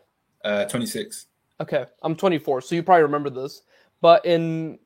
Uh, 0.43 0.65
26. 0.65 1.27
Okay, 1.61 1.85
I'm 2.01 2.15
24, 2.15 2.61
so 2.61 2.73
you 2.73 2.81
probably 2.81 3.03
remember 3.03 3.29
this. 3.29 3.61
But 4.01 4.25
in 4.25 4.79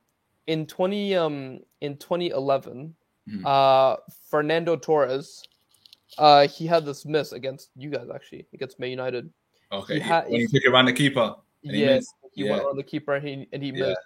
in 0.48 0.66
20 0.68 1.16
um 1.16 1.60
in 1.82 1.98
2011, 1.98 2.94
mm-hmm. 3.28 3.46
uh, 3.46 3.96
Fernando 4.30 4.76
Torres, 4.76 5.44
uh, 6.18 6.48
he 6.48 6.68
had 6.68 6.86
this 6.86 7.06
miss 7.06 7.32
against 7.32 7.70
you 7.78 7.90
guys 7.90 8.08
actually 8.14 8.46
against 8.54 8.80
Man 8.80 8.90
United. 8.90 9.30
Okay, 9.72 9.96
he 9.96 10.00
had, 10.02 10.26
when 10.26 10.42
he 10.42 10.48
took 10.48 10.64
it 10.64 10.68
around 10.70 10.86
the 10.86 10.94
keeper. 10.94 11.36
yeah, 11.62 12.00
he, 12.34 12.44
yeah. 12.44 12.52
went 12.52 12.64
around 12.66 12.76
the 12.76 12.84
keeper 12.84 13.16
and 13.16 13.28
he, 13.28 13.48
and 13.54 13.64
he 13.64 13.70
yeah. 13.70 13.88
missed. 13.88 14.00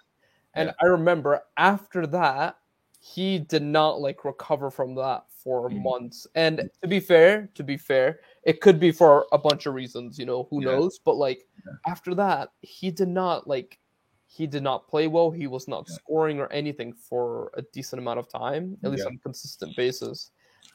And 0.54 0.68
yeah. 0.68 0.74
I 0.82 0.86
remember 0.86 1.42
after 1.56 2.06
that, 2.08 2.56
he 3.00 3.38
did 3.38 3.62
not 3.62 4.00
like 4.00 4.24
recover 4.24 4.70
from 4.70 4.94
that 4.94 5.24
for 5.42 5.68
mm. 5.68 5.82
months. 5.82 6.26
And 6.34 6.70
to 6.82 6.88
be 6.88 7.00
fair, 7.00 7.50
to 7.54 7.64
be 7.64 7.76
fair, 7.76 8.20
it 8.44 8.60
could 8.60 8.78
be 8.78 8.92
for 8.92 9.26
a 9.32 9.38
bunch 9.38 9.66
of 9.66 9.74
reasons, 9.74 10.18
you 10.18 10.26
know, 10.26 10.46
who 10.50 10.64
yeah. 10.64 10.72
knows? 10.72 10.98
But 10.98 11.16
like 11.16 11.46
yeah. 11.66 11.72
after 11.86 12.14
that, 12.14 12.50
he 12.60 12.90
did 12.90 13.08
not 13.08 13.48
like 13.48 13.78
he 14.26 14.46
did 14.46 14.62
not 14.62 14.88
play 14.88 15.08
well. 15.08 15.30
He 15.30 15.46
was 15.46 15.68
not 15.68 15.88
scoring 15.88 16.40
or 16.40 16.50
anything 16.50 16.92
for 16.92 17.50
a 17.54 17.62
decent 17.72 18.00
amount 18.00 18.18
of 18.18 18.28
time, 18.28 18.78
at 18.82 18.90
least 18.90 19.06
on 19.06 19.14
a 19.14 19.18
consistent 19.18 19.76
basis. 19.76 20.30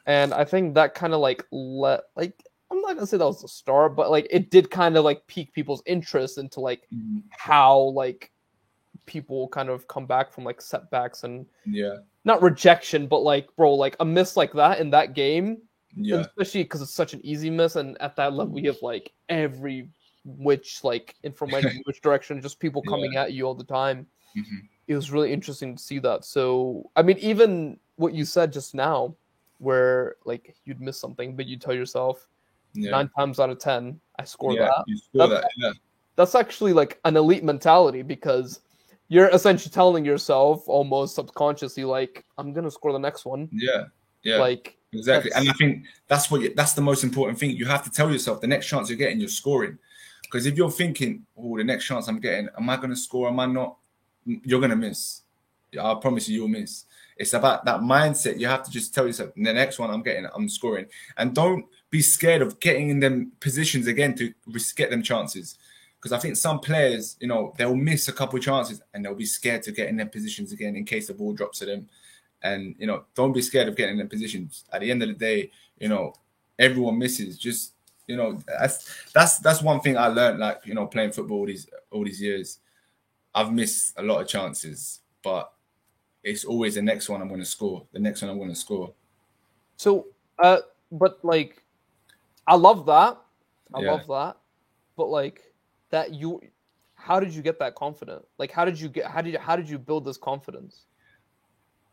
And 0.06 0.32
I 0.32 0.44
think 0.44 0.74
that 0.74 0.94
kind 0.94 1.12
of 1.12 1.20
like 1.20 1.44
let 1.50 2.02
like 2.14 2.42
I'm 2.70 2.80
not 2.82 2.94
gonna 2.94 3.06
say 3.06 3.16
that 3.16 3.24
was 3.24 3.42
the 3.42 3.48
star, 3.48 3.88
but 3.88 4.10
like 4.10 4.26
it 4.30 4.50
did 4.50 4.70
kind 4.70 4.96
of 4.96 5.04
like 5.04 5.26
pique 5.26 5.52
people's 5.52 5.82
interest 5.86 6.38
into 6.38 6.60
like 6.60 6.82
Mhm. 6.94 7.22
how 7.30 7.78
like 7.78 8.30
people 9.08 9.48
kind 9.48 9.68
of 9.68 9.88
come 9.88 10.06
back 10.06 10.30
from 10.30 10.44
like 10.44 10.60
setbacks 10.60 11.24
and 11.24 11.44
Yeah, 11.66 11.96
not 12.24 12.42
rejection, 12.42 13.08
but 13.08 13.22
like 13.22 13.48
bro, 13.56 13.74
like 13.74 13.96
a 13.98 14.04
miss 14.04 14.36
like 14.36 14.52
that 14.52 14.78
in 14.78 14.90
that 14.90 15.14
game, 15.14 15.58
yeah, 15.96 16.18
especially 16.18 16.62
because 16.62 16.82
it's 16.82 16.92
such 16.92 17.14
an 17.14 17.20
easy 17.24 17.50
miss, 17.50 17.74
and 17.74 18.00
at 18.00 18.14
that 18.16 18.34
level 18.34 18.60
you 18.60 18.68
have 18.68 18.82
like 18.82 19.12
every 19.28 19.88
which 20.24 20.84
like 20.84 21.16
information 21.24 21.80
which 21.84 22.00
direction, 22.02 22.40
just 22.40 22.60
people 22.60 22.82
coming 22.82 23.16
at 23.16 23.32
you 23.32 23.44
all 23.44 23.54
the 23.54 23.64
time. 23.64 24.06
Mhm. 24.36 24.68
It 24.86 24.94
was 24.94 25.10
really 25.10 25.32
interesting 25.32 25.76
to 25.76 25.82
see 25.82 25.98
that. 26.00 26.24
So 26.24 26.90
I 26.94 27.02
mean, 27.02 27.18
even 27.18 27.78
what 27.96 28.14
you 28.14 28.24
said 28.24 28.52
just 28.52 28.74
now, 28.74 29.14
where 29.58 30.16
like 30.24 30.54
you'd 30.64 30.80
miss 30.80 30.98
something, 30.98 31.34
but 31.34 31.46
you 31.46 31.56
tell 31.56 31.74
yourself 31.74 32.28
yeah. 32.74 32.90
nine 32.90 33.10
times 33.16 33.40
out 33.40 33.50
of 33.50 33.58
ten, 33.58 34.00
I 34.18 34.24
score 34.24 34.54
yeah, 34.54 34.66
that. 34.66 34.84
you 34.86 34.98
score 34.98 35.28
that. 35.28 35.50
Yeah, 35.56 35.72
That's 36.16 36.34
actually 36.34 36.72
like 36.72 37.00
an 37.04 37.16
elite 37.16 37.44
mentality 37.44 38.02
because 38.02 38.60
you're 39.08 39.28
essentially 39.28 39.70
telling 39.70 40.04
yourself 40.04 40.68
almost 40.68 41.14
subconsciously, 41.14 41.84
like, 41.84 42.24
I'm 42.36 42.52
gonna 42.52 42.70
score 42.70 42.92
the 42.92 42.98
next 42.98 43.24
one. 43.24 43.48
yeah, 43.52 43.84
yeah. 44.22 44.38
Like 44.38 44.78
Exactly, 44.92 45.30
and 45.34 45.48
I 45.48 45.52
think 45.52 45.84
that's 46.06 46.30
what 46.30 46.40
you, 46.40 46.54
that's 46.54 46.72
the 46.72 46.80
most 46.80 47.04
important 47.04 47.38
thing. 47.38 47.50
You 47.50 47.66
have 47.66 47.84
to 47.84 47.90
tell 47.90 48.10
yourself 48.10 48.40
the 48.40 48.46
next 48.46 48.66
chance 48.66 48.88
you're 48.88 48.96
getting, 48.96 49.20
you're 49.20 49.28
scoring. 49.28 49.78
Because 50.22 50.46
if 50.46 50.56
you're 50.56 50.70
thinking, 50.70 51.26
"Oh, 51.36 51.58
the 51.58 51.64
next 51.64 51.84
chance 51.84 52.08
I'm 52.08 52.20
getting, 52.20 52.48
am 52.56 52.70
I 52.70 52.76
going 52.76 52.90
to 52.90 52.96
score? 52.96 53.28
Am 53.28 53.38
I 53.38 53.46
not?" 53.46 53.76
You're 54.24 54.60
going 54.60 54.70
to 54.70 54.76
miss. 54.76 55.22
I 55.78 55.94
promise 55.94 56.28
you, 56.28 56.36
you'll 56.36 56.48
miss. 56.48 56.84
It's 57.18 57.34
about 57.34 57.64
that 57.66 57.80
mindset. 57.80 58.38
You 58.38 58.46
have 58.46 58.62
to 58.62 58.70
just 58.70 58.94
tell 58.94 59.06
yourself, 59.06 59.34
"The 59.34 59.52
next 59.52 59.78
one 59.78 59.90
I'm 59.90 60.02
getting, 60.02 60.26
I'm 60.34 60.48
scoring," 60.48 60.86
and 61.18 61.34
don't 61.34 61.66
be 61.90 62.00
scared 62.00 62.40
of 62.40 62.58
getting 62.58 62.88
in 62.88 63.00
them 63.00 63.32
positions 63.40 63.88
again 63.88 64.14
to 64.16 64.32
get 64.74 64.88
them 64.88 65.02
chances. 65.02 65.58
Because 66.00 66.12
I 66.12 66.18
think 66.18 66.36
some 66.36 66.60
players, 66.60 67.16
you 67.20 67.26
know, 67.26 67.52
they'll 67.58 67.74
miss 67.74 68.06
a 68.08 68.12
couple 68.12 68.38
chances 68.38 68.80
and 68.94 69.04
they'll 69.04 69.14
be 69.14 69.26
scared 69.26 69.62
to 69.64 69.72
get 69.72 69.88
in 69.88 69.96
their 69.96 70.06
positions 70.06 70.52
again 70.52 70.76
in 70.76 70.84
case 70.84 71.08
the 71.08 71.14
ball 71.14 71.32
drops 71.32 71.58
to 71.58 71.66
them. 71.66 71.88
And 72.42 72.76
you 72.78 72.86
know, 72.86 73.04
don't 73.14 73.32
be 73.32 73.42
scared 73.42 73.66
of 73.68 73.74
getting 73.76 73.94
in 73.94 73.98
them 73.98 74.08
positions. 74.08 74.64
At 74.72 74.80
the 74.82 74.90
end 74.90 75.02
of 75.02 75.08
the 75.08 75.14
day, 75.14 75.50
you 75.80 75.88
know, 75.88 76.14
everyone 76.58 76.98
misses. 76.98 77.36
Just 77.36 77.72
you 78.06 78.16
know, 78.16 78.38
that's 78.46 79.10
that's 79.12 79.38
that's 79.40 79.60
one 79.60 79.80
thing 79.80 79.98
I 79.98 80.06
learned. 80.06 80.38
Like 80.38 80.60
you 80.64 80.74
know, 80.74 80.86
playing 80.86 81.10
football 81.12 81.38
all 81.38 81.46
these 81.46 81.66
all 81.90 82.04
these 82.04 82.22
years, 82.22 82.60
I've 83.34 83.52
missed 83.52 83.94
a 83.98 84.02
lot 84.02 84.20
of 84.20 84.28
chances, 84.28 85.00
but 85.22 85.52
it's 86.22 86.44
always 86.44 86.76
the 86.76 86.82
next 86.82 87.08
one 87.08 87.20
I'm 87.20 87.28
going 87.28 87.40
to 87.40 87.46
score. 87.46 87.84
The 87.92 87.98
next 87.98 88.22
one 88.22 88.30
I'm 88.30 88.38
going 88.38 88.50
to 88.50 88.54
score. 88.56 88.92
so 89.76 90.06
uh 90.38 90.58
but 90.92 91.18
like 91.24 91.62
I 92.46 92.54
love 92.54 92.86
that. 92.86 93.18
I 93.74 93.80
Yeah. 93.80 93.90
love 93.92 94.06
that. 94.06 94.36
But 94.96 95.06
like 95.08 95.47
that 95.90 96.14
you 96.14 96.40
how 96.94 97.20
did 97.20 97.32
you 97.32 97.42
get 97.42 97.58
that 97.60 97.74
confident? 97.74 98.24
Like 98.38 98.50
how 98.50 98.64
did 98.64 98.80
you 98.80 98.88
get 98.88 99.06
how 99.06 99.22
did 99.22 99.32
you 99.32 99.38
how 99.38 99.56
did 99.56 99.68
you 99.68 99.78
build 99.78 100.04
this 100.04 100.16
confidence? 100.16 100.86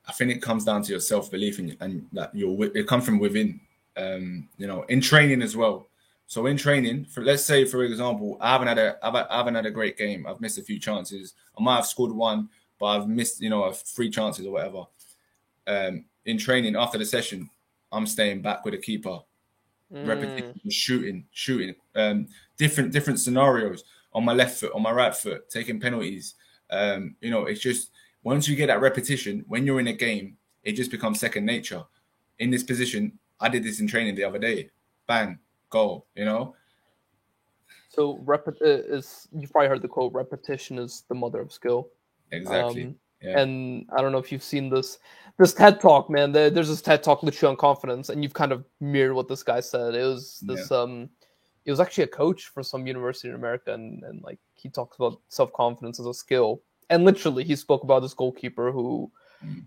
I 0.07 0.11
think 0.11 0.31
it 0.31 0.41
comes 0.41 0.65
down 0.65 0.83
to 0.83 0.91
your 0.91 0.99
self 0.99 1.31
belief 1.31 1.59
and, 1.59 1.75
and 1.79 2.07
that 2.13 2.35
your 2.35 2.65
it 2.75 2.87
comes 2.87 3.05
from 3.05 3.19
within. 3.19 3.59
Um, 3.97 4.49
you 4.57 4.67
know, 4.67 4.81
in 4.89 4.99
training 4.99 5.41
as 5.41 5.55
well. 5.55 5.87
So 6.27 6.47
in 6.47 6.57
training, 6.57 7.05
for 7.05 7.23
let's 7.23 7.45
say 7.45 7.63
for 7.63 7.83
example, 7.83 8.37
I 8.41 8.51
haven't 8.51 8.67
had 8.67 8.77
a 8.77 8.97
I've, 9.01 9.15
I 9.15 9.37
haven't 9.37 9.55
had 9.55 9.65
a 9.65 9.71
great 9.71 9.97
game. 9.97 10.27
I've 10.27 10.41
missed 10.41 10.57
a 10.57 10.63
few 10.63 10.79
chances. 10.79 11.33
I 11.57 11.63
might 11.63 11.77
have 11.77 11.85
scored 11.85 12.11
one, 12.11 12.49
but 12.77 12.87
I've 12.87 13.07
missed 13.07 13.41
you 13.41 13.49
know 13.49 13.71
three 13.71 14.09
chances 14.09 14.45
or 14.45 14.51
whatever. 14.51 14.83
Um, 15.65 16.05
in 16.25 16.37
training 16.37 16.75
after 16.75 16.97
the 16.97 17.05
session, 17.05 17.49
I'm 17.91 18.05
staying 18.05 18.41
back 18.41 18.65
with 18.65 18.73
a 18.73 18.79
keeper, 18.79 19.19
Mm, 19.93 20.07
repetition, 20.07 20.69
shooting, 20.69 21.25
shooting, 21.31 21.75
um, 21.95 22.27
different 22.57 22.91
different 22.91 23.19
scenarios 23.19 23.83
on 24.13 24.23
my 24.23 24.33
left 24.33 24.59
foot, 24.59 24.71
on 24.73 24.81
my 24.81 24.91
right 24.91 25.15
foot, 25.15 25.49
taking 25.49 25.79
penalties. 25.79 26.35
Um, 26.69 27.15
you 27.21 27.29
know, 27.29 27.45
it's 27.45 27.61
just 27.61 27.91
once 28.23 28.47
you 28.47 28.55
get 28.55 28.67
that 28.67 28.81
repetition, 28.81 29.45
when 29.47 29.65
you're 29.65 29.79
in 29.79 29.87
a 29.87 29.93
game, 29.93 30.37
it 30.63 30.73
just 30.73 30.91
becomes 30.91 31.19
second 31.19 31.45
nature. 31.45 31.83
In 32.39 32.49
this 32.49 32.63
position, 32.63 33.17
I 33.39 33.49
did 33.49 33.63
this 33.63 33.79
in 33.79 33.87
training 33.87 34.15
the 34.15 34.23
other 34.23 34.39
day. 34.39 34.69
Bang, 35.07 35.39
goal. 35.69 36.07
You 36.15 36.25
know, 36.25 36.55
So 37.89 38.17
repet 38.25 38.61
uh, 38.61 38.95
is 38.95 39.27
you've 39.31 39.51
probably 39.51 39.69
heard 39.69 39.81
the 39.81 39.87
quote 39.87 40.13
repetition 40.13 40.79
is 40.79 41.03
the 41.07 41.15
mother 41.15 41.41
of 41.41 41.51
skill. 41.51 41.89
exactly. 42.31 42.85
Um, 42.85 42.95
yeah. 43.21 43.39
And 43.39 43.85
I 43.95 44.01
don't 44.01 44.11
know 44.11 44.17
if 44.17 44.31
you've 44.31 44.43
seen 44.43 44.69
this 44.69 44.99
this 45.37 45.53
TED 45.53 45.79
talk, 45.81 46.09
man. 46.09 46.31
There's 46.31 46.69
this 46.69 46.81
TED 46.81 47.03
talk 47.03 47.23
literally 47.23 47.51
on 47.51 47.57
confidence, 47.57 48.09
and 48.09 48.23
you've 48.23 48.33
kind 48.33 48.51
of 48.51 48.65
mirrored 48.79 49.15
what 49.15 49.27
this 49.27 49.43
guy 49.43 49.59
said. 49.59 49.95
It 49.95 50.03
was 50.03 50.39
this 50.45 50.71
um, 50.71 51.09
it 51.65 51.71
was 51.71 51.79
actually 51.79 52.03
a 52.03 52.07
coach 52.07 52.45
for 52.45 52.61
some 52.63 52.85
university 52.85 53.29
in 53.29 53.35
America, 53.35 53.73
and 53.73 54.03
and 54.03 54.21
like 54.21 54.39
he 54.53 54.69
talks 54.69 54.97
about 54.97 55.19
self 55.27 55.51
confidence 55.53 55.99
as 55.99 56.05
a 56.05 56.13
skill, 56.13 56.61
and 56.89 57.03
literally 57.03 57.43
he 57.43 57.55
spoke 57.55 57.83
about 57.83 58.01
this 58.01 58.13
goalkeeper 58.13 58.71
who, 58.71 59.11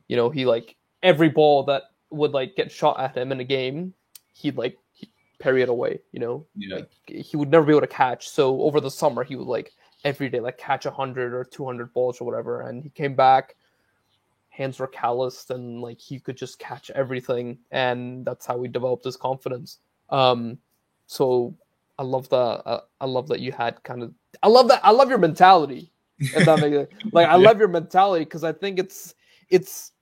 you 0.06 0.16
know, 0.16 0.30
he 0.30 0.46
like 0.46 0.76
every 1.02 1.28
ball 1.28 1.64
that 1.64 1.84
would 2.10 2.32
like 2.32 2.56
get 2.56 2.70
shot 2.70 2.98
at 3.00 3.16
him 3.16 3.32
in 3.32 3.40
a 3.40 3.44
game, 3.44 3.92
he'd 4.32 4.56
like 4.56 4.78
he'd 4.92 5.10
parry 5.40 5.62
it 5.62 5.68
away. 5.68 5.98
You 6.12 6.20
know, 6.20 6.46
yeah. 6.54 6.76
like 6.76 6.90
he 7.06 7.36
would 7.36 7.50
never 7.50 7.66
be 7.66 7.72
able 7.72 7.80
to 7.80 7.86
catch. 7.88 8.28
So 8.28 8.62
over 8.62 8.80
the 8.80 8.90
summer, 8.90 9.24
he 9.24 9.36
would 9.36 9.48
like 9.48 9.72
every 10.04 10.28
day 10.28 10.40
like 10.40 10.58
catch 10.58 10.86
a 10.86 10.90
hundred 10.90 11.34
or 11.34 11.44
two 11.44 11.64
hundred 11.64 11.92
balls 11.92 12.20
or 12.20 12.24
whatever. 12.24 12.62
And 12.62 12.82
he 12.82 12.90
came 12.90 13.16
back, 13.16 13.56
hands 14.50 14.78
were 14.78 14.86
calloused, 14.86 15.50
and 15.50 15.82
like 15.82 16.00
he 16.00 16.20
could 16.20 16.36
just 16.36 16.60
catch 16.60 16.90
everything. 16.90 17.58
And 17.72 18.24
that's 18.24 18.46
how 18.46 18.62
he 18.62 18.68
developed 18.68 19.04
his 19.04 19.16
confidence. 19.16 19.78
Um, 20.10 20.58
so 21.08 21.54
I 21.98 22.02
love 22.04 22.28
that. 22.28 22.36
Uh, 22.36 22.80
I 23.00 23.06
love 23.06 23.28
that 23.28 23.40
you 23.40 23.52
had 23.52 23.82
kind 23.82 24.02
of. 24.02 24.14
I 24.42 24.48
love 24.48 24.68
that. 24.68 24.80
I 24.84 24.90
love 24.90 25.08
your 25.08 25.18
mentality. 25.18 25.92
If 26.20 26.44
that 26.44 26.60
makes 26.60 26.92
like 27.12 27.28
I 27.28 27.32
Yeah. 27.32 27.36
love 27.36 27.58
your 27.58 27.68
mentality 27.68 28.24
because 28.24 28.44
I 28.44 28.52
think 28.52 28.78
it's 28.78 29.14
it's 29.50 29.92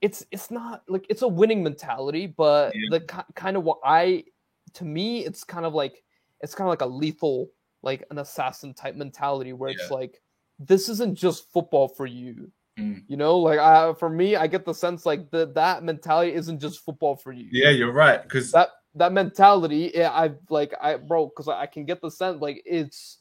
it's 0.00 0.24
it's 0.30 0.50
not 0.50 0.82
like 0.88 1.06
it's 1.08 1.22
a 1.22 1.28
winning 1.28 1.62
mentality, 1.62 2.26
but 2.26 2.74
Yeah. 2.74 2.98
the 2.98 3.24
kind 3.34 3.56
of 3.56 3.64
what 3.64 3.78
I 3.84 4.24
to 4.74 4.84
me 4.84 5.24
it's 5.24 5.44
kind 5.44 5.64
of 5.64 5.74
like 5.74 6.02
it's 6.40 6.54
kind 6.54 6.66
of 6.68 6.70
like 6.70 6.82
a 6.82 6.86
lethal 6.86 7.50
like 7.82 8.04
an 8.10 8.18
assassin 8.18 8.74
type 8.74 8.96
mentality 8.96 9.52
where 9.52 9.70
it's 9.70 9.90
like 9.90 10.20
this 10.58 10.88
isn't 10.88 11.14
just 11.16 11.50
football 11.52 11.86
for 11.88 12.06
you. 12.06 12.50
Mm. 12.78 13.04
You 13.06 13.16
know, 13.16 13.38
like 13.38 13.60
I 13.60 13.92
for 13.94 14.10
me, 14.10 14.34
I 14.36 14.46
get 14.48 14.64
the 14.64 14.74
sense 14.74 15.06
like 15.06 15.30
the, 15.30 15.46
that 15.54 15.84
mentality 15.84 16.34
isn't 16.34 16.58
just 16.60 16.84
football 16.84 17.14
for 17.16 17.32
you. 17.32 17.48
Yeah, 17.52 17.70
you're 17.70 17.92
right. 17.92 18.22
Because 18.22 18.50
That 18.52 18.70
that 18.94 19.12
mentality, 19.12 19.92
yeah, 19.94 20.10
I 20.10 20.32
like 20.50 20.74
I 20.80 20.96
bro, 20.96 21.26
because 21.26 21.48
I 21.48 21.66
can 21.66 21.84
get 21.84 22.00
the 22.00 22.10
sense 22.10 22.40
like 22.40 22.62
it's 22.66 23.18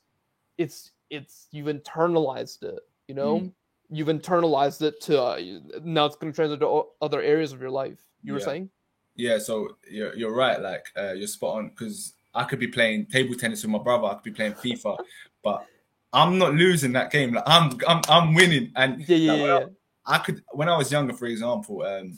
it's 0.57 0.91
it's 1.09 1.47
you've 1.51 1.67
internalized 1.67 2.63
it. 2.63 2.79
You 3.07 3.15
know, 3.15 3.39
Mm. 3.39 3.51
you've 3.89 4.07
internalized 4.09 4.81
it 4.81 4.99
to 5.01 5.21
uh, 5.21 5.39
now 5.83 6.05
it's 6.05 6.15
going 6.15 6.31
to 6.31 6.35
translate 6.35 6.59
to 6.59 6.83
other 7.01 7.21
areas 7.21 7.53
of 7.53 7.61
your 7.61 7.69
life. 7.71 7.99
You 8.23 8.33
were 8.33 8.39
Yeah. 8.39 8.45
saying, 8.45 8.69
Yeah, 9.15 9.37
so 9.39 9.77
you're, 9.89 10.13
you're 10.15 10.33
right. 10.35 10.59
Like 10.61 10.85
uh, 10.97 11.13
you're 11.13 11.27
spot 11.27 11.57
on 11.57 11.69
because 11.69 12.13
I 12.35 12.43
could 12.43 12.59
be 12.59 12.67
playing 12.67 13.05
table 13.07 13.35
tennis 13.35 13.63
with 13.63 13.71
my 13.71 13.79
brother. 13.79 14.05
I 14.07 14.13
could 14.15 14.23
be 14.23 14.31
playing 14.31 14.53
FIFA, 14.53 14.97
but 15.43 15.65
I'm 16.13 16.37
not 16.37 16.53
losing 16.55 16.91
that 16.93 17.11
game. 17.11 17.33
Like 17.33 17.43
I'm, 17.47 17.77
I'm, 17.87 18.01
I'm 18.09 18.33
winning. 18.33 18.71
And 18.75 19.07
yeah, 19.07 19.15
yeah, 19.17 19.31
like, 19.31 19.39
yeah, 19.39 19.55
I- 19.55 19.59
yeah. 19.59 19.65
I 20.09 20.17
could 20.19 20.41
when 20.51 20.69
I 20.69 20.77
was 20.77 20.89
younger, 20.91 21.13
for 21.13 21.25
example, 21.25 21.81
um, 21.83 22.17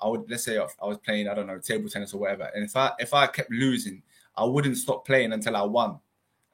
I 0.00 0.08
would 0.08 0.30
let's 0.30 0.44
say 0.44 0.58
I 0.58 0.66
I 0.82 0.86
was 0.86 0.98
playing 0.98 1.28
I 1.28 1.34
don't 1.34 1.46
know 1.46 1.58
table 1.58 1.88
tennis 1.88 2.14
or 2.14 2.20
whatever, 2.20 2.50
and 2.54 2.64
if 2.64 2.76
I 2.76 2.92
if 2.98 3.14
I 3.14 3.26
kept 3.26 3.50
losing, 3.50 4.02
I 4.36 4.44
wouldn't 4.44 4.76
stop 4.76 5.04
playing 5.06 5.32
until 5.32 5.56
I 5.56 5.62
won. 5.62 5.98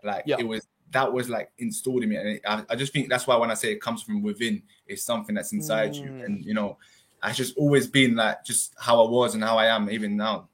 Like 0.03 0.25
Yeah. 0.27 0.37
it 0.39 0.47
was 0.49 0.67
that 0.91 1.13
was 1.13 1.29
like 1.29 1.51
installed 1.59 2.03
in 2.05 2.09
me, 2.11 2.17
and 2.17 2.29
it, 2.29 2.43
I, 2.47 2.63
I 2.71 2.77
just 2.77 2.93
think 2.93 3.09
that's 3.09 3.27
why 3.27 3.37
when 3.37 3.51
I 3.51 3.55
say 3.55 3.73
it 3.73 3.81
comes 3.81 4.03
from 4.03 4.23
within, 4.23 4.63
it's 4.87 5.03
something 5.03 5.35
that's 5.35 5.53
inside 5.53 5.95
you, 5.95 6.09
Mm. 6.11 6.25
and 6.25 6.45
you 6.45 6.55
know, 6.55 6.79
I've 7.23 7.35
just 7.35 7.57
always 7.57 7.87
been 7.87 8.15
like 8.17 8.45
just 8.45 8.75
how 8.79 9.05
I 9.05 9.09
was 9.11 9.35
and 9.35 9.43
how 9.43 9.57
I 9.59 9.67
am 9.67 9.91
even 9.91 10.17
now. 10.17 10.49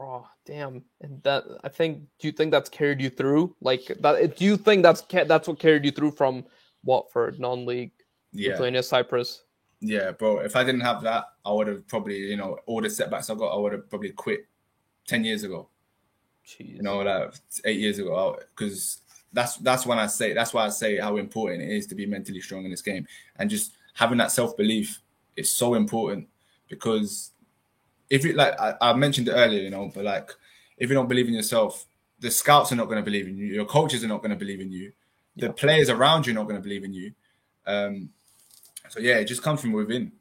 Oh, 0.00 0.26
damn, 0.44 0.82
and 1.02 1.22
that 1.22 1.44
I 1.62 1.68
think. 1.68 2.00
Do 2.18 2.26
you 2.26 2.32
think 2.32 2.50
that's 2.50 2.68
carried 2.68 3.00
you 3.00 3.10
through? 3.10 3.54
Like 3.60 3.84
that? 4.00 4.36
Do 4.36 4.44
you 4.44 4.56
think 4.56 4.82
that's 4.82 5.02
that's 5.02 5.46
what 5.46 5.58
carried 5.60 5.84
you 5.84 5.92
through 5.92 6.12
from 6.12 6.44
Watford, 6.82 7.38
non-league, 7.38 7.92
Yeah, 8.32 8.52
Lithuania, 8.52 8.82
Cyprus? 8.82 9.44
Yeah, 9.82 10.12
bro. 10.12 10.38
If 10.38 10.56
I 10.56 10.64
didn't 10.64 10.82
have 10.82 11.02
that, 11.02 11.24
I 11.44 11.52
would 11.52 11.66
have 11.66 11.86
probably 11.88 12.16
you 12.18 12.36
know 12.36 12.58
all 12.66 12.80
the 12.80 12.88
setbacks 12.88 13.28
I 13.28 13.34
got, 13.34 13.48
I 13.54 13.58
would 13.58 13.72
have 13.72 13.90
probably 13.90 14.10
quit 14.10 14.46
ten 15.06 15.24
years 15.24 15.42
ago. 15.44 15.68
Jeez. 16.46 16.76
you 16.76 16.82
know, 16.82 16.98
like 16.98 17.34
eight 17.64 17.78
years 17.78 17.98
ago, 17.98 18.38
because 18.56 18.98
that's 19.32 19.56
that's 19.58 19.86
when 19.86 19.98
I 19.98 20.06
say 20.06 20.32
that's 20.32 20.54
why 20.54 20.64
I 20.66 20.68
say 20.70 20.98
how 20.98 21.16
important 21.16 21.62
it 21.62 21.70
is 21.70 21.86
to 21.88 21.94
be 21.94 22.06
mentally 22.06 22.40
strong 22.40 22.64
in 22.64 22.70
this 22.70 22.82
game 22.82 23.06
and 23.36 23.48
just 23.50 23.72
having 23.94 24.18
that 24.18 24.32
self 24.32 24.56
belief 24.56 25.00
is 25.36 25.50
so 25.50 25.74
important 25.74 26.28
because 26.68 27.30
if 28.10 28.24
it 28.24 28.36
like 28.36 28.58
I, 28.60 28.74
I 28.80 28.92
mentioned 28.94 29.28
it 29.28 29.32
earlier, 29.32 29.62
you 29.62 29.70
know, 29.70 29.90
but 29.94 30.04
like 30.04 30.30
if 30.78 30.88
you 30.90 30.94
don't 30.94 31.08
believe 31.08 31.28
in 31.28 31.34
yourself, 31.34 31.86
the 32.20 32.30
scouts 32.30 32.72
are 32.72 32.76
not 32.76 32.86
going 32.86 32.98
to 32.98 33.04
believe 33.04 33.26
in 33.28 33.36
you, 33.36 33.46
your 33.46 33.64
coaches 33.64 34.04
are 34.04 34.08
not 34.08 34.18
going 34.18 34.30
to 34.30 34.36
believe 34.36 34.60
in 34.60 34.70
you, 34.70 34.92
the 35.36 35.46
Yeah. 35.46 35.52
players 35.52 35.90
around 35.90 36.26
you 36.26 36.32
are 36.32 36.36
not 36.36 36.44
going 36.44 36.56
to 36.56 36.62
believe 36.62 36.84
in 36.84 36.92
you. 36.92 37.12
Um, 37.66 38.10
so 38.88 39.00
yeah, 39.00 39.16
it 39.16 39.24
just 39.24 39.42
comes 39.42 39.60
from 39.60 39.72
within. 39.72 40.12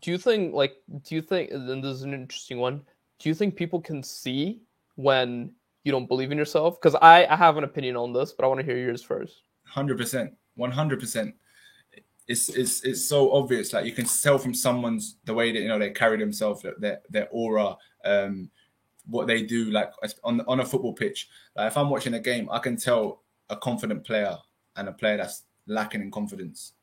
Do 0.00 0.10
you 0.10 0.18
think 0.18 0.54
like? 0.54 0.76
Do 1.02 1.14
you 1.14 1.22
think? 1.22 1.50
And 1.50 1.82
this 1.82 1.96
is 1.96 2.02
an 2.02 2.14
interesting 2.14 2.58
one. 2.58 2.82
Do 3.18 3.28
you 3.28 3.34
think 3.34 3.56
people 3.56 3.80
can 3.80 4.02
see 4.02 4.62
when 4.96 5.52
you 5.84 5.92
don't 5.92 6.06
believe 6.06 6.32
in 6.32 6.38
yourself? 6.38 6.80
Because 6.80 6.96
I, 7.00 7.26
I 7.26 7.36
have 7.36 7.56
an 7.56 7.64
opinion 7.64 7.96
on 7.96 8.12
this, 8.12 8.32
but 8.32 8.44
I 8.44 8.48
want 8.48 8.60
to 8.60 8.66
hear 8.66 8.78
yours 8.78 9.02
first. 9.02 9.42
Hundred 9.64 9.98
percent, 9.98 10.32
one 10.54 10.70
hundred 10.70 11.00
percent. 11.00 11.34
It's 12.28 12.48
it's 12.48 12.84
it's 12.84 13.04
so 13.04 13.32
obvious. 13.32 13.72
Like 13.72 13.84
you 13.84 13.92
can 13.92 14.06
tell 14.06 14.38
from 14.38 14.54
someone's 14.54 15.16
the 15.24 15.34
way 15.34 15.52
that 15.52 15.60
you 15.60 15.68
know 15.68 15.78
they 15.78 15.90
carry 15.90 16.18
themselves, 16.18 16.64
their 16.78 17.00
their 17.08 17.28
aura, 17.30 17.76
um, 18.04 18.50
what 19.06 19.26
they 19.26 19.42
do. 19.42 19.66
Like 19.66 19.92
on 20.22 20.40
on 20.42 20.60
a 20.60 20.64
football 20.64 20.92
pitch. 20.92 21.28
Like 21.56 21.68
if 21.68 21.76
I'm 21.76 21.90
watching 21.90 22.14
a 22.14 22.20
game, 22.20 22.48
I 22.50 22.58
can 22.58 22.76
tell 22.76 23.22
a 23.48 23.56
confident 23.56 24.04
player 24.04 24.36
and 24.76 24.88
a 24.88 24.92
player 24.92 25.16
that's 25.16 25.42
lacking 25.66 26.00
in 26.00 26.10
confidence. 26.10 26.74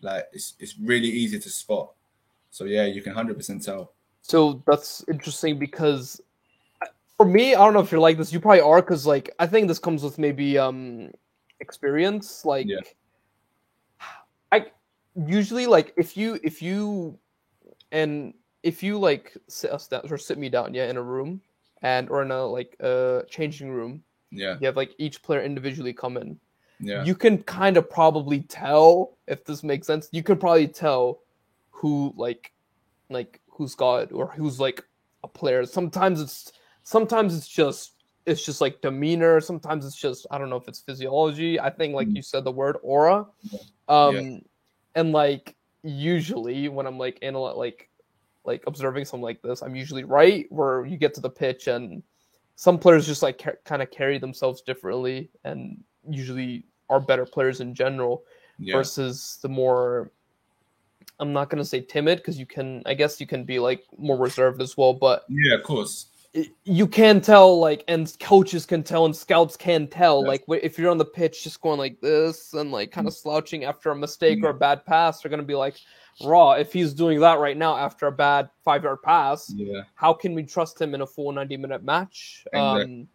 Like 0.00 0.28
it's 0.32 0.54
it's 0.58 0.78
really 0.78 1.08
easy 1.08 1.38
to 1.38 1.48
spot. 1.48 1.92
So 2.50 2.64
yeah, 2.64 2.86
you 2.86 3.02
can 3.02 3.12
hundred 3.12 3.36
percent 3.36 3.64
tell. 3.64 3.92
So 4.22 4.62
that's 4.66 5.04
interesting 5.08 5.58
because 5.58 6.20
for 7.16 7.26
me, 7.26 7.54
I 7.54 7.58
don't 7.64 7.74
know 7.74 7.80
if 7.80 7.90
you're 7.90 8.00
like 8.00 8.16
this. 8.16 8.32
You 8.32 8.40
probably 8.40 8.60
are 8.60 8.80
because 8.80 9.06
like 9.06 9.30
I 9.38 9.46
think 9.46 9.68
this 9.68 9.78
comes 9.78 10.02
with 10.02 10.18
maybe 10.18 10.58
um 10.58 11.10
experience. 11.60 12.44
Like 12.44 12.66
yeah. 12.66 12.80
I 14.52 14.66
usually 15.26 15.66
like 15.66 15.92
if 15.96 16.16
you 16.16 16.38
if 16.42 16.62
you 16.62 17.18
and 17.92 18.34
if 18.62 18.82
you 18.82 18.98
like 18.98 19.36
sit 19.48 19.70
us 19.72 19.88
down 19.88 20.02
or 20.10 20.18
sit 20.18 20.38
me 20.38 20.48
down, 20.48 20.74
yeah, 20.74 20.88
in 20.88 20.96
a 20.96 21.02
room 21.02 21.40
and 21.82 22.08
or 22.10 22.22
in 22.22 22.30
a 22.30 22.44
like 22.44 22.76
a 22.80 22.88
uh, 22.88 23.22
changing 23.24 23.70
room. 23.70 24.02
Yeah. 24.30 24.56
You 24.60 24.66
have 24.66 24.76
like 24.76 24.94
each 24.98 25.22
player 25.22 25.42
individually 25.42 25.92
come 25.92 26.16
in. 26.16 26.38
Yeah. 26.80 27.04
You 27.04 27.14
can 27.14 27.42
kind 27.42 27.76
of 27.76 27.90
probably 27.90 28.42
tell 28.42 29.16
if 29.26 29.44
this 29.44 29.62
makes 29.62 29.86
sense. 29.86 30.08
You 30.12 30.22
can 30.22 30.38
probably 30.38 30.68
tell 30.68 31.20
who 31.70 32.12
like 32.16 32.52
like 33.10 33.40
who's 33.48 33.74
got 33.74 34.12
or 34.12 34.28
who's 34.28 34.60
like 34.60 34.84
a 35.24 35.28
player. 35.28 35.64
Sometimes 35.66 36.20
it's 36.20 36.52
sometimes 36.82 37.36
it's 37.36 37.48
just 37.48 37.94
it's 38.26 38.44
just 38.44 38.60
like 38.60 38.80
demeanor. 38.80 39.40
Sometimes 39.40 39.84
it's 39.86 39.96
just 39.96 40.26
I 40.30 40.38
don't 40.38 40.50
know 40.50 40.56
if 40.56 40.68
it's 40.68 40.80
physiology. 40.80 41.58
I 41.58 41.70
think 41.70 41.94
like 41.94 42.08
mm. 42.08 42.16
you 42.16 42.22
said 42.22 42.44
the 42.44 42.52
word 42.52 42.76
aura. 42.82 43.26
Um 43.88 44.16
yeah. 44.16 44.38
and 44.94 45.12
like 45.12 45.56
usually 45.82 46.68
when 46.68 46.86
I'm 46.86 46.98
like 46.98 47.18
in 47.20 47.34
a 47.34 47.40
like 47.40 47.88
like 48.44 48.62
observing 48.66 49.04
something 49.04 49.22
like 49.22 49.42
this, 49.42 49.62
I'm 49.62 49.74
usually 49.74 50.04
right 50.04 50.46
where 50.50 50.86
you 50.86 50.96
get 50.96 51.14
to 51.14 51.20
the 51.20 51.30
pitch 51.30 51.66
and 51.66 52.02
some 52.56 52.78
players 52.78 53.06
just 53.06 53.22
like 53.22 53.38
ca- 53.38 53.52
kind 53.64 53.82
of 53.82 53.90
carry 53.90 54.18
themselves 54.18 54.62
differently 54.62 55.30
and 55.44 55.82
usually 56.08 56.64
are 56.90 57.00
better 57.00 57.26
players 57.26 57.60
in 57.60 57.74
general 57.74 58.24
yeah. 58.58 58.74
versus 58.74 59.38
the 59.42 59.48
more 59.48 60.10
I'm 61.20 61.32
not 61.32 61.50
gonna 61.50 61.64
say 61.64 61.80
timid 61.80 62.18
because 62.18 62.38
you 62.38 62.46
can 62.46 62.82
I 62.86 62.94
guess 62.94 63.20
you 63.20 63.26
can 63.26 63.44
be 63.44 63.58
like 63.58 63.84
more 63.98 64.16
reserved 64.16 64.62
as 64.62 64.76
well, 64.76 64.94
but 64.94 65.24
yeah, 65.28 65.54
of 65.54 65.62
course 65.62 66.06
you 66.64 66.86
can 66.86 67.20
tell 67.20 67.58
like 67.58 67.84
and 67.88 68.14
coaches 68.20 68.66
can 68.66 68.82
tell 68.82 69.06
and 69.06 69.16
scouts 69.16 69.56
can 69.56 69.86
tell 69.86 70.20
yes. 70.20 70.42
like 70.48 70.62
if 70.62 70.78
you're 70.78 70.90
on 70.90 70.98
the 70.98 71.04
pitch 71.04 71.42
just 71.42 71.60
going 71.60 71.78
like 71.78 72.00
this 72.00 72.52
and 72.54 72.70
like 72.70 72.90
kind 72.90 73.06
of 73.06 73.14
mm. 73.14 73.16
slouching 73.16 73.64
after 73.64 73.90
a 73.90 73.96
mistake 73.96 74.42
or 74.44 74.50
a 74.50 74.54
bad 74.54 74.84
pass 74.84 75.20
they're 75.20 75.30
going 75.30 75.40
to 75.40 75.46
be 75.46 75.54
like 75.54 75.76
raw 76.24 76.52
if 76.52 76.72
he's 76.72 76.92
doing 76.92 77.18
that 77.20 77.38
right 77.38 77.56
now 77.56 77.76
after 77.76 78.06
a 78.06 78.12
bad 78.12 78.50
five 78.62 78.84
yard 78.84 78.98
pass 79.02 79.50
yeah 79.56 79.82
how 79.94 80.12
can 80.12 80.34
we 80.34 80.42
trust 80.42 80.80
him 80.80 80.94
in 80.94 81.00
a 81.00 81.06
full 81.06 81.32
90 81.32 81.56
minute 81.56 81.82
match 81.82 82.44
exactly. 82.52 82.82
um 82.82 83.08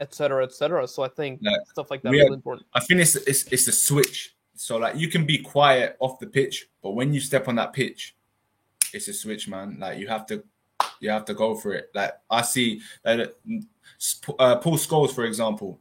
etc 0.00 0.44
etc 0.44 0.86
so 0.86 1.02
i 1.02 1.08
think 1.08 1.40
like, 1.42 1.60
stuff 1.66 1.90
like 1.90 2.02
that 2.02 2.12
is 2.12 2.20
really 2.20 2.34
important 2.34 2.66
i 2.74 2.80
think 2.80 3.00
it's, 3.00 3.16
it's 3.16 3.44
it's 3.48 3.66
the 3.66 3.72
switch 3.72 4.34
so 4.54 4.76
like 4.76 4.96
you 4.96 5.08
can 5.08 5.24
be 5.24 5.38
quiet 5.38 5.96
off 6.00 6.18
the 6.18 6.26
pitch 6.26 6.68
but 6.82 6.92
when 6.92 7.12
you 7.12 7.20
step 7.20 7.48
on 7.48 7.54
that 7.54 7.72
pitch 7.72 8.16
it's 8.92 9.08
a 9.08 9.12
switch 9.12 9.48
man 9.48 9.76
like 9.78 9.98
you 9.98 10.06
have 10.06 10.26
to 10.26 10.42
you 11.00 11.10
have 11.10 11.24
to 11.26 11.34
go 11.34 11.54
for 11.54 11.72
it. 11.72 11.90
Like 11.94 12.12
I 12.30 12.42
see 12.42 12.80
that 13.02 13.34
uh, 14.38 14.56
Paul 14.56 14.76
Scholes, 14.76 15.14
for 15.14 15.24
example, 15.24 15.80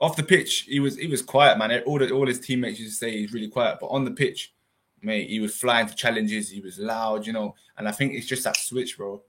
off 0.00 0.16
the 0.16 0.22
pitch, 0.22 0.62
he 0.68 0.80
was 0.80 0.96
he 0.96 1.06
was 1.06 1.22
quiet, 1.22 1.58
man. 1.58 1.82
All 1.86 1.98
the, 1.98 2.10
all 2.10 2.26
his 2.26 2.40
teammates 2.40 2.80
used 2.80 2.98
to 2.98 3.06
say 3.06 3.16
he's 3.16 3.32
really 3.32 3.48
quiet, 3.48 3.78
but 3.80 3.86
on 3.86 4.04
the 4.04 4.10
pitch, 4.10 4.54
mate, 5.02 5.30
he 5.30 5.40
was 5.40 5.56
flying 5.56 5.86
for 5.86 5.94
challenges. 5.94 6.50
He 6.50 6.60
was 6.60 6.78
loud, 6.78 7.26
you 7.26 7.32
know. 7.32 7.54
And 7.78 7.88
I 7.88 7.92
think 7.92 8.14
it's 8.14 8.26
just 8.26 8.44
that 8.44 8.56
switch, 8.56 8.96
bro. 8.98 9.22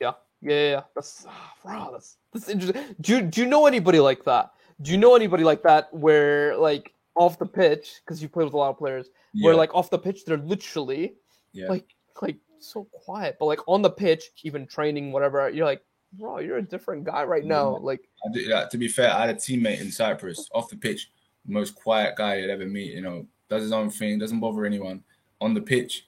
Yeah, 0.00 0.12
yeah, 0.40 0.70
yeah. 0.70 0.82
That's 0.94 1.26
wow. 1.64 1.90
That's 1.92 2.16
that's 2.40 2.48
interesting. 2.48 2.96
Do 3.00 3.16
you, 3.16 3.22
do 3.22 3.40
you 3.40 3.46
know 3.46 3.66
anybody 3.66 4.00
like 4.00 4.24
that? 4.24 4.52
Do 4.82 4.90
you 4.90 4.98
know 4.98 5.14
anybody 5.14 5.44
like 5.44 5.62
that 5.62 5.92
where 5.92 6.56
like 6.56 6.92
off 7.14 7.38
the 7.38 7.46
pitch 7.46 8.00
because 8.04 8.22
you 8.22 8.28
play 8.28 8.44
with 8.44 8.52
a 8.52 8.56
lot 8.56 8.70
of 8.70 8.78
players 8.78 9.08
yeah. 9.32 9.46
where 9.46 9.54
like 9.54 9.74
off 9.74 9.88
the 9.88 9.98
pitch 9.98 10.24
they're 10.26 10.36
literally 10.36 11.14
yeah. 11.52 11.68
like 11.68 11.94
like 12.20 12.36
so 12.58 12.84
quiet. 12.92 13.36
But 13.38 13.46
like 13.46 13.60
on 13.66 13.82
the 13.82 13.90
pitch, 13.90 14.30
even 14.42 14.66
training, 14.66 15.12
whatever, 15.12 15.48
you're 15.50 15.66
like, 15.66 15.82
bro, 16.12 16.38
you're 16.38 16.58
a 16.58 16.62
different 16.62 17.04
guy 17.04 17.24
right 17.24 17.42
mm-hmm. 17.42 17.50
now. 17.50 17.76
Like, 17.76 18.08
do, 18.32 18.48
to 18.70 18.78
be 18.78 18.88
fair, 18.88 19.12
I 19.12 19.26
had 19.26 19.30
a 19.30 19.38
teammate 19.38 19.80
in 19.80 19.90
Cyprus 19.90 20.48
off 20.54 20.70
the 20.70 20.76
pitch, 20.76 21.10
most 21.46 21.74
quiet 21.74 22.16
guy 22.16 22.36
you'd 22.36 22.50
ever 22.50 22.66
meet. 22.66 22.92
You 22.92 23.02
know, 23.02 23.26
does 23.48 23.62
his 23.62 23.72
own 23.72 23.90
thing, 23.90 24.18
doesn't 24.18 24.40
bother 24.40 24.64
anyone. 24.64 25.02
On 25.40 25.54
the 25.54 25.60
pitch, 25.60 26.06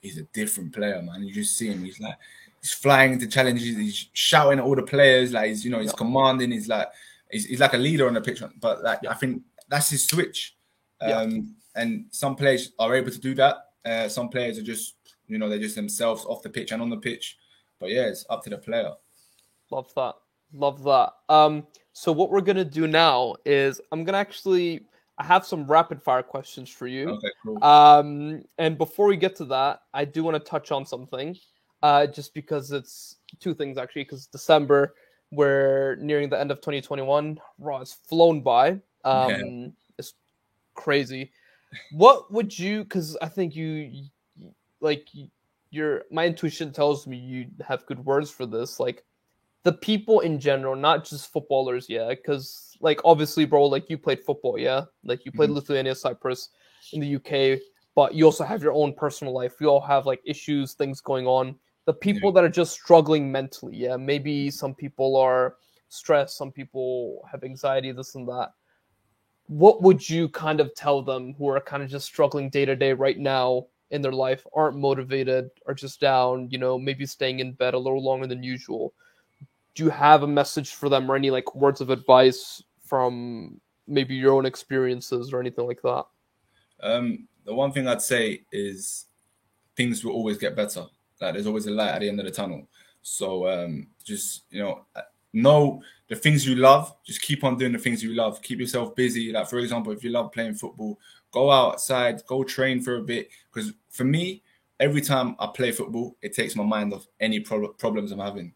he's 0.00 0.18
a 0.18 0.22
different 0.32 0.74
player, 0.74 1.00
man. 1.02 1.22
You 1.22 1.32
just 1.32 1.56
see 1.56 1.68
him. 1.68 1.84
He's 1.84 2.00
like, 2.00 2.16
he's 2.66 2.72
flying 2.72 3.12
into 3.12 3.28
challenges. 3.28 3.76
He's 3.76 4.08
shouting 4.12 4.58
at 4.58 4.64
all 4.64 4.74
the 4.74 4.82
players. 4.82 5.32
Like, 5.32 5.48
he's 5.48 5.64
you 5.64 5.70
know, 5.70 5.78
he's 5.78 5.92
yeah. 5.92 5.98
commanding. 5.98 6.50
He's 6.50 6.66
like, 6.66 6.88
he's, 7.30 7.46
he's 7.46 7.60
like 7.60 7.74
a 7.74 7.78
leader 7.78 8.08
on 8.08 8.14
the 8.14 8.20
pitch. 8.20 8.42
But 8.60 8.82
like, 8.82 8.98
yeah. 9.02 9.10
I 9.10 9.14
think 9.14 9.42
that's 9.68 9.90
his 9.90 10.04
switch. 10.04 10.56
Um. 11.00 11.54
And 11.76 12.06
some 12.10 12.36
players 12.36 12.72
are 12.78 12.94
able 12.94 13.10
to 13.10 13.20
do 13.20 13.34
that. 13.34 13.56
Uh, 13.84 14.08
some 14.08 14.30
players 14.30 14.58
are 14.58 14.62
just 14.62 14.94
you 15.28 15.38
know, 15.38 15.48
they're 15.48 15.58
just 15.58 15.76
themselves 15.76 16.24
off 16.24 16.42
the 16.42 16.48
pitch 16.48 16.72
and 16.72 16.80
on 16.80 16.90
the 16.90 16.96
pitch. 16.96 17.36
But 17.78 17.90
yeah, 17.90 18.06
it's 18.06 18.24
up 18.30 18.42
to 18.44 18.50
the 18.50 18.58
player. 18.58 18.92
Love 19.70 19.92
that. 19.94 20.14
Love 20.52 20.82
that. 20.84 21.12
Um, 21.28 21.66
so 21.92 22.12
what 22.12 22.30
we're 22.30 22.40
gonna 22.40 22.64
do 22.64 22.86
now 22.86 23.34
is 23.44 23.80
I'm 23.92 24.04
gonna 24.04 24.18
actually 24.18 24.86
I 25.18 25.24
have 25.24 25.44
some 25.44 25.66
rapid 25.66 26.02
fire 26.02 26.22
questions 26.22 26.70
for 26.70 26.86
you. 26.86 27.10
Okay, 27.10 27.28
cool. 27.42 27.62
Um, 27.62 28.44
and 28.58 28.78
before 28.78 29.06
we 29.06 29.16
get 29.16 29.36
to 29.36 29.44
that, 29.46 29.80
I 29.92 30.04
do 30.04 30.22
want 30.22 30.34
to 30.34 30.50
touch 30.50 30.72
on 30.72 30.86
something. 30.86 31.36
Uh, 31.82 32.06
just 32.06 32.34
because 32.34 32.72
it's 32.72 33.16
two 33.40 33.54
things 33.54 33.78
actually, 33.78 34.04
because 34.04 34.26
December, 34.26 34.94
we're 35.30 35.96
nearing 35.96 36.28
the 36.28 36.38
end 36.38 36.50
of 36.50 36.58
2021. 36.58 37.38
Raw 37.58 37.78
has 37.78 37.92
flown 37.92 38.40
by. 38.40 38.80
Um, 39.04 39.30
yeah. 39.30 39.66
it's 39.98 40.14
crazy. 40.74 41.32
What 41.92 42.32
would 42.32 42.58
you? 42.58 42.84
Because 42.84 43.16
I 43.20 43.28
think 43.28 43.54
you 43.54 44.06
like 44.80 45.08
your 45.70 46.04
my 46.10 46.26
intuition 46.26 46.72
tells 46.72 47.06
me 47.06 47.16
you 47.16 47.46
have 47.66 47.86
good 47.86 48.04
words 48.04 48.30
for 48.30 48.46
this 48.46 48.78
like 48.80 49.04
the 49.62 49.72
people 49.72 50.20
in 50.20 50.38
general 50.38 50.76
not 50.76 51.04
just 51.04 51.32
footballers 51.32 51.86
yeah 51.88 52.08
because 52.08 52.76
like 52.80 53.00
obviously 53.04 53.44
bro 53.44 53.64
like 53.66 53.90
you 53.90 53.98
played 53.98 54.22
football 54.24 54.58
yeah 54.58 54.82
like 55.04 55.24
you 55.24 55.32
played 55.32 55.48
mm-hmm. 55.48 55.56
lithuania 55.56 55.94
cyprus 55.94 56.50
in 56.92 57.00
the 57.00 57.16
uk 57.16 57.60
but 57.94 58.14
you 58.14 58.24
also 58.24 58.44
have 58.44 58.62
your 58.62 58.72
own 58.72 58.92
personal 58.94 59.34
life 59.34 59.54
we 59.60 59.66
all 59.66 59.80
have 59.80 60.06
like 60.06 60.20
issues 60.24 60.74
things 60.74 61.00
going 61.00 61.26
on 61.26 61.56
the 61.86 61.94
people 61.94 62.30
that 62.32 62.44
are 62.44 62.48
just 62.48 62.72
struggling 62.72 63.32
mentally 63.32 63.76
yeah 63.76 63.96
maybe 63.96 64.50
some 64.50 64.74
people 64.74 65.16
are 65.16 65.56
stressed 65.88 66.36
some 66.36 66.52
people 66.52 67.26
have 67.30 67.42
anxiety 67.42 67.90
this 67.92 68.14
and 68.14 68.28
that 68.28 68.50
what 69.48 69.82
would 69.82 70.08
you 70.08 70.28
kind 70.28 70.60
of 70.60 70.74
tell 70.74 71.02
them 71.02 71.34
who 71.34 71.48
are 71.48 71.60
kind 71.60 71.82
of 71.82 71.88
just 71.88 72.06
struggling 72.06 72.50
day 72.50 72.64
to 72.64 72.76
day 72.76 72.92
right 72.92 73.18
now 73.18 73.66
in 73.90 74.02
their 74.02 74.12
life 74.12 74.44
aren't 74.54 74.76
motivated, 74.76 75.50
are 75.66 75.74
just 75.74 76.00
down, 76.00 76.48
you 76.50 76.58
know, 76.58 76.78
maybe 76.78 77.06
staying 77.06 77.38
in 77.40 77.52
bed 77.52 77.74
a 77.74 77.78
little 77.78 78.02
longer 78.02 78.26
than 78.26 78.42
usual. 78.42 78.92
Do 79.74 79.84
you 79.84 79.90
have 79.90 80.22
a 80.22 80.26
message 80.26 80.74
for 80.74 80.88
them 80.88 81.10
or 81.10 81.16
any 81.16 81.30
like 81.30 81.54
words 81.54 81.80
of 81.80 81.90
advice 81.90 82.62
from 82.80 83.60
maybe 83.86 84.14
your 84.14 84.34
own 84.34 84.46
experiences 84.46 85.32
or 85.32 85.40
anything 85.40 85.66
like 85.66 85.82
that? 85.82 86.04
Um, 86.80 87.28
the 87.44 87.54
one 87.54 87.72
thing 87.72 87.86
I'd 87.86 88.02
say 88.02 88.42
is 88.50 89.06
things 89.76 90.04
will 90.04 90.12
always 90.12 90.38
get 90.38 90.56
better. 90.56 90.86
Like 91.20 91.34
there's 91.34 91.46
always 91.46 91.66
a 91.66 91.70
light 91.70 91.94
at 91.94 92.00
the 92.00 92.08
end 92.08 92.20
of 92.20 92.26
the 92.26 92.32
tunnel. 92.32 92.68
So 93.02 93.48
um, 93.48 93.86
just 94.04 94.44
you 94.50 94.60
know, 94.62 94.84
know 95.32 95.82
the 96.08 96.16
things 96.16 96.46
you 96.46 96.56
love. 96.56 96.94
Just 97.04 97.22
keep 97.22 97.44
on 97.44 97.56
doing 97.56 97.72
the 97.72 97.78
things 97.78 98.02
you 98.02 98.14
love. 98.14 98.42
Keep 98.42 98.60
yourself 98.60 98.94
busy. 98.94 99.32
Like 99.32 99.48
for 99.48 99.58
example, 99.58 99.92
if 99.92 100.02
you 100.02 100.10
love 100.10 100.32
playing 100.32 100.54
football, 100.54 100.98
go 101.30 101.50
outside, 101.50 102.22
go 102.26 102.42
train 102.42 102.80
for 102.80 102.96
a 102.96 103.02
bit. 103.02 103.28
Because 103.52 103.72
for 103.90 104.04
me, 104.04 104.42
every 104.80 105.00
time 105.00 105.36
I 105.38 105.46
play 105.46 105.72
football, 105.72 106.16
it 106.22 106.34
takes 106.34 106.56
my 106.56 106.64
mind 106.64 106.92
off 106.92 107.06
any 107.20 107.40
pro- 107.40 107.68
problems 107.68 108.12
I'm 108.12 108.18
having. 108.18 108.54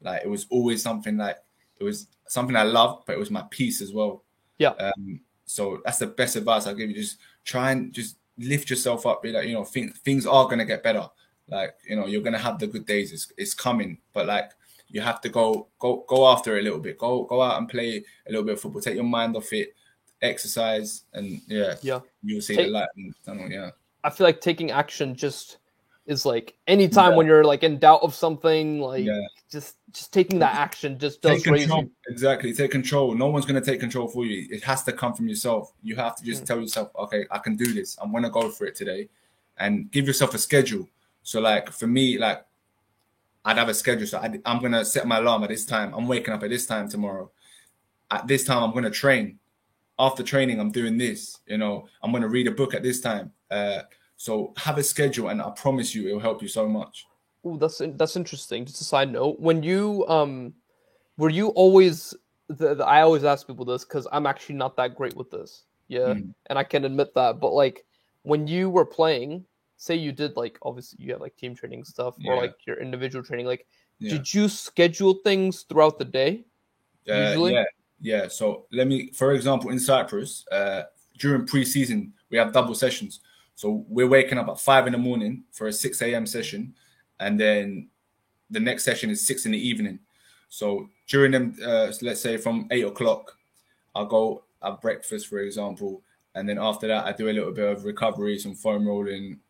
Like 0.00 0.22
it 0.24 0.28
was 0.28 0.46
always 0.50 0.82
something 0.82 1.16
like 1.16 1.36
it 1.78 1.84
was 1.84 2.08
something 2.28 2.56
I 2.56 2.64
loved, 2.64 3.06
but 3.06 3.14
it 3.14 3.18
was 3.18 3.30
my 3.30 3.44
peace 3.50 3.80
as 3.80 3.92
well. 3.92 4.24
Yeah. 4.58 4.70
Um, 4.70 5.20
so 5.44 5.80
that's 5.84 5.98
the 5.98 6.06
best 6.06 6.36
advice 6.36 6.66
I 6.66 6.72
give 6.74 6.88
you. 6.88 6.96
Just 6.96 7.18
try 7.44 7.72
and 7.72 7.92
just 7.92 8.16
lift 8.38 8.70
yourself 8.70 9.06
up. 9.06 9.22
Be 9.22 9.32
like, 9.32 9.46
you 9.46 9.54
know, 9.54 9.64
think, 9.64 9.96
things 9.98 10.26
are 10.26 10.48
gonna 10.48 10.64
get 10.64 10.82
better. 10.82 11.08
Like, 11.48 11.74
you 11.88 11.96
know, 11.96 12.06
you're 12.06 12.22
gonna 12.22 12.38
have 12.38 12.58
the 12.58 12.66
good 12.66 12.86
days. 12.86 13.12
It's, 13.12 13.32
it's 13.36 13.54
coming, 13.54 13.98
but 14.12 14.26
like 14.26 14.52
you 14.88 15.00
have 15.00 15.20
to 15.22 15.28
go 15.28 15.66
go 15.78 16.04
go 16.08 16.28
after 16.28 16.56
it 16.56 16.60
a 16.60 16.62
little 16.64 16.78
bit. 16.78 16.98
Go 16.98 17.24
go 17.24 17.42
out 17.42 17.58
and 17.58 17.68
play 17.68 18.04
a 18.26 18.30
little 18.30 18.44
bit 18.44 18.54
of 18.54 18.60
football. 18.60 18.80
Take 18.82 18.94
your 18.94 19.04
mind 19.04 19.36
off 19.36 19.52
it 19.52 19.74
exercise, 20.22 21.02
and 21.14 21.40
yeah, 21.48 21.74
yeah, 21.82 22.00
you'll 22.22 22.40
see 22.40 22.56
Take, 22.56 22.66
the 22.66 22.72
light. 22.72 22.88
And, 23.26 23.52
yeah, 23.52 23.70
I 24.04 24.10
feel 24.10 24.26
like 24.26 24.40
taking 24.40 24.70
action 24.70 25.14
just 25.14 25.58
is 26.06 26.24
like 26.26 26.56
anytime 26.66 27.12
Yeah. 27.12 27.16
when 27.16 27.26
you're 27.26 27.44
like 27.44 27.62
in 27.62 27.78
doubt 27.78 28.02
of 28.02 28.14
something, 28.14 28.80
like 28.80 29.04
Yeah. 29.04 29.20
just 29.50 29.76
just 29.92 30.12
taking 30.12 30.38
that 30.40 30.54
action 30.54 30.98
just 30.98 31.22
does 31.22 31.46
raise 31.46 31.66
you. 31.68 31.90
Exactly. 32.08 32.52
Take 32.52 32.70
control. 32.70 33.14
No 33.14 33.28
one's 33.28 33.46
going 33.46 33.60
to 33.62 33.64
take 33.70 33.78
control 33.80 34.08
for 34.08 34.24
you. 34.24 34.48
It 34.50 34.62
has 34.64 34.82
to 34.84 34.92
come 34.92 35.14
from 35.14 35.28
yourself. 35.28 35.72
You 35.82 35.94
have 35.96 36.16
to 36.16 36.24
just 36.24 36.42
Mm. 36.42 36.46
tell 36.46 36.60
yourself, 36.60 36.90
okay, 36.96 37.26
I 37.30 37.38
can 37.38 37.56
do 37.56 37.72
this. 37.72 37.96
I'm 38.00 38.10
going 38.10 38.24
to 38.24 38.30
go 38.30 38.48
for 38.48 38.64
it 38.66 38.74
today 38.74 39.08
and 39.58 39.90
give 39.92 40.06
yourself 40.06 40.34
a 40.34 40.38
schedule. 40.38 40.88
So, 41.22 41.40
like, 41.40 41.70
for 41.70 41.86
me, 41.86 42.18
like, 42.18 42.44
I'd 43.44 43.58
have 43.58 43.68
a 43.68 43.74
schedule. 43.74 44.06
So 44.06 44.18
I'd, 44.18 44.40
I'm 44.44 44.60
going 44.60 44.72
to 44.72 44.84
set 44.84 45.06
my 45.06 45.18
alarm 45.18 45.42
at 45.44 45.48
this 45.50 45.64
time. 45.64 45.92
I'm 45.94 46.06
waking 46.06 46.32
up 46.34 46.42
at 46.42 46.50
this 46.50 46.66
time 46.66 46.88
tomorrow. 46.88 47.30
At 48.10 48.26
this 48.26 48.44
time, 48.44 48.62
I'm 48.62 48.72
going 48.72 48.84
to 48.84 48.90
train. 48.90 49.38
After 49.98 50.22
training, 50.22 50.60
I'm 50.60 50.70
doing 50.70 50.96
this. 50.98 51.38
You 51.46 51.58
know, 51.58 51.88
I'm 52.02 52.10
going 52.10 52.22
to 52.22 52.28
read 52.28 52.46
a 52.48 52.52
book 52.52 52.74
at 52.74 52.82
this 52.82 53.00
time. 53.00 53.32
Uh, 53.50 53.82
so 54.16 54.52
have 54.56 54.78
a 54.78 54.82
schedule, 54.82 55.28
and 55.28 55.42
I 55.42 55.50
promise 55.50 55.94
you, 55.94 56.08
it 56.08 56.12
will 56.12 56.20
help 56.20 56.42
you 56.42 56.48
so 56.48 56.68
much. 56.68 57.06
Ooh, 57.44 57.58
that's 57.58 57.82
that's 57.96 58.16
interesting. 58.16 58.64
Just 58.64 58.80
a 58.80 58.84
side 58.84 59.10
note, 59.10 59.40
when 59.40 59.62
you 59.62 60.06
um, 60.08 60.54
were 61.16 61.30
you 61.30 61.48
always? 61.48 62.14
The, 62.48 62.74
the, 62.76 62.84
I 62.84 63.02
always 63.02 63.24
ask 63.24 63.46
people 63.46 63.64
this 63.64 63.84
because 63.84 64.06
I'm 64.12 64.26
actually 64.26 64.54
not 64.56 64.76
that 64.76 64.94
great 64.94 65.16
with 65.16 65.30
this. 65.30 65.64
Yeah, 65.88 66.14
Mm. 66.14 66.34
and 66.46 66.58
I 66.58 66.64
can 66.64 66.84
admit 66.84 67.14
that. 67.14 67.40
But 67.40 67.52
like 67.52 67.84
when 68.22 68.46
you 68.46 68.70
were 68.70 68.86
playing, 68.86 69.44
say 69.82 69.96
you 69.96 70.12
did 70.12 70.36
like 70.36 70.58
obviously 70.62 71.04
you 71.04 71.10
have 71.12 71.20
like 71.20 71.34
team 71.36 71.56
training 71.56 71.82
stuff 71.82 72.14
or 72.24 72.34
Yeah. 72.34 72.40
like 72.40 72.54
your 72.66 72.76
individual 72.80 73.24
training. 73.24 73.46
Like, 73.46 73.66
Yeah. 73.98 74.12
did 74.12 74.32
you 74.32 74.48
schedule 74.48 75.14
things 75.24 75.62
throughout 75.62 75.98
the 75.98 76.04
day? 76.04 76.44
Uh, 77.08 77.14
usually? 77.14 77.54
Yeah, 77.54 77.64
yeah. 78.00 78.28
So 78.28 78.66
let 78.70 78.86
me, 78.86 79.10
for 79.10 79.32
example, 79.32 79.70
in 79.70 79.80
Cyprus, 79.80 80.46
uh, 80.52 80.84
during 81.18 81.46
pre-season, 81.46 82.12
we 82.30 82.38
have 82.38 82.52
double 82.52 82.76
sessions. 82.76 83.20
So 83.56 83.84
we're 83.88 84.08
waking 84.08 84.38
up 84.38 84.48
at 84.48 84.60
five 84.60 84.86
in 84.86 84.92
the 84.92 84.98
morning 84.98 85.44
for 85.50 85.66
a 85.66 85.72
six 85.72 86.00
a.m. 86.00 86.26
session, 86.26 86.74
and 87.18 87.38
then 87.38 87.88
the 88.50 88.60
next 88.60 88.84
session 88.84 89.10
is 89.10 89.26
six 89.26 89.46
in 89.46 89.52
the 89.52 89.58
evening. 89.70 89.98
So 90.48 90.88
during 91.08 91.32
them, 91.32 91.56
uh, 91.64 91.90
so 91.90 92.06
let's 92.06 92.20
say 92.20 92.36
from 92.36 92.68
eight 92.70 92.84
o'clock, 92.84 93.36
I'll 93.96 94.06
go 94.06 94.44
have 94.62 94.80
breakfast, 94.80 95.26
for 95.26 95.40
example, 95.40 96.02
and 96.36 96.48
then 96.48 96.58
after 96.58 96.86
that, 96.86 97.04
I 97.04 97.12
do 97.12 97.28
a 97.28 97.32
little 97.32 97.52
bit 97.52 97.68
of 97.68 97.84
recovery, 97.84 98.38
some 98.38 98.54
foam 98.54 98.86
rolling, 98.86 99.40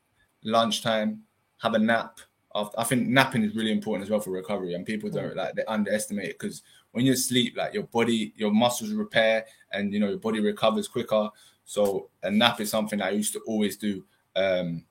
lunchtime, 0.44 1.22
have 1.58 1.74
a 1.74 1.78
nap. 1.78 2.18
After, 2.54 2.78
I 2.78 2.84
think 2.84 3.08
napping 3.08 3.44
is 3.44 3.54
really 3.54 3.72
important 3.72 4.04
as 4.04 4.10
well 4.10 4.20
for 4.20 4.30
recovery, 4.30 4.74
and 4.74 4.84
people 4.84 5.08
don't 5.08 5.34
like 5.34 5.54
they 5.54 5.64
underestimate 5.64 6.28
it 6.30 6.38
because 6.38 6.62
when 6.90 7.06
you 7.06 7.16
sleep, 7.16 7.56
like 7.56 7.72
your 7.72 7.84
body, 7.84 8.34
your 8.36 8.52
muscles 8.52 8.92
repair, 8.92 9.46
and 9.72 9.92
you 9.92 10.00
know 10.00 10.10
your 10.10 10.18
body 10.18 10.40
recovers 10.40 10.86
quicker. 10.86 11.30
So 11.64 12.10
a 12.22 12.30
nap 12.30 12.60
is 12.60 12.70
something 12.70 13.00
I 13.00 13.10
used 13.10 13.32
to 13.32 13.40
always 13.46 13.76
do. 13.76 14.04
Um, 14.36 14.84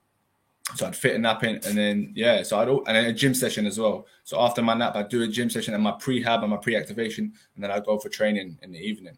so 0.76 0.88
I'd 0.88 0.96
fit 0.96 1.16
a 1.16 1.20
nap 1.20 1.44
in, 1.44 1.56
and 1.56 1.78
then 1.78 2.14
yeah, 2.16 2.44
so 2.44 2.60
I'd 2.60 2.68
and 2.68 2.96
then 2.96 3.06
a 3.06 3.14
gym 3.14 3.34
session 3.34 3.68
as 3.68 3.78
well. 3.78 4.08
So 4.24 4.40
after 4.42 4.62
my 4.62 4.74
nap, 4.74 4.96
I'd 4.96 5.10
do 5.10 5.22
a 5.22 5.28
gym 5.28 5.50
session 5.50 5.74
and 5.74 5.84
my 5.84 5.92
prehab 5.92 6.42
and 6.42 6.50
my 6.50 6.58
pre-activation, 6.58 7.34
and 7.56 7.64
then 7.64 7.72
I'd 7.72 7.86
go 7.86 8.00
for 8.00 8.10
training 8.10 8.58
in 8.62 8.72
the 8.72 8.80
evening. 8.80 9.18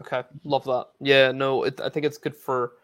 Okay, 0.00 0.22
love 0.44 0.64
that. 0.64 0.88
Yeah, 1.00 1.32
no, 1.32 1.64
it, 1.64 1.80
I 1.80 1.88
think 1.88 2.06
it's 2.06 2.18
good 2.18 2.36
for 2.36 2.74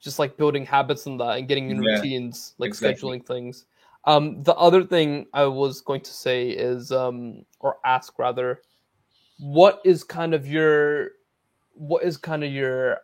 just 0.00 0.18
like 0.18 0.36
building 0.36 0.64
habits 0.64 1.06
and 1.06 1.20
that 1.20 1.38
and 1.38 1.48
getting 1.48 1.70
in 1.70 1.80
Yeah, 1.80 1.96
routines, 1.96 2.54
like 2.58 2.70
exactly. 2.70 3.10
scheduling 3.10 3.26
things. 3.26 3.66
Um, 4.04 4.42
the 4.42 4.54
other 4.54 4.84
thing 4.84 5.26
I 5.34 5.44
was 5.44 5.80
going 5.80 6.00
to 6.02 6.12
say 6.12 6.50
is, 6.50 6.92
um, 6.92 7.44
or 7.60 7.76
ask 7.84 8.18
rather, 8.18 8.62
what 9.38 9.80
is 9.84 10.04
kind 10.04 10.34
of 10.34 10.46
your, 10.46 11.10
what 11.72 12.04
is 12.04 12.16
kind 12.16 12.42
of 12.44 12.52
your 12.52 12.98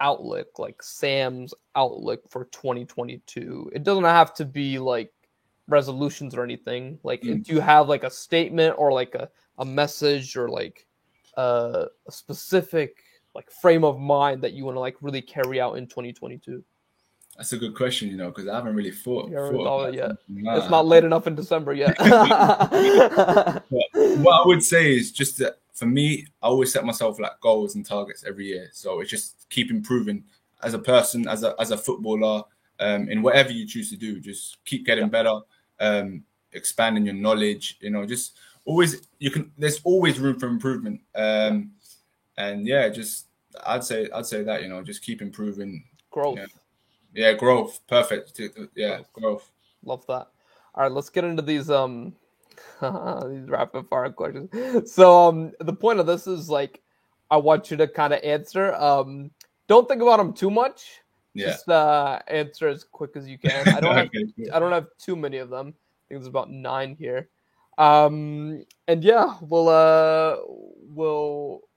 outlook, 0.00 0.58
like 0.58 0.82
Sam's 0.82 1.52
outlook 1.74 2.22
for 2.30 2.44
2022? 2.46 3.70
It 3.74 3.82
doesn't 3.82 4.04
have 4.04 4.32
to 4.34 4.44
be 4.44 4.78
like 4.78 5.12
resolutions 5.66 6.34
or 6.34 6.44
anything. 6.44 6.98
Like, 7.02 7.22
Mm. 7.22 7.44
do 7.44 7.52
you 7.54 7.60
have 7.60 7.88
like 7.88 8.04
a 8.04 8.10
statement 8.10 8.76
or 8.78 8.92
like 8.92 9.14
a, 9.14 9.28
a 9.58 9.64
message 9.64 10.36
or 10.36 10.48
like 10.48 10.86
uh, 11.36 11.86
a 12.06 12.12
specific 12.12 13.02
like 13.38 13.50
frame 13.52 13.84
of 13.84 14.00
mind 14.00 14.42
that 14.42 14.52
you 14.52 14.64
want 14.64 14.74
to 14.74 14.80
like 14.80 14.96
really 15.00 15.22
carry 15.22 15.60
out 15.60 15.78
in 15.78 15.86
2022? 15.86 16.64
That's 17.36 17.52
a 17.52 17.56
good 17.56 17.76
question, 17.76 18.08
you 18.08 18.16
know, 18.16 18.30
because 18.30 18.48
I 18.48 18.56
haven't 18.56 18.74
really 18.74 18.90
thought. 18.90 19.30
You 19.30 19.36
haven't 19.36 19.52
thought 19.58 19.64
thought 19.64 19.80
about 19.90 19.94
it 19.94 19.96
yet. 19.96 20.44
like 20.44 20.60
it's 20.60 20.70
not 20.70 20.86
late 20.86 21.04
enough 21.04 21.28
in 21.28 21.36
December 21.36 21.72
yet. 21.72 21.96
What 23.70 24.34
I 24.34 24.46
would 24.46 24.64
say 24.64 24.92
is 24.96 25.12
just 25.12 25.38
that 25.38 25.58
for 25.72 25.86
me, 25.86 26.26
I 26.42 26.48
always 26.48 26.72
set 26.72 26.84
myself 26.84 27.20
like 27.20 27.38
goals 27.40 27.76
and 27.76 27.86
targets 27.86 28.24
every 28.26 28.46
year. 28.46 28.68
So 28.72 28.98
it's 28.98 29.10
just 29.10 29.48
keep 29.50 29.70
improving 29.70 30.24
as 30.64 30.74
a 30.74 30.80
person, 30.80 31.28
as 31.28 31.44
a 31.44 31.54
as 31.60 31.70
a 31.70 31.78
footballer, 31.78 32.42
um, 32.80 33.08
in 33.08 33.22
whatever 33.22 33.52
you 33.52 33.64
choose 33.68 33.88
to 33.90 33.96
do. 33.96 34.18
Just 34.18 34.56
keep 34.64 34.84
getting 34.84 35.04
Yeah. 35.04 35.10
better, 35.10 35.38
um, 35.78 36.24
expanding 36.52 37.04
your 37.06 37.14
knowledge. 37.14 37.78
You 37.80 37.90
know, 37.90 38.04
just 38.04 38.36
always 38.64 39.06
you 39.20 39.30
can. 39.30 39.52
There's 39.56 39.80
always 39.84 40.18
room 40.18 40.40
for 40.40 40.48
improvement. 40.48 41.02
Um, 41.14 41.70
and 42.36 42.66
yeah, 42.66 42.88
just 42.88 43.26
I'd 43.66 43.84
say 43.84 44.08
I'd 44.14 44.26
say 44.26 44.42
that 44.42 44.62
you 44.62 44.68
know 44.68 44.82
just 44.82 45.02
keep 45.02 45.22
improving. 45.22 45.84
Growth. 46.10 46.38
Yeah. 46.38 46.46
Yeah, 47.14 47.32
growth. 47.32 47.80
Perfect. 47.86 48.40
Yeah, 48.74 49.00
growth. 49.12 49.50
Love 49.84 50.06
that. 50.06 50.28
All 50.74 50.84
right, 50.84 50.92
let's 50.92 51.10
get 51.10 51.24
into 51.24 51.42
these 51.42 51.70
um 51.70 52.14
these 52.80 53.48
rapid 53.48 53.88
fire 53.88 54.10
questions. 54.10 54.92
So 54.92 55.28
um 55.28 55.52
the 55.60 55.72
point 55.72 56.00
of 56.00 56.06
this 56.06 56.26
is 56.26 56.48
like 56.48 56.80
I 57.30 57.36
want 57.36 57.70
you 57.70 57.76
to 57.78 57.88
kind 57.88 58.12
of 58.12 58.22
answer. 58.22 58.74
Um 58.74 59.30
don't 59.66 59.88
think 59.88 60.02
about 60.02 60.18
them 60.18 60.32
too 60.32 60.50
much. 60.50 61.00
Yeah. 61.34 61.46
Just 61.46 61.68
uh 61.68 62.20
answer 62.28 62.68
as 62.68 62.84
quick 62.84 63.16
as 63.16 63.28
you 63.28 63.38
can. 63.38 63.68
I 63.68 63.80
don't 63.80 63.96
have 63.96 64.06
Okay. 64.06 64.50
I 64.52 64.58
don't 64.58 64.72
have 64.72 64.86
too 64.98 65.16
many 65.16 65.38
of 65.38 65.50
them. 65.50 65.68
I 65.68 66.08
think 66.08 66.20
there's 66.20 66.26
about 66.26 66.50
nine 66.50 66.96
here. 66.98 67.28
Um, 67.78 68.64
and 68.88 69.04
yeah, 69.04 69.36
we'll 69.40 69.68
uh, 69.68 70.36
we'll 70.44 71.67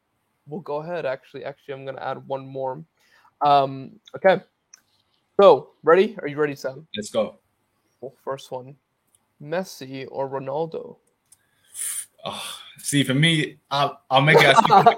we'll 0.48 0.62
go 0.62 0.78
ahead. 0.78 1.06
Actually, 1.06 1.46
actually, 1.46 1.74
I'm 1.74 1.86
gonna 1.86 2.02
add 2.02 2.28
one 2.28 2.46
more. 2.46 2.84
Um, 3.42 4.00
okay. 4.16 4.42
So, 5.40 5.72
ready? 5.84 6.18
Are 6.22 6.28
you 6.28 6.38
ready, 6.38 6.56
Sam? 6.56 6.88
Let's 6.96 7.10
go. 7.10 7.40
Well, 8.02 8.14
first 8.24 8.52
one: 8.52 8.76
Messi 9.42 10.08
or 10.12 10.30
Ronaldo? 10.30 10.98
Oh, 12.24 12.58
see, 12.78 13.04
for 13.04 13.16
me, 13.16 13.58
I'll, 13.72 14.00
I'll 14.10 14.22
make 14.22 14.38
it 14.38 14.46
as 14.46 14.58
quick, 14.58 14.98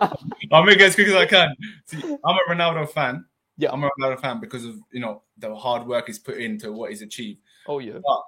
I'll 0.51 0.63
make 0.63 0.75
it 0.77 0.81
as 0.81 0.95
quick 0.95 1.07
as 1.07 1.13
I 1.13 1.25
can. 1.25 1.55
See, 1.85 2.01
I'm 2.03 2.35
a 2.35 2.53
Ronaldo 2.53 2.89
fan. 2.89 3.25
Yeah. 3.57 3.71
I'm 3.71 3.83
a 3.83 3.89
Ronaldo 3.99 4.19
fan 4.19 4.39
because 4.39 4.65
of 4.65 4.75
you 4.91 4.99
know 4.99 5.21
the 5.37 5.55
hard 5.55 5.87
work 5.87 6.07
he's 6.07 6.19
put 6.19 6.37
into 6.37 6.73
what 6.73 6.89
he's 6.89 7.01
achieved. 7.01 7.39
oh 7.67 7.79
yeah. 7.79 7.99
But 8.03 8.23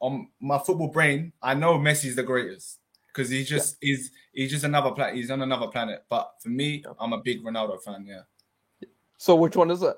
on 0.00 0.28
my 0.40 0.58
football 0.58 0.88
brain, 0.88 1.32
I 1.42 1.54
know 1.54 1.78
Messi's 1.78 2.16
the 2.16 2.22
greatest 2.22 2.78
because 3.12 3.30
he's 3.30 3.48
just 3.48 3.76
he's 3.80 4.10
he's 4.32 4.50
just 4.50 4.64
another 4.64 4.90
planet. 4.92 5.14
He's 5.16 5.30
on 5.30 5.42
another 5.42 5.66
planet. 5.68 6.04
But 6.08 6.32
for 6.40 6.48
me, 6.48 6.82
Yeah. 6.84 6.92
I'm 7.00 7.12
a 7.12 7.18
big 7.20 7.42
Ronaldo 7.44 7.82
fan. 7.82 8.06
Yeah, 8.06 8.22
So 9.18 9.34
which 9.36 9.56
one 9.56 9.70
is 9.70 9.82
it? 9.82 9.96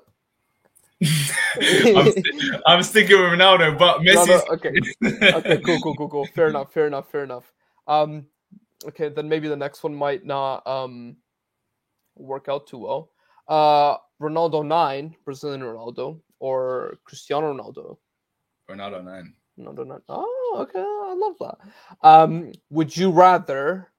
I'm, 1.03 2.11
st- 2.11 2.61
I'm 2.65 2.83
sticking 2.83 3.17
with 3.19 3.31
Ronaldo, 3.31 3.77
but 3.77 4.01
no, 4.03 4.41
okay. 4.51 4.71
okay, 5.03 5.57
cool, 5.61 5.81
cool, 5.81 5.95
cool, 5.95 6.09
cool. 6.09 6.25
Fair 6.27 6.47
enough, 6.47 6.71
fair 6.71 6.87
enough, 6.87 7.11
fair 7.11 7.23
enough. 7.25 7.51
Um, 7.87 8.25
okay, 8.87 9.09
then 9.09 9.27
maybe 9.27 9.49
the 9.49 9.55
next 9.55 9.83
one 9.83 9.93
might 9.93 10.25
not 10.25 10.65
um 10.65 11.17
work 12.15 12.47
out 12.47 12.67
too 12.67 12.77
well. 12.77 13.11
Uh, 13.47 13.97
Ronaldo 14.21 14.65
nine, 14.65 15.15
Brazilian 15.25 15.61
Ronaldo, 15.61 16.21
or 16.39 16.97
Cristiano 17.03 17.53
Ronaldo. 17.53 17.97
Ronaldo 18.69 19.03
nine. 19.03 19.33
Ronaldo 19.59 19.87
nine. 19.87 19.99
Oh, 20.09 20.57
okay, 20.61 20.79
I 20.79 21.13
love 21.15 21.35
that. 21.39 22.07
Um, 22.07 22.51
would 22.69 22.95
you 22.95 23.11
rather 23.11 23.91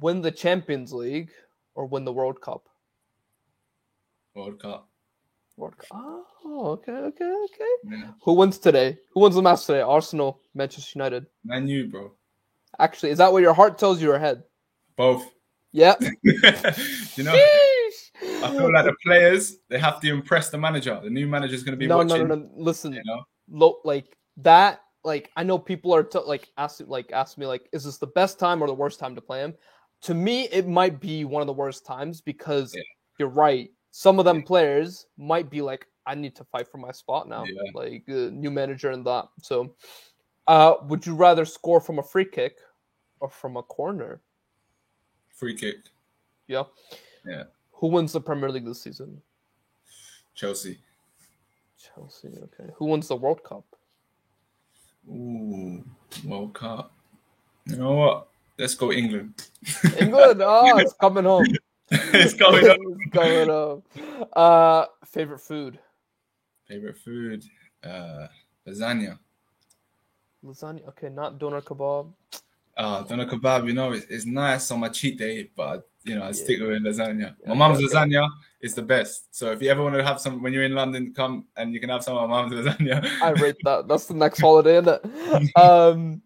win 0.00 0.20
the 0.20 0.30
Champions 0.30 0.92
League 0.92 1.30
or 1.74 1.86
win 1.86 2.04
the 2.04 2.12
World 2.12 2.40
Cup? 2.40 2.68
World 4.34 4.60
Cup. 4.60 4.88
World 5.56 5.78
Cup. 5.78 5.88
Oh, 5.92 6.24
okay, 6.72 6.92
okay, 6.92 7.24
okay. 7.24 7.72
Yeah. 7.84 8.10
Who 8.22 8.34
wins 8.34 8.58
today? 8.58 8.98
Who 9.12 9.20
wins 9.20 9.34
the 9.36 9.42
match 9.42 9.66
today? 9.66 9.80
Arsenal, 9.80 10.40
Manchester 10.54 10.98
United. 10.98 11.26
Man 11.44 11.68
U 11.68 11.88
bro. 11.88 12.12
Actually, 12.78 13.10
is 13.10 13.18
that 13.18 13.32
what 13.32 13.42
your 13.42 13.54
heart 13.54 13.78
tells 13.78 14.02
you 14.02 14.10
or 14.12 14.18
head? 14.18 14.42
Both. 14.96 15.30
Yeah. 15.72 15.94
you 16.22 17.24
know, 17.24 17.34
I 17.34 18.50
feel 18.50 18.72
like 18.72 18.84
the 18.84 18.94
players 19.04 19.58
they 19.68 19.78
have 19.78 20.00
to 20.00 20.12
impress 20.12 20.50
the 20.50 20.58
manager. 20.58 21.00
The 21.02 21.10
new 21.10 21.26
manager 21.26 21.54
is 21.54 21.62
going 21.64 21.72
to 21.72 21.76
be 21.76 21.86
no, 21.86 22.02
no, 22.02 22.14
watching. 22.14 22.28
no, 22.28 22.34
no. 22.36 22.50
Listen, 22.56 22.92
You 22.92 23.02
know, 23.04 23.22
lo- 23.50 23.80
like 23.84 24.16
that. 24.38 24.80
Like 25.04 25.30
I 25.36 25.42
know 25.42 25.58
people 25.58 25.94
are 25.94 26.02
t- 26.02 26.18
like 26.24 26.50
asking, 26.56 26.88
like 26.88 27.12
ask 27.12 27.36
me, 27.38 27.46
like, 27.46 27.68
is 27.72 27.84
this 27.84 27.98
the 27.98 28.06
best 28.08 28.38
time 28.38 28.62
or 28.62 28.66
the 28.66 28.74
worst 28.74 28.98
time 28.98 29.14
to 29.14 29.20
play 29.20 29.40
him? 29.40 29.54
To 30.02 30.14
me, 30.14 30.48
it 30.48 30.66
might 30.66 30.98
be 31.00 31.24
one 31.24 31.42
of 31.42 31.46
the 31.46 31.52
worst 31.52 31.84
times 31.86 32.20
because 32.20 32.74
Yeah. 32.74 32.82
you're 33.18 33.28
right. 33.28 33.70
Some 33.90 34.18
of 34.18 34.24
them 34.24 34.42
players 34.42 35.06
might 35.16 35.50
be 35.50 35.62
like, 35.62 35.86
I 36.06 36.14
need 36.14 36.34
to 36.36 36.44
fight 36.44 36.68
for 36.68 36.78
my 36.78 36.90
spot 36.90 37.28
now. 37.28 37.44
Yeah. 37.44 37.70
Like 37.74 38.04
uh, 38.08 38.30
new 38.32 38.50
manager 38.50 38.90
and 38.90 39.06
that. 39.06 39.28
So, 39.42 39.74
uh, 40.46 40.74
would 40.88 41.06
you 41.06 41.14
rather 41.14 41.44
score 41.44 41.80
from 41.80 41.98
a 41.98 42.02
free 42.02 42.24
kick 42.26 42.56
or 43.20 43.28
from 43.28 43.56
a 43.56 43.62
corner? 43.62 44.20
free 45.28 45.54
kick. 45.56 45.76
Yeah. 46.46 46.64
Yeah. 47.26 47.44
Who 47.72 47.88
wins 47.88 48.12
the 48.12 48.20
Premier 48.20 48.50
League 48.50 48.64
this 48.64 48.80
season? 48.82 49.20
Chelsea. 50.34 50.78
Chelsea. 51.78 52.28
Okay. 52.28 52.70
Who 52.76 52.86
wins 52.86 53.08
the 53.08 53.16
World 53.16 53.42
Cup? 53.42 53.64
Ooh, 55.08 55.84
World 56.24 56.54
Cup. 56.54 56.92
You 57.66 57.76
know 57.76 57.92
what? 57.92 58.28
Let's 58.58 58.74
go 58.74 58.92
England. 58.92 59.48
England. 59.98 60.42
Oh, 60.42 60.78
it's 60.78 60.92
coming 60.94 61.24
home. 61.24 61.46
it's 61.90 62.34
coming 62.34 62.68
up. 62.68 62.76
it's 62.80 63.12
coming 63.12 63.48
home. 63.48 63.82
Uh, 64.32 64.86
favorite 65.04 65.40
food. 65.40 65.78
Favorite 66.68 66.98
food. 66.98 67.44
Uh, 67.82 68.28
lasagna. 68.66 69.18
Lasagna. 70.44 70.88
Okay, 70.88 71.08
not 71.08 71.38
doner 71.38 71.60
kebab. 71.60 72.12
Uh, 72.76 73.02
doner 73.02 73.26
kebab. 73.26 73.66
You 73.66 73.74
know, 73.74 73.92
it's, 73.92 74.06
it's 74.06 74.26
nice 74.26 74.70
on 74.70 74.80
my 74.80 74.88
cheat 74.88 75.18
day, 75.18 75.50
but 75.56 75.88
you 76.04 76.14
know, 76.14 76.22
I 76.22 76.26
Yeah. 76.26 76.32
stick 76.32 76.60
with 76.60 76.82
lasagna. 76.82 77.34
My 77.46 77.54
mom's 77.54 77.80
yeah, 77.80 77.88
lasagna 77.88 78.28
is 78.60 78.74
the 78.74 78.82
best. 78.82 79.34
So 79.34 79.50
if 79.52 79.62
you 79.62 79.70
ever 79.70 79.82
want 79.82 79.94
to 79.96 80.04
have 80.04 80.20
some 80.20 80.42
when 80.42 80.52
you're 80.52 80.64
in 80.64 80.74
London, 80.74 81.12
come 81.14 81.46
and 81.56 81.72
you 81.74 81.80
can 81.80 81.88
have 81.90 82.04
some 82.04 82.16
of 82.16 82.28
my 82.28 82.36
mom's 82.42 82.52
lasagna. 82.52 83.04
I 83.22 83.30
rate 83.32 83.56
that. 83.64 83.88
That's 83.88 84.06
the 84.06 84.14
next 84.14 84.40
holiday, 84.40 84.76
isn't 84.78 85.00
it? 85.04 85.50
Um, 85.56 86.22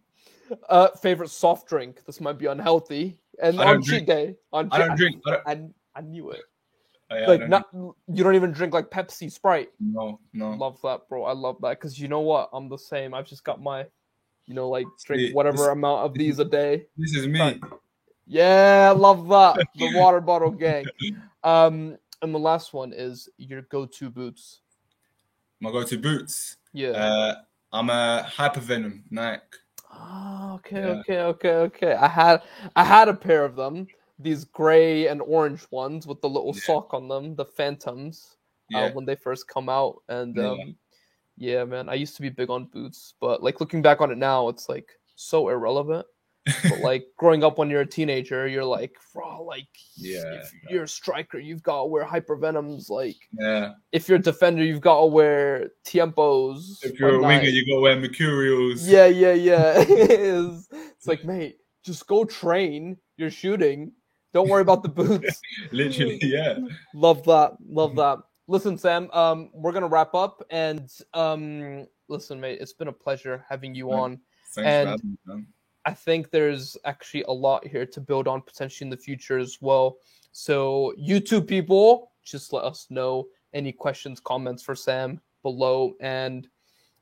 uh, 0.68 0.88
favorite 1.02 1.30
soft 1.30 1.68
drink. 1.68 2.04
This 2.06 2.20
might 2.20 2.38
be 2.38 2.46
unhealthy. 2.46 3.18
And 3.40 3.60
on 3.60 3.82
cheat 3.82 4.06
day, 4.06 4.36
on 4.52 4.68
I 4.72 4.78
cheat, 4.78 4.86
don't 4.88 4.96
drink. 4.96 5.22
I 5.26 5.30
don't, 5.54 5.74
I, 5.94 5.98
I 5.98 6.02
knew 6.02 6.30
it. 6.30 6.40
oh, 7.10 7.16
yeah, 7.16 7.26
like 7.28 7.48
not, 7.48 7.66
you 7.72 8.24
don't 8.24 8.34
even 8.34 8.50
drink 8.52 8.72
like 8.74 8.90
Pepsi, 8.90 9.30
Sprite. 9.30 9.70
No, 9.78 10.18
no. 10.32 10.50
Love 10.52 10.80
that, 10.82 11.08
bro. 11.08 11.24
I 11.24 11.32
love 11.32 11.56
that 11.62 11.78
because 11.78 12.00
you 12.00 12.08
know 12.08 12.20
what? 12.20 12.50
I'm 12.52 12.68
the 12.68 12.78
same. 12.78 13.14
I've 13.14 13.26
just 13.26 13.44
got 13.44 13.62
my, 13.62 13.86
you 14.46 14.54
know, 14.54 14.68
like 14.68 14.86
drink 15.04 15.34
whatever 15.36 15.58
this- 15.58 15.66
amount 15.68 16.06
of 16.06 16.14
these 16.14 16.38
a 16.40 16.44
day. 16.44 16.86
This 16.96 17.14
is 17.14 17.26
me. 17.28 17.38
Right. 17.40 17.60
Yeah, 18.28 18.92
I 18.94 18.96
love 18.98 19.28
that. 19.28 19.66
The 19.74 19.98
water 19.98 20.20
bottle 20.20 20.50
gang. 20.50 20.86
Um, 21.42 21.96
and 22.22 22.34
the 22.34 22.38
last 22.38 22.74
one 22.74 22.92
is 22.92 23.28
your 23.38 23.62
go-to 23.62 24.10
boots. 24.10 24.60
My 25.60 25.70
go-to 25.70 25.98
boots. 25.98 26.56
Yeah. 26.72 26.90
Uh, 26.90 27.34
I'm 27.72 27.90
a 27.90 28.26
Hypervenom 28.28 29.02
Nike. 29.10 29.42
Ah, 29.90 30.54
okay, 30.54 30.80
yeah. 30.80 30.86
okay, 30.86 31.20
okay, 31.20 31.54
okay. 31.54 31.94
I 31.94 32.06
had 32.08 32.42
I 32.76 32.84
had 32.84 33.08
a 33.08 33.14
pair 33.14 33.44
of 33.44 33.56
them. 33.56 33.86
These 34.18 34.44
gray 34.44 35.06
and 35.06 35.22
orange 35.22 35.66
ones 35.70 36.06
with 36.06 36.20
the 36.20 36.28
little 36.28 36.52
Yeah. 36.54 36.62
sock 36.62 36.92
on 36.92 37.08
them, 37.08 37.34
the 37.34 37.44
Phantoms, 37.44 38.36
Yeah. 38.68 38.80
uh, 38.84 38.90
when 38.92 39.06
they 39.06 39.16
first 39.16 39.48
come 39.48 39.68
out. 39.68 40.02
And 40.08 40.36
Yeah. 40.36 40.50
um, 40.50 40.76
yeah, 41.36 41.64
man, 41.64 41.88
I 41.88 41.94
used 41.94 42.16
to 42.16 42.22
be 42.22 42.28
big 42.28 42.50
on 42.50 42.66
boots, 42.66 43.14
but 43.20 43.42
like 43.42 43.60
looking 43.60 43.80
back 43.80 44.00
on 44.00 44.10
it 44.10 44.18
now, 44.18 44.48
it's 44.48 44.68
like 44.68 44.90
so 45.14 45.48
irrelevant. 45.48 46.06
But 46.62 46.80
like 46.80 47.06
growing 47.16 47.44
up 47.44 47.58
when 47.58 47.70
you're 47.70 47.82
a 47.82 47.86
teenager, 47.86 48.46
you're 48.46 48.64
like, 48.64 48.96
bro, 49.14 49.42
like 49.42 49.68
Yeah, 49.96 50.34
if 50.34 50.52
you're 50.70 50.84
a 50.84 50.88
striker, 50.88 51.38
you've 51.38 51.62
got 51.62 51.82
to 51.82 51.86
wear 51.86 52.04
hypervenoms. 52.04 52.90
Like 52.90 53.16
yeah. 53.32 53.72
if 53.92 54.08
you're 54.08 54.18
a 54.18 54.22
defender, 54.22 54.62
you've 54.62 54.80
got 54.80 55.00
to 55.00 55.06
wear 55.06 55.70
tiempos. 55.86 56.84
If 56.84 56.98
you're 56.98 57.16
a 57.16 57.22
winger, 57.22 57.48
you 57.48 57.66
got 57.66 57.76
to 57.76 57.80
wear 57.80 58.00
Mercurials. 58.00 58.86
Yeah, 58.86 59.06
yeah, 59.06 59.32
yeah. 59.32 59.74
it's, 59.76 60.68
it's 60.72 61.06
like, 61.06 61.24
mate, 61.24 61.58
just 61.84 62.06
go 62.06 62.24
train. 62.24 62.96
You're 63.16 63.30
shooting. 63.30 63.92
Don't 64.34 64.48
worry 64.48 64.62
about 64.62 64.82
the 64.82 64.88
boots. 64.88 65.40
Literally, 65.72 66.18
yeah. 66.22 66.58
Love 66.94 67.24
that. 67.24 67.52
Love 67.66 67.96
that. 67.96 68.18
Listen, 68.46 68.78
Sam, 68.78 69.10
um, 69.12 69.50
we're 69.52 69.72
gonna 69.72 69.88
wrap 69.88 70.14
up 70.14 70.42
and 70.50 70.90
um 71.12 71.86
listen, 72.08 72.40
mate, 72.40 72.58
it's 72.60 72.72
been 72.72 72.88
a 72.88 72.92
pleasure 72.92 73.44
having 73.48 73.74
you 73.74 73.92
on. 73.92 74.20
Thanks 74.54 75.02
And- 75.26 75.46
I 75.84 75.94
think 75.94 76.30
there's 76.30 76.76
actually 76.84 77.24
a 77.24 77.32
lot 77.32 77.66
here 77.66 77.86
to 77.86 78.00
build 78.00 78.28
on 78.28 78.42
potentially 78.42 78.86
in 78.86 78.90
the 78.90 78.96
future 78.96 79.38
as 79.38 79.58
well. 79.60 79.96
So, 80.32 80.94
YouTube 81.00 81.46
people, 81.46 82.12
just 82.24 82.52
let 82.52 82.64
us 82.64 82.86
know 82.90 83.28
any 83.54 83.72
questions, 83.72 84.20
comments 84.20 84.62
for 84.62 84.74
Sam 84.74 85.20
below. 85.42 85.94
And 86.00 86.46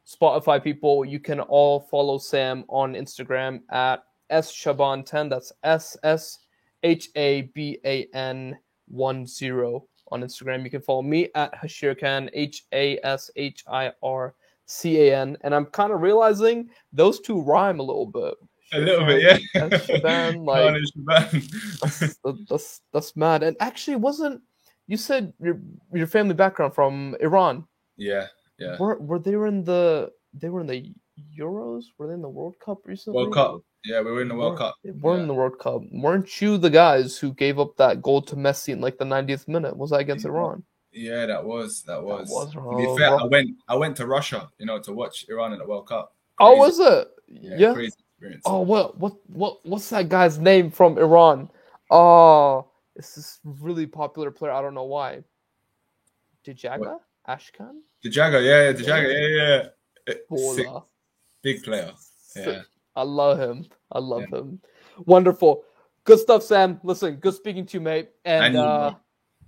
Spotify 0.07 0.63
people, 0.63 1.05
you 1.05 1.19
can 1.19 1.41
all 1.41 1.81
follow 1.81 2.19
Sam 2.19 2.65
on 2.69 2.95
Instagram 2.95 3.61
at 3.71 4.05
sshaban10. 4.31 5.31
That's 5.31 5.53
S 5.65 5.97
S 6.03 6.39
H 6.83 7.09
A 7.17 7.43
B 7.55 7.79
A 7.85 8.07
N 8.15 8.57
1 8.89 9.27
0 9.27 9.87
on 10.13 10.23
Instagram. 10.23 10.63
You 10.65 10.71
can 10.71 10.81
follow 10.81 11.03
me 11.03 11.29
at 11.35 11.53
Hashir 11.55 11.99
Khan, 11.99 12.31
H 12.33 12.65
A 12.73 12.99
S 13.03 13.31
H 13.37 13.65
I 13.67 13.93
R 14.03 14.35
C 14.67 15.09
A 15.09 15.17
N. 15.17 15.37
And 15.43 15.55
I'm 15.55 15.67
kind 15.67 15.93
of 15.93 16.03
realizing 16.03 16.71
those 16.93 17.21
two 17.21 17.41
rhyme 17.41 17.81
a 17.81 17.83
little 17.83 18.07
bit. 18.07 18.35
A 18.73 18.79
little 18.79 19.07
bit, 19.07 19.23
yeah. 19.23 19.39
That's 19.69 19.85
Shaban, 19.87 20.45
like 20.45 20.75
that's, 21.83 22.17
that's 22.49 22.81
that's 22.93 23.17
mad. 23.17 23.43
And 23.43 23.57
actually, 23.61 23.97
wasn't 23.97 24.43
you 24.87 24.97
said 24.97 25.33
your 25.41 25.61
your 25.93 26.07
family 26.07 26.35
background 26.35 26.75
from 26.75 27.17
Iran? 27.21 27.65
yeah, 27.97 28.27
yeah. 28.59 28.77
Were 28.79 28.99
were 28.99 29.19
they 29.19 29.33
in 29.35 29.63
the 29.65 30.11
they 30.35 30.49
were 30.49 30.61
in 30.63 30.67
the 30.67 30.93
Euros? 31.39 31.85
Were 31.99 32.09
they 32.09 32.15
in 32.15 32.23
the 32.23 32.29
World 32.29 32.57
Cup 32.65 32.79
recently? 32.85 33.17
World 33.23 33.35
Cup. 33.35 33.61
Yeah, 33.85 34.01
we 34.01 34.11
were 34.11 34.23
in 34.23 34.29
the 34.29 34.35
World 34.35 34.53
Were- 34.55 34.59
Cup. 34.59 34.75
Were 35.01 35.19
in 35.21 35.29
the 35.29 35.35
World 35.35 35.59
Cup. 35.61 35.83
Weren't 35.93 36.41
you 36.41 36.59
the 36.59 36.71
guys 36.71 37.17
who 37.19 37.33
gave 37.35 37.61
up 37.61 37.77
that 37.77 38.03
goal 38.03 38.21
to 38.23 38.35
Messi 38.37 38.71
in 38.73 38.81
like 38.81 38.99
the 38.99 39.05
90th 39.05 39.47
minute? 39.47 39.77
Was 39.77 39.91
that 39.91 40.01
against 40.01 40.25
Yeah. 40.25 40.33
Iran? 40.33 40.65
Yeah, 40.93 41.27
that 41.27 41.45
was 41.45 41.83
that 41.83 42.03
was. 42.03 42.29
was 42.29 42.53
to 42.53 42.77
be 42.77 42.99
fair, 42.99 43.15
I 43.17 43.25
went 43.25 43.51
I 43.69 43.77
went 43.77 43.97
to 43.99 44.07
Russia, 44.07 44.51
you 44.59 44.67
know, 44.67 44.81
to 44.81 44.93
watch 44.93 45.25
Iran 45.29 45.53
in 45.53 45.59
the 45.61 45.67
World 45.67 45.87
Cup. 45.89 46.13
Oh, 46.41 46.57
was 46.57 46.81
it? 46.81 47.09
Yeah, 47.29 47.57
Yeah. 47.59 47.75
crazy 47.75 47.97
experience. 48.17 48.43
Oh, 48.47 48.61
what 48.61 48.99
what 48.99 49.17
what 49.29 49.65
what's 49.65 49.91
that 49.91 50.09
guy's 50.09 50.39
name 50.39 50.71
from 50.71 50.99
Iran? 50.99 51.51
Oh, 51.91 52.69
it's 52.95 53.15
this 53.15 53.41
really 53.45 53.87
popular 53.87 54.31
player. 54.31 54.53
I 54.53 54.63
don't 54.63 54.75
know 54.75 54.85
why. 54.85 55.23
Dejagah? 56.45 56.99
Ashkan? 57.29 57.81
Dejagah, 58.05 58.43
yeah, 58.43 58.71
yeah, 58.71 59.01
yeah, 59.01 59.29
yeah. 59.29 59.69
yeah. 60.07 60.55
Sick, 60.55 60.67
big 61.43 61.63
player. 61.63 61.93
Yeah. 62.37 62.45
Sick. 62.45 62.63
I 62.95 63.03
love 63.03 63.39
him. 63.39 63.67
I 63.93 63.99
love 63.99 64.25
him. 64.33 64.61
Wonderful. 65.05 65.65
Good 66.05 66.21
stuff, 66.21 66.43
Sam. 66.43 66.81
Listen, 66.85 67.17
good 67.17 67.35
speaking 67.35 67.67
to 67.67 67.79
you, 67.79 67.81
mate. 67.81 68.11
And, 68.25 68.55
you, 68.55 68.61
uh, 68.61 68.95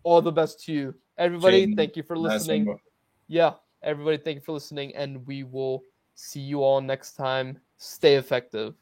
all 0.02 0.20
the 0.20 0.32
best 0.32 0.64
to 0.64 0.72
you. 0.72 0.94
Everybody, 1.16 1.66
Cheers, 1.66 1.76
thank 1.76 1.96
you 1.96 2.02
for 2.02 2.16
Nice 2.16 2.22
one, 2.22 2.32
listening. 2.32 2.64
bro. 2.64 2.80
yeah, 3.28 3.52
everybody, 3.82 4.18
thank 4.18 4.36
you 4.36 4.42
for 4.42 4.52
listening. 4.52 4.94
And 4.94 5.26
we 5.26 5.44
will 5.44 5.84
see 6.14 6.40
you 6.40 6.62
all 6.62 6.80
next 6.80 7.12
time. 7.12 7.58
Stay 7.78 8.16
effective. 8.16 8.74